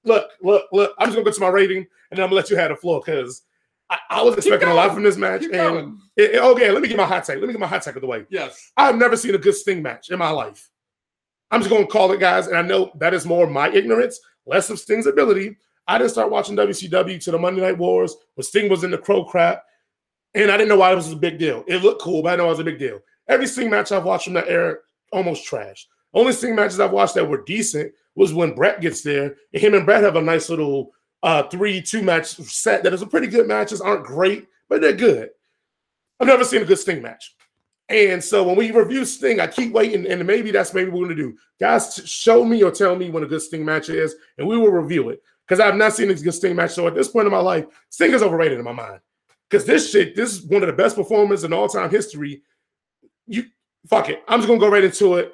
Look, 0.05 0.29
look, 0.43 0.67
look. 0.71 0.93
I'm 0.99 1.07
just 1.07 1.15
gonna 1.15 1.25
go 1.25 1.31
to 1.31 1.41
my 1.41 1.47
rating 1.47 1.77
and 1.77 1.87
then 2.17 2.19
I'm 2.23 2.27
gonna 2.29 2.35
let 2.35 2.49
you 2.51 2.55
have 2.57 2.69
the 2.69 2.75
floor 2.75 3.01
because 3.03 3.41
I, 4.09 4.19
I 4.19 4.21
was 4.23 4.35
expecting 4.37 4.69
a 4.69 4.73
lot 4.73 4.93
from 4.93 5.03
this 5.03 5.17
match. 5.17 5.43
And 5.43 5.97
it- 6.15 6.31
it- 6.35 6.41
okay, 6.41 6.71
let 6.71 6.81
me 6.81 6.87
get 6.87 6.97
my 6.97 7.05
hot 7.05 7.23
take. 7.25 7.37
Let 7.37 7.47
me 7.47 7.53
get 7.53 7.59
my 7.59 7.67
hot 7.67 7.81
take 7.81 7.95
of 7.95 8.01
the 8.01 8.07
way. 8.07 8.25
Yes. 8.29 8.71
I've 8.77 8.95
never 8.97 9.15
seen 9.17 9.35
a 9.35 9.37
good 9.37 9.55
Sting 9.55 9.81
match 9.81 10.09
in 10.09 10.19
my 10.19 10.29
life. 10.29 10.69
I'm 11.51 11.61
just 11.61 11.69
gonna 11.71 11.85
call 11.87 12.11
it, 12.11 12.19
guys, 12.19 12.47
and 12.47 12.57
I 12.57 12.61
know 12.63 12.91
that 12.99 13.13
is 13.13 13.25
more 13.25 13.45
my 13.47 13.69
ignorance, 13.69 14.19
less 14.45 14.69
of 14.69 14.79
Sting's 14.79 15.05
ability. 15.07 15.55
I 15.87 15.97
didn't 15.97 16.11
start 16.11 16.31
watching 16.31 16.55
WCW 16.55 17.19
to 17.23 17.31
the 17.31 17.37
Monday 17.37 17.61
Night 17.61 17.77
Wars 17.77 18.15
when 18.35 18.43
Sting 18.43 18.69
was 18.69 18.83
in 18.83 18.91
the 18.91 18.97
crow 18.97 19.23
crap, 19.25 19.63
and 20.33 20.49
I 20.49 20.57
didn't 20.57 20.69
know 20.69 20.77
why 20.77 20.91
it 20.91 20.95
was 20.95 21.11
a 21.11 21.15
big 21.15 21.37
deal. 21.37 21.63
It 21.67 21.83
looked 21.83 22.01
cool, 22.01 22.23
but 22.23 22.33
I 22.33 22.35
know 22.37 22.45
it 22.45 22.49
was 22.49 22.59
a 22.59 22.63
big 22.63 22.79
deal. 22.79 22.99
Every 23.27 23.45
Sting 23.47 23.69
match 23.69 23.91
I've 23.91 24.05
watched 24.05 24.23
from 24.25 24.33
that 24.33 24.47
era, 24.47 24.77
almost 25.11 25.45
trash. 25.45 25.87
Only 26.13 26.31
Sting 26.33 26.55
matches 26.55 26.79
I've 26.79 26.91
watched 26.91 27.15
that 27.15 27.27
were 27.27 27.43
decent 27.43 27.91
was 28.15 28.33
when 28.33 28.55
Bret 28.55 28.81
gets 28.81 29.01
there, 29.01 29.35
and 29.53 29.61
him 29.61 29.73
and 29.75 29.85
Bret 29.85 30.03
have 30.03 30.15
a 30.15 30.21
nice 30.21 30.49
little 30.49 30.91
uh, 31.23 31.43
three-two 31.43 32.03
match 32.03 32.27
set 32.27 32.83
that 32.83 32.93
is 32.93 33.01
a 33.01 33.07
pretty 33.07 33.27
good 33.27 33.47
matches. 33.47 33.81
aren't 33.81 34.05
great, 34.05 34.47
but 34.69 34.81
they're 34.81 34.93
good. 34.93 35.29
I've 36.19 36.27
never 36.27 36.43
seen 36.43 36.61
a 36.61 36.65
good 36.65 36.79
Sting 36.79 37.01
match. 37.01 37.35
And 37.89 38.23
so 38.23 38.43
when 38.43 38.55
we 38.55 38.71
review 38.71 39.05
Sting, 39.05 39.39
I 39.39 39.47
keep 39.47 39.73
waiting, 39.73 40.05
and 40.07 40.25
maybe 40.25 40.51
that's 40.51 40.73
maybe 40.73 40.89
we're 40.89 41.03
gonna 41.03 41.15
do. 41.15 41.37
Guys, 41.59 42.01
show 42.05 42.43
me 42.43 42.63
or 42.63 42.71
tell 42.71 42.95
me 42.95 43.09
when 43.09 43.23
a 43.23 43.27
good 43.27 43.41
Sting 43.41 43.65
match 43.65 43.89
is, 43.89 44.15
and 44.37 44.47
we 44.47 44.57
will 44.57 44.71
review 44.71 45.09
it. 45.09 45.21
Because 45.47 45.59
I've 45.59 45.75
not 45.75 45.93
seen 45.93 46.09
a 46.09 46.13
good 46.13 46.33
Sting 46.33 46.55
match. 46.55 46.71
So 46.71 46.87
at 46.87 46.95
this 46.95 47.09
point 47.09 47.25
in 47.25 47.31
my 47.31 47.39
life, 47.39 47.65
Sting 47.89 48.13
is 48.13 48.21
overrated 48.21 48.59
in 48.59 48.65
my 48.65 48.71
mind. 48.71 48.99
Because 49.49 49.65
this 49.65 49.91
shit, 49.91 50.15
this 50.15 50.33
is 50.33 50.45
one 50.45 50.63
of 50.63 50.67
the 50.67 50.73
best 50.73 50.95
performances 50.95 51.43
in 51.43 51.53
all-time 51.53 51.89
history. 51.89 52.41
You 53.27 53.45
fuck 53.89 54.09
it. 54.09 54.23
I'm 54.27 54.39
just 54.39 54.47
gonna 54.47 54.59
go 54.59 54.69
right 54.69 54.83
into 54.83 55.15
it. 55.15 55.33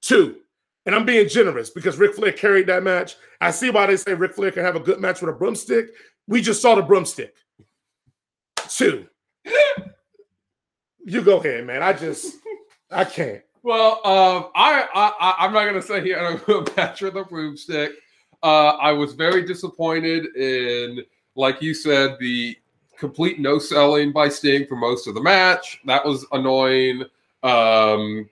Two. 0.00 0.41
And 0.84 0.94
I'm 0.94 1.04
being 1.04 1.28
generous 1.28 1.70
because 1.70 1.96
Ric 1.96 2.14
Flair 2.14 2.32
carried 2.32 2.66
that 2.66 2.82
match. 2.82 3.16
I 3.40 3.50
see 3.50 3.70
why 3.70 3.86
they 3.86 3.96
say 3.96 4.14
Ric 4.14 4.34
Flair 4.34 4.50
can 4.50 4.64
have 4.64 4.76
a 4.76 4.80
good 4.80 5.00
match 5.00 5.20
with 5.20 5.30
a 5.30 5.32
broomstick. 5.32 5.90
We 6.26 6.42
just 6.42 6.60
saw 6.60 6.74
the 6.74 6.82
broomstick. 6.82 7.34
Two. 8.68 9.06
you 11.04 11.22
go 11.22 11.38
ahead, 11.38 11.66
man. 11.66 11.82
I 11.82 11.92
just 11.92 12.36
I 12.90 13.04
can't. 13.04 13.42
Well, 13.62 14.00
um, 14.04 14.50
I, 14.56 14.88
I 14.94 15.34
I'm 15.38 15.52
not 15.52 15.66
gonna 15.66 15.82
say 15.82 16.02
he 16.02 16.10
had 16.10 16.40
a 16.48 16.64
match 16.76 17.02
with 17.02 17.16
a 17.16 17.24
broomstick. 17.24 17.92
Uh, 18.42 18.76
I 18.80 18.90
was 18.90 19.12
very 19.12 19.44
disappointed 19.46 20.34
in, 20.34 21.04
like 21.36 21.62
you 21.62 21.74
said, 21.74 22.16
the 22.18 22.56
complete 22.98 23.38
no 23.38 23.58
selling 23.58 24.12
by 24.12 24.28
Sting 24.28 24.66
for 24.66 24.76
most 24.76 25.06
of 25.06 25.14
the 25.14 25.22
match. 25.22 25.80
That 25.86 26.04
was 26.04 26.26
annoying. 26.32 27.04
Um, 27.42 28.28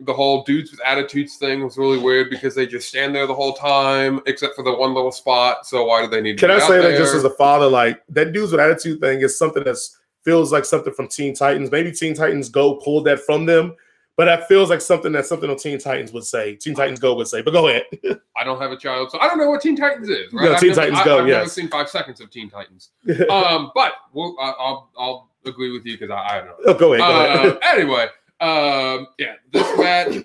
the 0.00 0.12
whole 0.12 0.42
dudes 0.44 0.70
with 0.70 0.80
attitudes 0.84 1.36
thing 1.36 1.64
was 1.64 1.78
really 1.78 1.98
weird 1.98 2.28
because 2.28 2.54
they 2.54 2.66
just 2.66 2.88
stand 2.88 3.14
there 3.14 3.26
the 3.26 3.34
whole 3.34 3.54
time, 3.54 4.20
except 4.26 4.54
for 4.54 4.62
the 4.62 4.74
one 4.74 4.92
little 4.94 5.12
spot. 5.12 5.66
So 5.66 5.86
why 5.86 6.02
do 6.02 6.08
they 6.08 6.20
need? 6.20 6.38
To? 6.38 6.46
Can 6.46 6.50
I 6.50 6.58
say 6.58 6.80
that 6.82 6.98
just 6.98 7.14
as 7.14 7.24
a 7.24 7.30
father, 7.30 7.66
like 7.66 8.02
that 8.10 8.32
dudes 8.32 8.52
with 8.52 8.60
attitude 8.60 9.00
thing 9.00 9.20
is 9.22 9.38
something 9.38 9.64
that 9.64 9.76
feels 10.22 10.52
like 10.52 10.64
something 10.64 10.92
from 10.92 11.08
Teen 11.08 11.34
Titans. 11.34 11.70
Maybe 11.70 11.92
Teen 11.92 12.14
Titans 12.14 12.48
Go 12.48 12.74
pulled 12.74 13.06
that 13.06 13.20
from 13.20 13.46
them, 13.46 13.74
but 14.16 14.26
that 14.26 14.48
feels 14.48 14.68
like 14.68 14.80
something 14.80 15.12
that 15.12 15.24
something 15.24 15.48
on 15.48 15.56
Teen 15.56 15.78
Titans 15.78 16.12
would 16.12 16.24
say. 16.24 16.56
Teen 16.56 16.74
Titans 16.74 16.98
Go 17.00 17.14
would 17.14 17.28
say. 17.28 17.40
But 17.42 17.52
go 17.52 17.68
ahead. 17.68 17.84
I 18.36 18.44
don't 18.44 18.60
have 18.60 18.72
a 18.72 18.76
child, 18.76 19.10
so 19.10 19.18
I 19.20 19.28
don't 19.28 19.38
know 19.38 19.48
what 19.48 19.62
Teen 19.62 19.76
Titans 19.76 20.08
is. 20.10 20.30
Right? 20.32 20.44
No, 20.44 20.52
I've 20.54 20.60
Teen 20.60 20.70
never, 20.70 20.80
Titans 20.82 20.98
I, 21.00 21.04
Go, 21.04 21.18
I've 21.20 21.26
never 21.26 21.48
seen 21.48 21.68
five 21.68 21.88
seconds 21.88 22.20
of 22.20 22.30
Teen 22.30 22.50
Titans. 22.50 22.90
Um, 23.30 23.70
but 23.74 23.92
we'll, 24.12 24.36
I, 24.40 24.50
I'll 24.58 24.90
I'll 24.98 25.30
agree 25.46 25.72
with 25.72 25.86
you 25.86 25.96
because 25.96 26.10
I, 26.10 26.16
I 26.16 26.36
don't 26.38 26.46
know. 26.48 26.54
oh, 26.66 26.74
go 26.74 26.92
ahead. 26.92 27.06
Go 27.06 27.14
Uh, 27.14 27.48
ahead. 27.48 27.58
anyway, 27.80 28.06
um, 28.40 29.06
yeah, 29.18 29.34
this 29.52 29.78
match, 29.78 30.24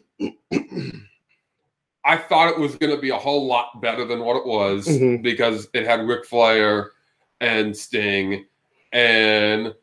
I 2.04 2.17
thought 2.17 2.50
it 2.50 2.60
was 2.60 2.76
going 2.76 2.93
to 2.95 3.02
be 3.02 3.10
a 3.12 3.17
whole 3.17 3.45
lot 3.45 3.82
better 3.82 4.06
than 4.06 4.21
what 4.21 4.36
it 4.36 4.45
was 4.45 4.88
Mhm. 4.88 5.21
because 5.21 5.67
it 5.74 5.86
had 5.86 6.08
Ric 6.08 6.26
Flair 6.26 6.91
and 7.39 7.76
Sting. 7.76 8.45
And 8.91 9.74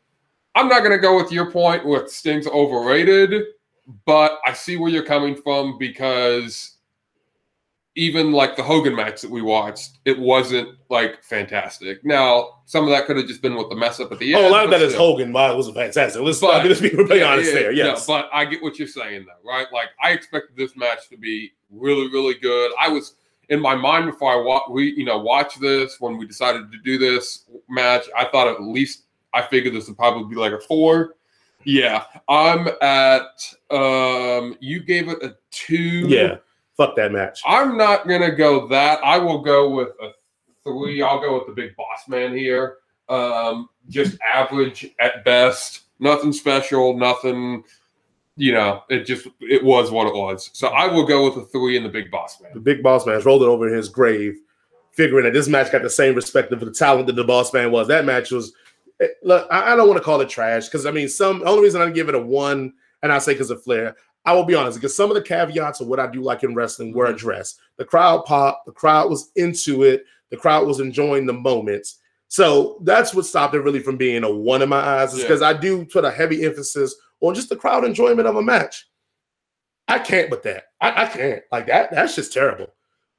I'm 0.55 0.67
not 0.67 0.79
going 0.79 0.91
to 0.91 0.97
go 0.97 1.15
with 1.15 1.31
your 1.31 1.49
point 1.49 1.85
with 1.85 2.11
Sting's 2.11 2.47
overrated, 2.47 3.45
but 4.05 4.39
I 4.45 4.53
see 4.53 4.77
where 4.77 4.91
you're 4.91 5.03
coming 5.03 5.35
from 5.35 5.77
because 5.77 6.77
even 7.99 8.31
like 8.31 8.55
the 8.55 8.63
Hogan 8.63 8.95
match 8.95 9.21
that 9.21 9.29
we 9.29 9.41
watched, 9.41 9.99
it 10.05 10.17
wasn't 10.17 10.69
like 10.89 11.21
fantastic. 11.23 12.03
Now, 12.05 12.61
some 12.65 12.85
of 12.85 12.89
that 12.91 13.05
could 13.05 13.17
have 13.17 13.27
just 13.27 13.41
been 13.41 13.55
with 13.55 13.69
the 13.69 13.75
mess 13.75 13.99
up 13.99 14.11
at 14.11 14.19
the 14.19 14.33
end. 14.33 14.43
oh, 14.43 14.47
a 14.47 14.49
lot 14.49 14.63
of 14.63 14.71
but 14.71 14.77
that 14.77 14.85
is 14.85 14.93
still. 14.93 15.11
Hogan. 15.11 15.33
Wow, 15.33 15.51
it 15.53 15.57
was 15.57 15.69
fantastic. 15.71 16.21
Let's, 16.21 16.39
But- 16.39 16.55
I 16.55 16.59
mean, 16.59 16.69
let's 16.69 16.81
be 16.81 16.89
really 16.89 17.19
Yeah, 17.19 17.31
honest 17.31 17.49
yeah, 17.53 17.59
there. 17.59 17.71
yeah, 17.73 17.85
Yes. 17.87 18.07
but 18.07 18.29
I 18.31 18.45
get 18.45 18.63
what 18.63 18.79
you're 18.79 18.87
saying 18.87 19.25
though, 19.27 19.49
right? 19.49 19.67
Like 19.73 19.89
I 20.01 20.11
expected 20.11 20.55
this 20.55 20.75
match 20.77 21.09
to 21.09 21.17
be 21.17 21.51
really, 21.69 22.07
really 22.09 22.35
good. 22.35 22.71
I 22.79 22.87
was 22.89 23.15
in 23.49 23.59
my 23.59 23.75
mind 23.75 24.05
before 24.11 24.31
I 24.31 24.41
wa- 24.41 24.63
we 24.71 24.93
you 24.95 25.03
know 25.05 25.17
watched 25.17 25.59
this 25.59 25.97
when 25.99 26.17
we 26.17 26.25
decided 26.25 26.71
to 26.71 26.77
do 26.79 26.97
this 26.97 27.45
match. 27.69 28.05
I 28.17 28.25
thought 28.25 28.47
at 28.47 28.61
least 28.63 29.03
I 29.33 29.41
figured 29.41 29.73
this 29.75 29.87
would 29.87 29.97
probably 29.97 30.23
be 30.33 30.39
like 30.39 30.53
a 30.53 30.59
four. 30.59 31.15
Yeah, 31.65 32.05
I'm 32.29 32.69
at. 32.81 33.53
um 33.71 34.55
You 34.61 34.79
gave 34.83 35.09
it 35.09 35.21
a 35.21 35.35
two. 35.51 36.07
yeah. 36.07 36.37
Fuck 36.79 36.95
that 36.95 37.11
match. 37.11 37.41
I'm 37.45 37.75
not 37.75 38.07
gonna 38.07 38.33
go 38.33 38.65
that. 38.69 39.03
I 39.03 39.17
will 39.17 39.41
go 39.41 39.69
with 39.69 39.89
a 40.01 40.11
three. 40.63 41.01
I'll 41.01 41.19
go 41.19 41.33
with 41.37 41.45
the 41.45 41.51
big 41.51 41.75
boss 41.75 42.07
man 42.07 42.33
here. 42.33 42.77
Um, 43.09 43.67
just 43.89 44.17
average 44.21 44.89
at 44.97 45.25
best. 45.25 45.81
Nothing 45.99 46.31
special. 46.31 46.97
Nothing. 46.97 47.65
You 48.37 48.53
know, 48.53 48.83
it 48.89 49.03
just 49.03 49.27
it 49.41 49.61
was 49.61 49.91
what 49.91 50.07
it 50.07 50.13
was. 50.13 50.51
So 50.53 50.69
I 50.69 50.87
will 50.87 51.05
go 51.05 51.25
with 51.25 51.43
a 51.43 51.45
three 51.47 51.75
in 51.75 51.83
the 51.83 51.89
big 51.89 52.09
boss 52.11 52.39
man. 52.39 52.51
The 52.53 52.61
big 52.61 52.81
boss 52.81 53.05
man's 53.05 53.25
rolling 53.25 53.49
over 53.49 53.67
in 53.67 53.73
his 53.73 53.89
grave, 53.89 54.39
figuring 54.93 55.25
that 55.25 55.33
this 55.33 55.49
match 55.49 55.73
got 55.73 55.81
the 55.81 55.89
same 55.89 56.15
respect 56.15 56.53
of 56.53 56.61
the 56.61 56.71
talent 56.71 57.07
that 57.07 57.17
the 57.17 57.25
boss 57.25 57.53
man 57.53 57.73
was. 57.73 57.89
That 57.89 58.05
match 58.05 58.31
was 58.31 58.53
eh, 59.01 59.07
look, 59.21 59.49
I, 59.51 59.73
I 59.73 59.75
don't 59.75 59.89
want 59.89 59.97
to 59.97 60.03
call 60.05 60.21
it 60.21 60.29
trash 60.29 60.67
because 60.67 60.85
I 60.85 60.91
mean, 60.91 61.09
some 61.09 61.39
the 61.39 61.45
only 61.45 61.63
reason 61.63 61.81
I 61.81 61.89
give 61.89 62.07
it 62.07 62.15
a 62.15 62.21
one, 62.21 62.71
and 63.03 63.11
I 63.11 63.19
say 63.19 63.33
because 63.33 63.49
of 63.49 63.61
Flair. 63.61 63.97
I 64.25 64.33
will 64.33 64.43
be 64.43 64.55
honest, 64.55 64.77
because 64.77 64.95
some 64.95 65.09
of 65.09 65.15
the 65.15 65.21
caveats 65.21 65.81
of 65.81 65.87
what 65.87 65.99
I 65.99 66.07
do 66.07 66.21
like 66.21 66.43
in 66.43 66.53
wrestling 66.53 66.93
were 66.93 67.05
mm-hmm. 67.05 67.15
addressed. 67.15 67.59
The 67.77 67.85
crowd 67.85 68.25
popped, 68.25 68.65
the 68.65 68.71
crowd 68.71 69.09
was 69.09 69.31
into 69.35 69.83
it, 69.83 70.03
the 70.29 70.37
crowd 70.37 70.67
was 70.67 70.79
enjoying 70.79 71.25
the 71.25 71.33
moments. 71.33 71.99
So 72.27 72.79
that's 72.83 73.13
what 73.13 73.25
stopped 73.25 73.55
it 73.55 73.61
really 73.61 73.79
from 73.79 73.97
being 73.97 74.23
a 74.23 74.29
one 74.29 74.61
in 74.61 74.69
my 74.69 74.79
eyes, 74.79 75.13
is 75.13 75.19
Yeah. 75.19 75.25
because 75.25 75.41
I 75.41 75.53
do 75.53 75.85
put 75.85 76.05
a 76.05 76.11
heavy 76.11 76.45
emphasis 76.45 76.95
on 77.21 77.33
just 77.33 77.49
the 77.49 77.55
crowd 77.55 77.83
enjoyment 77.85 78.27
of 78.27 78.35
a 78.35 78.41
match. 78.41 78.87
I 79.87 79.97
can't 79.97 80.29
with 80.29 80.43
that. 80.43 80.65
I, 80.79 81.03
I 81.03 81.07
can't. 81.07 81.41
Like 81.51 81.65
that, 81.67 81.91
that's 81.91 82.15
just 82.15 82.33
terrible. 82.33 82.67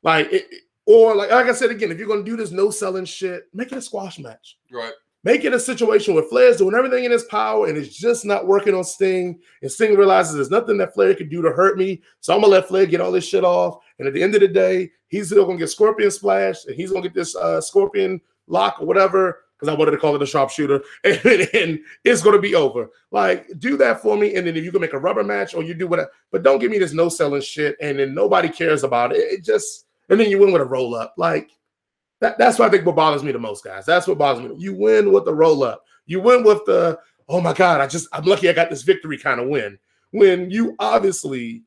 Like 0.03 0.27
it, 0.33 0.47
it- 0.51 0.63
or 0.87 1.15
like 1.15 1.31
like 1.31 1.47
I 1.47 1.53
said 1.53 1.71
again, 1.71 1.93
if 1.93 1.99
you're 1.99 2.09
gonna 2.09 2.25
do 2.25 2.37
this 2.37 2.51
no 2.51 2.71
selling 2.71 3.05
shit, 3.05 3.45
make 3.53 3.71
it 3.71 3.79
a 3.79 3.83
squash 3.83 4.19
match. 4.19 4.59
Right. 4.73 4.93
Make 5.23 5.45
it 5.45 5.53
a 5.53 5.61
situation 5.61 6.15
where 6.15 6.23
Flair's 6.23 6.57
doing 6.57 6.75
everything 6.75 7.05
in 7.05 7.11
his 7.11 7.25
power 7.25 7.67
and 7.67 7.77
it's 7.77 7.95
just 7.95 8.25
not 8.25 8.47
working 8.47 8.75
on 8.75 8.85
Sting. 8.85 9.39
And 9.61 9.71
Sting 9.71 9.95
realizes 9.95 10.35
there's 10.35 10.51
nothing 10.51 10.79
that 10.79 10.95
Flair 10.95 11.15
can 11.15 11.29
do 11.29 11.43
to 11.43 11.51
hurt 11.51 11.77
me. 11.77 12.01
So 12.21 12.35
I'm 12.35 12.41
gonna 12.41 12.53
let 12.53 12.69
Flair 12.69 12.87
get 12.87 13.03
all 13.03 13.13
this 13.13 13.29
shit 13.29 13.45
off. 13.45 13.83
And 13.99 14.09
at 14.09 14.15
the 14.15 14.23
end 14.23 14.35
of 14.35 14.41
the 14.41 14.49
day, 14.49 14.91
he's 15.09 15.27
still 15.27 15.45
gonna 15.45 15.59
get 15.59 15.69
Scorpion 15.69 16.11
Splash 16.11 16.65
and 16.65 16.75
he's 16.75 16.91
gonna 16.91 17.03
get 17.03 17.15
this 17.15 17.37
uh, 17.37 17.61
Scorpion 17.61 18.21
lock 18.47 18.81
or 18.81 18.87
whatever. 18.87 19.41
Because 19.59 19.75
I 19.75 19.79
wanted 19.79 19.91
to 19.91 19.99
call 19.99 20.17
it 20.17 20.23
a 20.23 20.27
sharpshooter, 20.27 20.81
and, 21.05 21.51
and 21.53 21.81
it's 22.03 22.23
gonna 22.23 22.39
be 22.39 22.55
over. 22.55 22.89
Like, 23.11 23.47
do 23.59 23.77
that 23.77 24.01
for 24.01 24.17
me, 24.17 24.37
and 24.37 24.47
then 24.47 24.57
if 24.57 24.65
you 24.65 24.73
can 24.73 24.81
make 24.81 24.95
a 24.95 24.99
rubber 24.99 25.23
match 25.23 25.53
or 25.53 25.63
you 25.63 25.75
do 25.75 25.87
whatever, 25.87 26.11
but 26.33 26.43
don't 26.43 26.61
give 26.61 26.71
me 26.71 26.79
this 26.79 26.95
no 26.95 27.11
selling 27.11 27.43
shit, 27.43 27.77
and 27.79 27.99
then 27.99 28.15
nobody 28.15 28.49
cares 28.49 28.85
about 28.85 29.13
it. 29.13 29.19
It 29.19 29.45
just, 29.45 29.85
and 30.09 30.19
then 30.19 30.31
you 30.31 30.39
win 30.39 30.51
with 30.51 30.63
a 30.63 30.65
roll 30.65 30.95
up. 30.95 31.13
Like, 31.19 31.51
that, 32.21 32.39
that's 32.39 32.59
what 32.59 32.69
I 32.69 32.71
think 32.71 32.87
what 32.87 32.97
bothers 32.97 33.23
me 33.23 33.33
the 33.33 33.39
most, 33.39 33.65
guys. 33.65 33.85
That's 33.87 34.07
what 34.07 34.19
bothers 34.19 34.43
me. 34.49 34.55
You 34.59 34.75
win 34.75 35.13
with 35.13 35.25
the 35.25 35.35
roll 35.35 35.63
up. 35.65 35.85
You 36.07 36.21
win 36.21 36.43
with 36.45 36.65
the, 36.67 36.99
oh 37.29 37.41
my 37.41 37.53
God, 37.53 37.81
I 37.81 37.87
just, 37.87 38.09
I'm 38.13 38.25
lucky 38.25 38.49
I 38.49 38.53
got 38.53 38.71
this 38.71 38.83
victory 38.83 39.17
kind 39.19 39.41
of 39.41 39.49
win. 39.49 39.79
When 40.13 40.51
you 40.51 40.75
obviously 40.79 41.63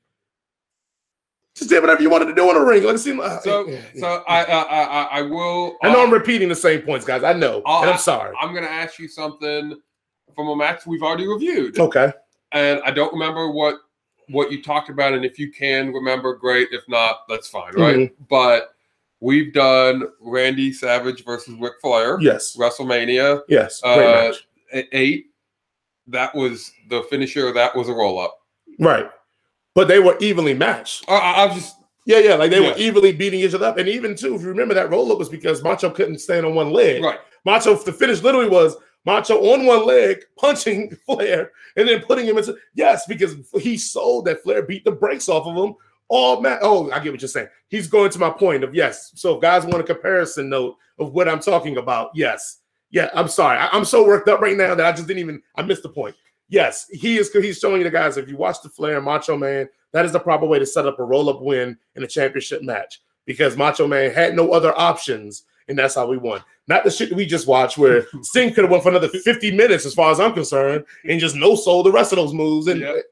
just 1.56 1.70
did 1.70 1.82
whatever 1.82 2.02
you 2.02 2.10
wanted 2.10 2.26
to 2.26 2.34
do 2.36 2.50
in 2.50 2.56
the 2.56 2.62
ring. 2.66 2.84
Like, 2.84 2.96
it 2.96 3.00
seemed 3.00 3.20
like, 3.20 3.42
So 3.42 3.68
yeah, 3.68 3.80
yeah. 3.94 4.00
so 4.02 4.24
I 4.28 4.44
I 4.44 4.62
I, 4.62 4.84
I- 4.84 5.20
I 5.20 5.22
will. 5.22 5.78
I 5.84 5.94
know 5.94 6.02
uh, 6.02 6.06
I'm 6.06 6.12
repeating 6.12 6.50
the 6.50 6.56
same 6.56 6.82
points, 6.82 7.06
guys. 7.06 7.24
I 7.24 7.34
know. 7.34 7.62
I'll- 7.66 7.84
and 7.84 7.92
I'm 7.92 8.00
sorry. 8.00 8.36
I'm 8.42 8.54
gonna 8.56 8.66
ask 8.68 8.98
you 9.00 9.08
something 9.08 9.80
from 10.36 10.48
a 10.50 10.56
match 10.56 10.86
we've 10.88 11.04
already 11.04 11.28
reviewed. 11.28 11.78
Okay. 11.80 12.12
and 12.54 12.82
I 12.84 12.92
don't 12.92 13.14
remember 13.14 13.52
what 13.52 13.76
what 14.30 14.52
you 14.52 14.64
talked 14.64 14.90
about. 14.90 15.14
And 15.14 15.24
if 15.24 15.38
you 15.38 15.52
can 15.52 15.94
remember, 15.94 16.36
great. 16.36 16.70
If 16.72 16.84
not, 16.90 17.20
that's 17.30 17.48
fine, 17.48 17.74
right? 17.76 17.96
Mm-hmm. 17.98 18.24
But 18.30 18.73
we've 19.24 19.54
done 19.54 20.04
Randy 20.20 20.74
Savage 20.74 21.24
versus 21.24 21.56
Ric 21.60 21.74
Flair, 21.82 22.18
Yes. 22.20 22.56
WrestleMania 22.58 23.42
Yes. 23.48 23.80
Great 23.82 23.94
Uh, 24.06 24.32
match. 24.32 24.48
eight. 24.92 25.28
That 26.08 26.36
was 26.36 26.72
the 26.90 27.04
finisher. 27.04 27.52
That 27.54 27.76
was 27.76 27.88
a 27.88 27.94
roll 27.94 28.20
up. 28.20 28.38
Right. 28.80 29.10
But 29.76 29.88
they 29.88 30.00
were 30.00 30.18
evenly 30.20 30.54
matched. 30.54 31.06
I, 31.08 31.16
I, 31.16 31.44
I 31.46 31.54
just 31.54 31.78
Yeah, 32.06 32.18
yeah. 32.20 32.36
Like 32.36 32.52
they 32.52 32.62
Yeah. 32.62 32.72
were 32.72 32.78
evenly 32.78 33.14
beating 33.14 33.40
each 33.40 33.54
other 33.54 33.66
up. 33.68 33.78
And 33.78 33.88
even 33.88 34.14
too, 34.16 34.36
if 34.36 34.42
you 34.42 34.50
remember 34.50 34.74
that 34.74 34.90
roll 34.90 35.10
up 35.12 35.18
was 35.20 35.30
because 35.30 35.64
Macho 35.64 35.90
couldn't 35.90 36.20
stand 36.20 36.46
on 36.46 36.54
one 36.54 36.72
leg. 36.72 37.02
right. 37.02 37.20
Macho, 37.46 37.76
the 37.76 37.94
finish 37.94 38.22
literally 38.22 38.50
was 38.50 38.76
Macho 39.06 39.36
on 39.54 39.66
one 39.66 39.86
leg 39.86 40.18
punching 40.38 40.96
Flair 41.06 41.52
and 41.78 41.88
then 41.88 42.02
putting 42.02 42.26
him 42.26 42.38
into 42.38 42.58
yes, 42.76 43.06
because 43.08 43.36
he 43.62 43.78
sold 43.78 44.26
that 44.26 44.44
Flair 44.44 44.64
beat 44.64 44.84
the 44.84 44.92
brakes 44.92 45.30
off 45.30 45.48
of 45.48 45.56
him. 45.56 45.76
All 46.16 46.42
man, 46.42 46.60
oh, 46.62 46.92
I 46.92 47.00
get 47.00 47.12
what 47.12 47.22
you're 47.24 47.28
saying. 47.28 47.48
He's 47.70 47.88
going 47.88 48.12
to 48.12 48.20
my 48.20 48.30
point 48.30 48.64
of 48.64 48.76
yes. 48.76 49.12
So 49.16 49.34
if 49.34 49.42
guys 49.42 49.66
want 49.66 49.80
a 49.80 49.84
comparison 49.84 50.48
note 50.48 50.76
of 51.00 51.12
what 51.12 51.28
I'm 51.28 51.40
talking 51.40 51.78
about, 51.78 52.12
yes, 52.14 52.60
yeah. 52.92 53.10
I'm 53.16 53.28
sorry, 53.28 53.58
I, 53.58 53.76
am 53.76 53.84
so 53.84 54.06
worked 54.06 54.30
up 54.30 54.40
right 54.40 54.56
now 54.56 54.76
that 54.76 54.86
I 54.86 54.92
just 54.92 55.08
didn't 55.08 55.22
even 55.22 55.42
I 55.56 55.64
missed 55.64 55.82
the 55.82 55.90
point. 55.90 56.16
Yes, 56.50 56.86
he 56.92 57.18
is. 57.18 57.34
He's 57.34 57.58
showing 57.58 57.80
you 57.80 57.84
the 57.84 57.90
guys. 57.90 58.18
If 58.18 58.30
you 58.30 58.38
watch 58.38 58.62
the 58.62 58.70
Flair 58.70 58.98
and 58.98 59.06
Macho 59.06 59.36
Man, 59.36 59.68
that 59.92 60.06
is 60.06 60.12
the 60.12 60.20
proper 60.20 60.46
way 60.46 60.60
to 60.60 60.68
set 60.68 60.86
up 60.86 61.00
a 61.00 61.04
roll 61.04 61.30
up 61.30 61.42
win 61.42 61.76
in 61.96 62.04
a 62.04 62.08
championship 62.08 62.62
match 62.62 63.02
because 63.26 63.58
Macho 63.58 63.88
Man 63.88 64.14
had 64.14 64.36
no 64.36 64.52
other 64.52 64.78
options, 64.78 65.46
and 65.68 65.80
that's 65.80 65.96
how 65.96 66.06
we 66.06 66.18
won. 66.18 66.44
Not 66.68 66.84
the 66.84 66.92
shit 66.92 67.10
that 67.10 67.16
we 67.16 67.26
just 67.26 67.48
watched 67.48 67.80
where 67.80 68.06
Sting 68.22 68.54
could 68.54 68.66
have 68.66 68.72
won 68.72 68.82
for 68.82 68.90
another 68.90 69.10
50 69.10 69.50
minutes, 69.58 69.88
as 69.88 69.96
far 69.96 70.12
as 70.12 70.20
I'm 70.20 70.34
concerned, 70.34 70.86
and 71.10 71.20
just 71.20 71.36
no 71.36 71.56
sold 71.56 71.88
the 71.88 71.92
rest 71.92 72.12
of 72.12 72.18
those 72.18 72.36
moves. 72.36 72.68
And 72.68 72.82
Yep. 72.82 73.04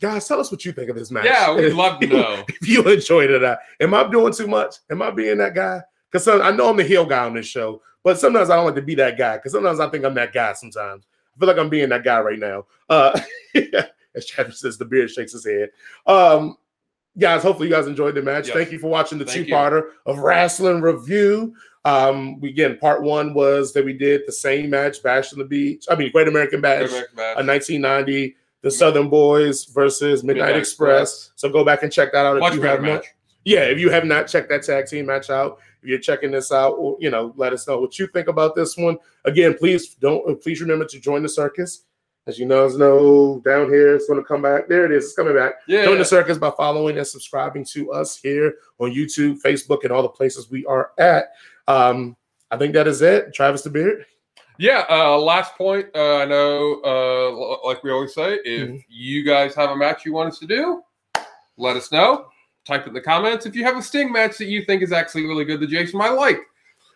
Guys, 0.00 0.26
tell 0.26 0.40
us 0.40 0.50
what 0.50 0.64
you 0.64 0.72
think 0.72 0.90
of 0.90 0.96
this 0.96 1.10
match. 1.10 1.24
Yeah, 1.24 1.54
we'd 1.54 1.72
love 1.74 2.00
to 2.00 2.06
know. 2.06 2.44
if 2.48 2.68
you 2.68 2.82
enjoyed 2.82 3.30
it. 3.30 3.42
or 3.42 3.46
not. 3.46 3.58
Am 3.80 3.94
I 3.94 4.08
doing 4.08 4.32
too 4.32 4.46
much? 4.46 4.76
Am 4.90 5.02
I 5.02 5.10
being 5.10 5.38
that 5.38 5.54
guy? 5.54 5.82
Because 6.10 6.26
I 6.28 6.50
know 6.52 6.70
I'm 6.70 6.76
the 6.76 6.84
heel 6.84 7.04
guy 7.04 7.26
on 7.26 7.34
this 7.34 7.46
show, 7.46 7.82
but 8.02 8.18
sometimes 8.18 8.48
I 8.48 8.56
don't 8.56 8.64
like 8.64 8.74
to 8.76 8.82
be 8.82 8.94
that 8.94 9.18
guy 9.18 9.36
because 9.36 9.52
sometimes 9.52 9.78
I 9.80 9.90
think 9.90 10.04
I'm 10.04 10.14
that 10.14 10.32
guy. 10.32 10.54
Sometimes 10.54 11.06
I 11.36 11.38
feel 11.38 11.48
like 11.48 11.58
I'm 11.58 11.68
being 11.68 11.90
that 11.90 12.04
guy 12.04 12.20
right 12.20 12.38
now. 12.38 12.64
Uh, 12.88 13.18
as 14.14 14.24
Chad 14.24 14.52
says, 14.54 14.78
the 14.78 14.86
beard 14.86 15.10
shakes 15.10 15.32
his 15.32 15.44
head. 15.44 15.68
Um, 16.06 16.56
guys, 17.18 17.42
hopefully 17.42 17.68
you 17.68 17.74
guys 17.74 17.86
enjoyed 17.86 18.14
the 18.14 18.22
match. 18.22 18.46
Yes. 18.46 18.56
Thank 18.56 18.72
you 18.72 18.78
for 18.78 18.88
watching 18.88 19.18
the 19.18 19.26
two-parter 19.26 19.90
of 20.06 20.20
Wrestling 20.20 20.80
Review. 20.80 21.54
Um, 21.84 22.40
we 22.40 22.48
again, 22.48 22.78
part 22.78 23.02
one 23.02 23.34
was 23.34 23.72
that 23.74 23.84
we 23.84 23.92
did 23.92 24.22
the 24.26 24.32
same 24.32 24.70
match, 24.70 25.02
Bash 25.02 25.32
on 25.32 25.38
the 25.38 25.44
Beach. 25.44 25.84
I 25.90 25.94
mean, 25.94 26.10
Great 26.10 26.28
American 26.28 26.60
Bash, 26.60 26.88
Great 26.90 27.04
American 27.12 27.44
a 27.44 27.52
1990 27.52 28.36
the 28.62 28.70
Southern 28.70 29.08
Boys 29.08 29.64
versus 29.66 30.24
Midnight, 30.24 30.46
Midnight 30.46 30.60
Express. 30.60 31.12
Express. 31.12 31.32
So 31.36 31.48
go 31.48 31.64
back 31.64 31.82
and 31.82 31.92
check 31.92 32.12
that 32.12 32.26
out 32.26 32.36
if 32.36 32.40
Much 32.40 32.54
you 32.54 32.62
have 32.62 32.82
not. 32.82 33.04
Yeah, 33.44 33.60
if 33.60 33.78
you 33.78 33.88
have 33.90 34.04
not 34.04 34.26
checked 34.26 34.48
that 34.50 34.62
tag 34.62 34.86
team 34.86 35.06
match 35.06 35.30
out, 35.30 35.58
if 35.82 35.88
you're 35.88 35.98
checking 35.98 36.30
this 36.30 36.52
out, 36.52 36.72
or, 36.72 36.96
you 37.00 37.10
know, 37.10 37.32
let 37.36 37.52
us 37.52 37.66
know 37.66 37.80
what 37.80 37.98
you 37.98 38.06
think 38.08 38.28
about 38.28 38.54
this 38.54 38.76
one. 38.76 38.98
Again, 39.24 39.54
please 39.56 39.94
don't 39.94 40.42
please 40.42 40.60
remember 40.60 40.84
to 40.86 41.00
join 41.00 41.22
the 41.22 41.28
circus. 41.28 41.84
As 42.26 42.38
you 42.38 42.44
know, 42.44 42.66
as 42.66 42.76
know 42.76 43.40
down 43.42 43.70
here, 43.70 43.94
it's 43.94 44.06
going 44.06 44.20
to 44.20 44.26
come 44.26 44.42
back. 44.42 44.68
There 44.68 44.84
it 44.84 44.92
is. 44.92 45.04
It's 45.06 45.14
coming 45.14 45.34
back. 45.34 45.54
Yeah. 45.66 45.86
Join 45.86 45.96
the 45.96 46.04
circus 46.04 46.36
by 46.36 46.50
following 46.50 46.98
and 46.98 47.06
subscribing 47.06 47.64
to 47.66 47.90
us 47.92 48.18
here 48.18 48.56
on 48.78 48.90
YouTube, 48.90 49.40
Facebook, 49.40 49.84
and 49.84 49.92
all 49.92 50.02
the 50.02 50.10
places 50.10 50.50
we 50.50 50.66
are 50.66 50.90
at. 50.98 51.28
Um, 51.68 52.18
I 52.50 52.58
think 52.58 52.74
that 52.74 52.86
is 52.86 53.00
it. 53.00 53.32
Travis 53.32 53.62
the 53.62 53.70
Beard. 53.70 54.04
Yeah, 54.58 54.84
uh, 54.90 55.16
last 55.18 55.54
point. 55.54 55.86
Uh, 55.94 56.16
I 56.18 56.24
know, 56.24 56.80
uh, 56.84 57.66
like 57.66 57.82
we 57.84 57.92
always 57.92 58.12
say, 58.12 58.40
if 58.44 58.68
Mhm. 58.68 58.84
you 58.88 59.22
guys 59.22 59.54
have 59.54 59.70
a 59.70 59.76
match 59.76 60.04
you 60.04 60.12
want 60.12 60.30
us 60.32 60.38
to 60.40 60.46
do, 60.46 60.82
let 61.56 61.76
us 61.76 61.92
know. 61.92 62.26
Type 62.64 62.86
in 62.86 62.92
the 62.92 63.00
comments. 63.00 63.46
If 63.46 63.54
you 63.54 63.64
have 63.64 63.76
a 63.76 63.82
Sting 63.82 64.10
match 64.12 64.36
that 64.38 64.46
you 64.46 64.64
think 64.64 64.82
is 64.82 64.92
actually 64.92 65.26
really 65.26 65.44
good 65.44 65.60
that 65.60 65.70
Jason 65.70 65.98
might 65.98 66.10
like, 66.10 66.40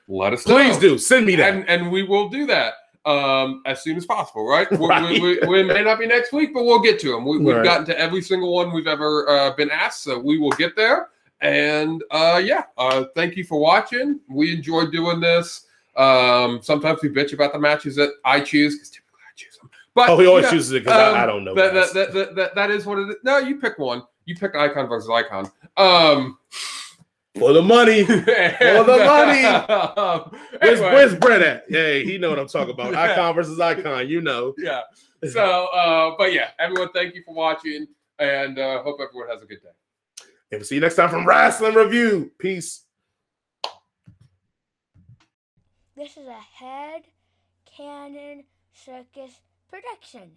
let 0.08 0.32
us 0.32 0.46
know. 0.46 0.56
Please 0.56 0.76
do 0.76 0.98
send 0.98 1.24
me 1.24 1.36
that. 1.36 1.54
And, 1.54 1.68
and 1.68 1.90
we 1.92 2.02
will 2.02 2.28
do 2.28 2.46
that 2.46 2.74
um, 3.04 3.62
as 3.64 3.80
soon 3.82 3.96
as 3.96 4.04
possible, 4.06 4.44
right? 4.46 4.68
We- 4.72 4.86
Right. 4.88 5.20
We, 5.20 5.38
we, 5.40 5.46
we 5.46 5.62
may 5.62 5.82
not 5.84 5.98
be 6.00 6.06
next 6.06 6.32
week, 6.32 6.52
but 6.52 6.64
we'll 6.64 6.80
get 6.82 6.98
to 7.00 7.12
them. 7.12 7.24
We, 7.24 7.38
we've 7.38 7.56
Right. 7.56 7.64
gotten 7.64 7.86
to 7.86 7.98
every 7.98 8.22
single 8.22 8.52
one 8.52 8.72
we've 8.72 8.86
ever 8.88 9.28
uh, 9.28 9.52
been 9.54 9.70
asked, 9.70 10.02
so 10.02 10.18
we 10.18 10.36
will 10.38 10.50
get 10.50 10.74
there. 10.76 11.08
And 11.40 12.02
uh, 12.10 12.40
yeah, 12.44 12.64
uh, 12.76 13.04
thank 13.14 13.36
you 13.36 13.44
for 13.44 13.58
watching. 13.60 14.20
We 14.28 14.52
enjoy 14.52 14.86
doing 14.86 15.20
this. 15.20 15.66
Um, 15.96 16.60
sometimes 16.62 17.00
we 17.02 17.08
bitch 17.08 17.32
about 17.32 17.52
the 17.52 17.58
matches 17.58 17.96
that 17.96 18.10
I 18.24 18.40
choose 18.40 18.76
because 18.76 18.90
typically 18.90 19.20
I 19.20 19.32
choose 19.36 19.56
them. 19.58 19.70
But 19.94 20.08
oh, 20.08 20.18
he 20.18 20.26
always 20.26 20.44
you 20.44 20.46
know, 20.46 20.50
chooses 20.52 20.72
it 20.72 20.84
because 20.84 20.98
um, 20.98 21.14
I, 21.14 21.24
I 21.24 21.26
don't 21.26 21.44
know. 21.44 21.54
that, 21.54 21.74
that, 21.74 21.94
that, 21.94 22.12
that, 22.14 22.34
that, 22.34 22.54
that 22.54 22.70
is 22.70 22.86
what 22.86 22.98
it 22.98 23.10
is. 23.10 23.16
No, 23.24 23.38
you 23.38 23.56
pick 23.60 23.78
one. 23.78 24.02
You 24.24 24.34
pick 24.36 24.54
icon 24.54 24.88
versus 24.88 25.10
icon. 25.10 25.50
Um, 25.76 26.38
For 27.38 27.52
the 27.52 27.62
money. 27.62 28.04
for 28.06 28.14
the 28.14 29.04
money. 29.04 29.44
Um, 29.44 30.36
Where's, 30.60 30.80
anyway. 30.80 30.94
where's 30.94 31.14
Bret 31.14 31.42
at? 31.42 31.64
Yeah, 31.68 31.94
he 31.94 32.18
know 32.18 32.30
what 32.30 32.38
I'm 32.38 32.48
talking 32.48 32.74
about. 32.74 32.92
Yeah. 32.92 33.02
Icon 33.02 33.34
versus 33.34 33.58
icon, 33.58 34.08
you 34.08 34.20
know. 34.20 34.54
yeah. 34.58 34.82
So, 35.28 35.66
uh, 35.66 36.14
but 36.18 36.32
yeah, 36.32 36.48
everyone, 36.58 36.90
thank 36.92 37.14
you 37.14 37.22
for 37.24 37.34
watching, 37.34 37.86
and 38.18 38.58
uh, 38.58 38.82
hope 38.82 38.98
everyone 39.00 39.28
has 39.28 39.42
a 39.42 39.46
good 39.46 39.62
day. 39.62 39.68
And 40.50 40.60
we'll 40.60 40.64
see 40.64 40.74
you 40.76 40.80
next 40.80 40.96
time 40.96 41.08
from 41.08 41.26
Wrestling 41.26 41.74
Review. 41.74 42.30
Peace. 42.38 42.81
This 46.02 46.16
is 46.16 46.26
a 46.26 46.32
head 46.32 47.02
cannon 47.64 48.42
circus 48.72 49.38
production. 49.70 50.32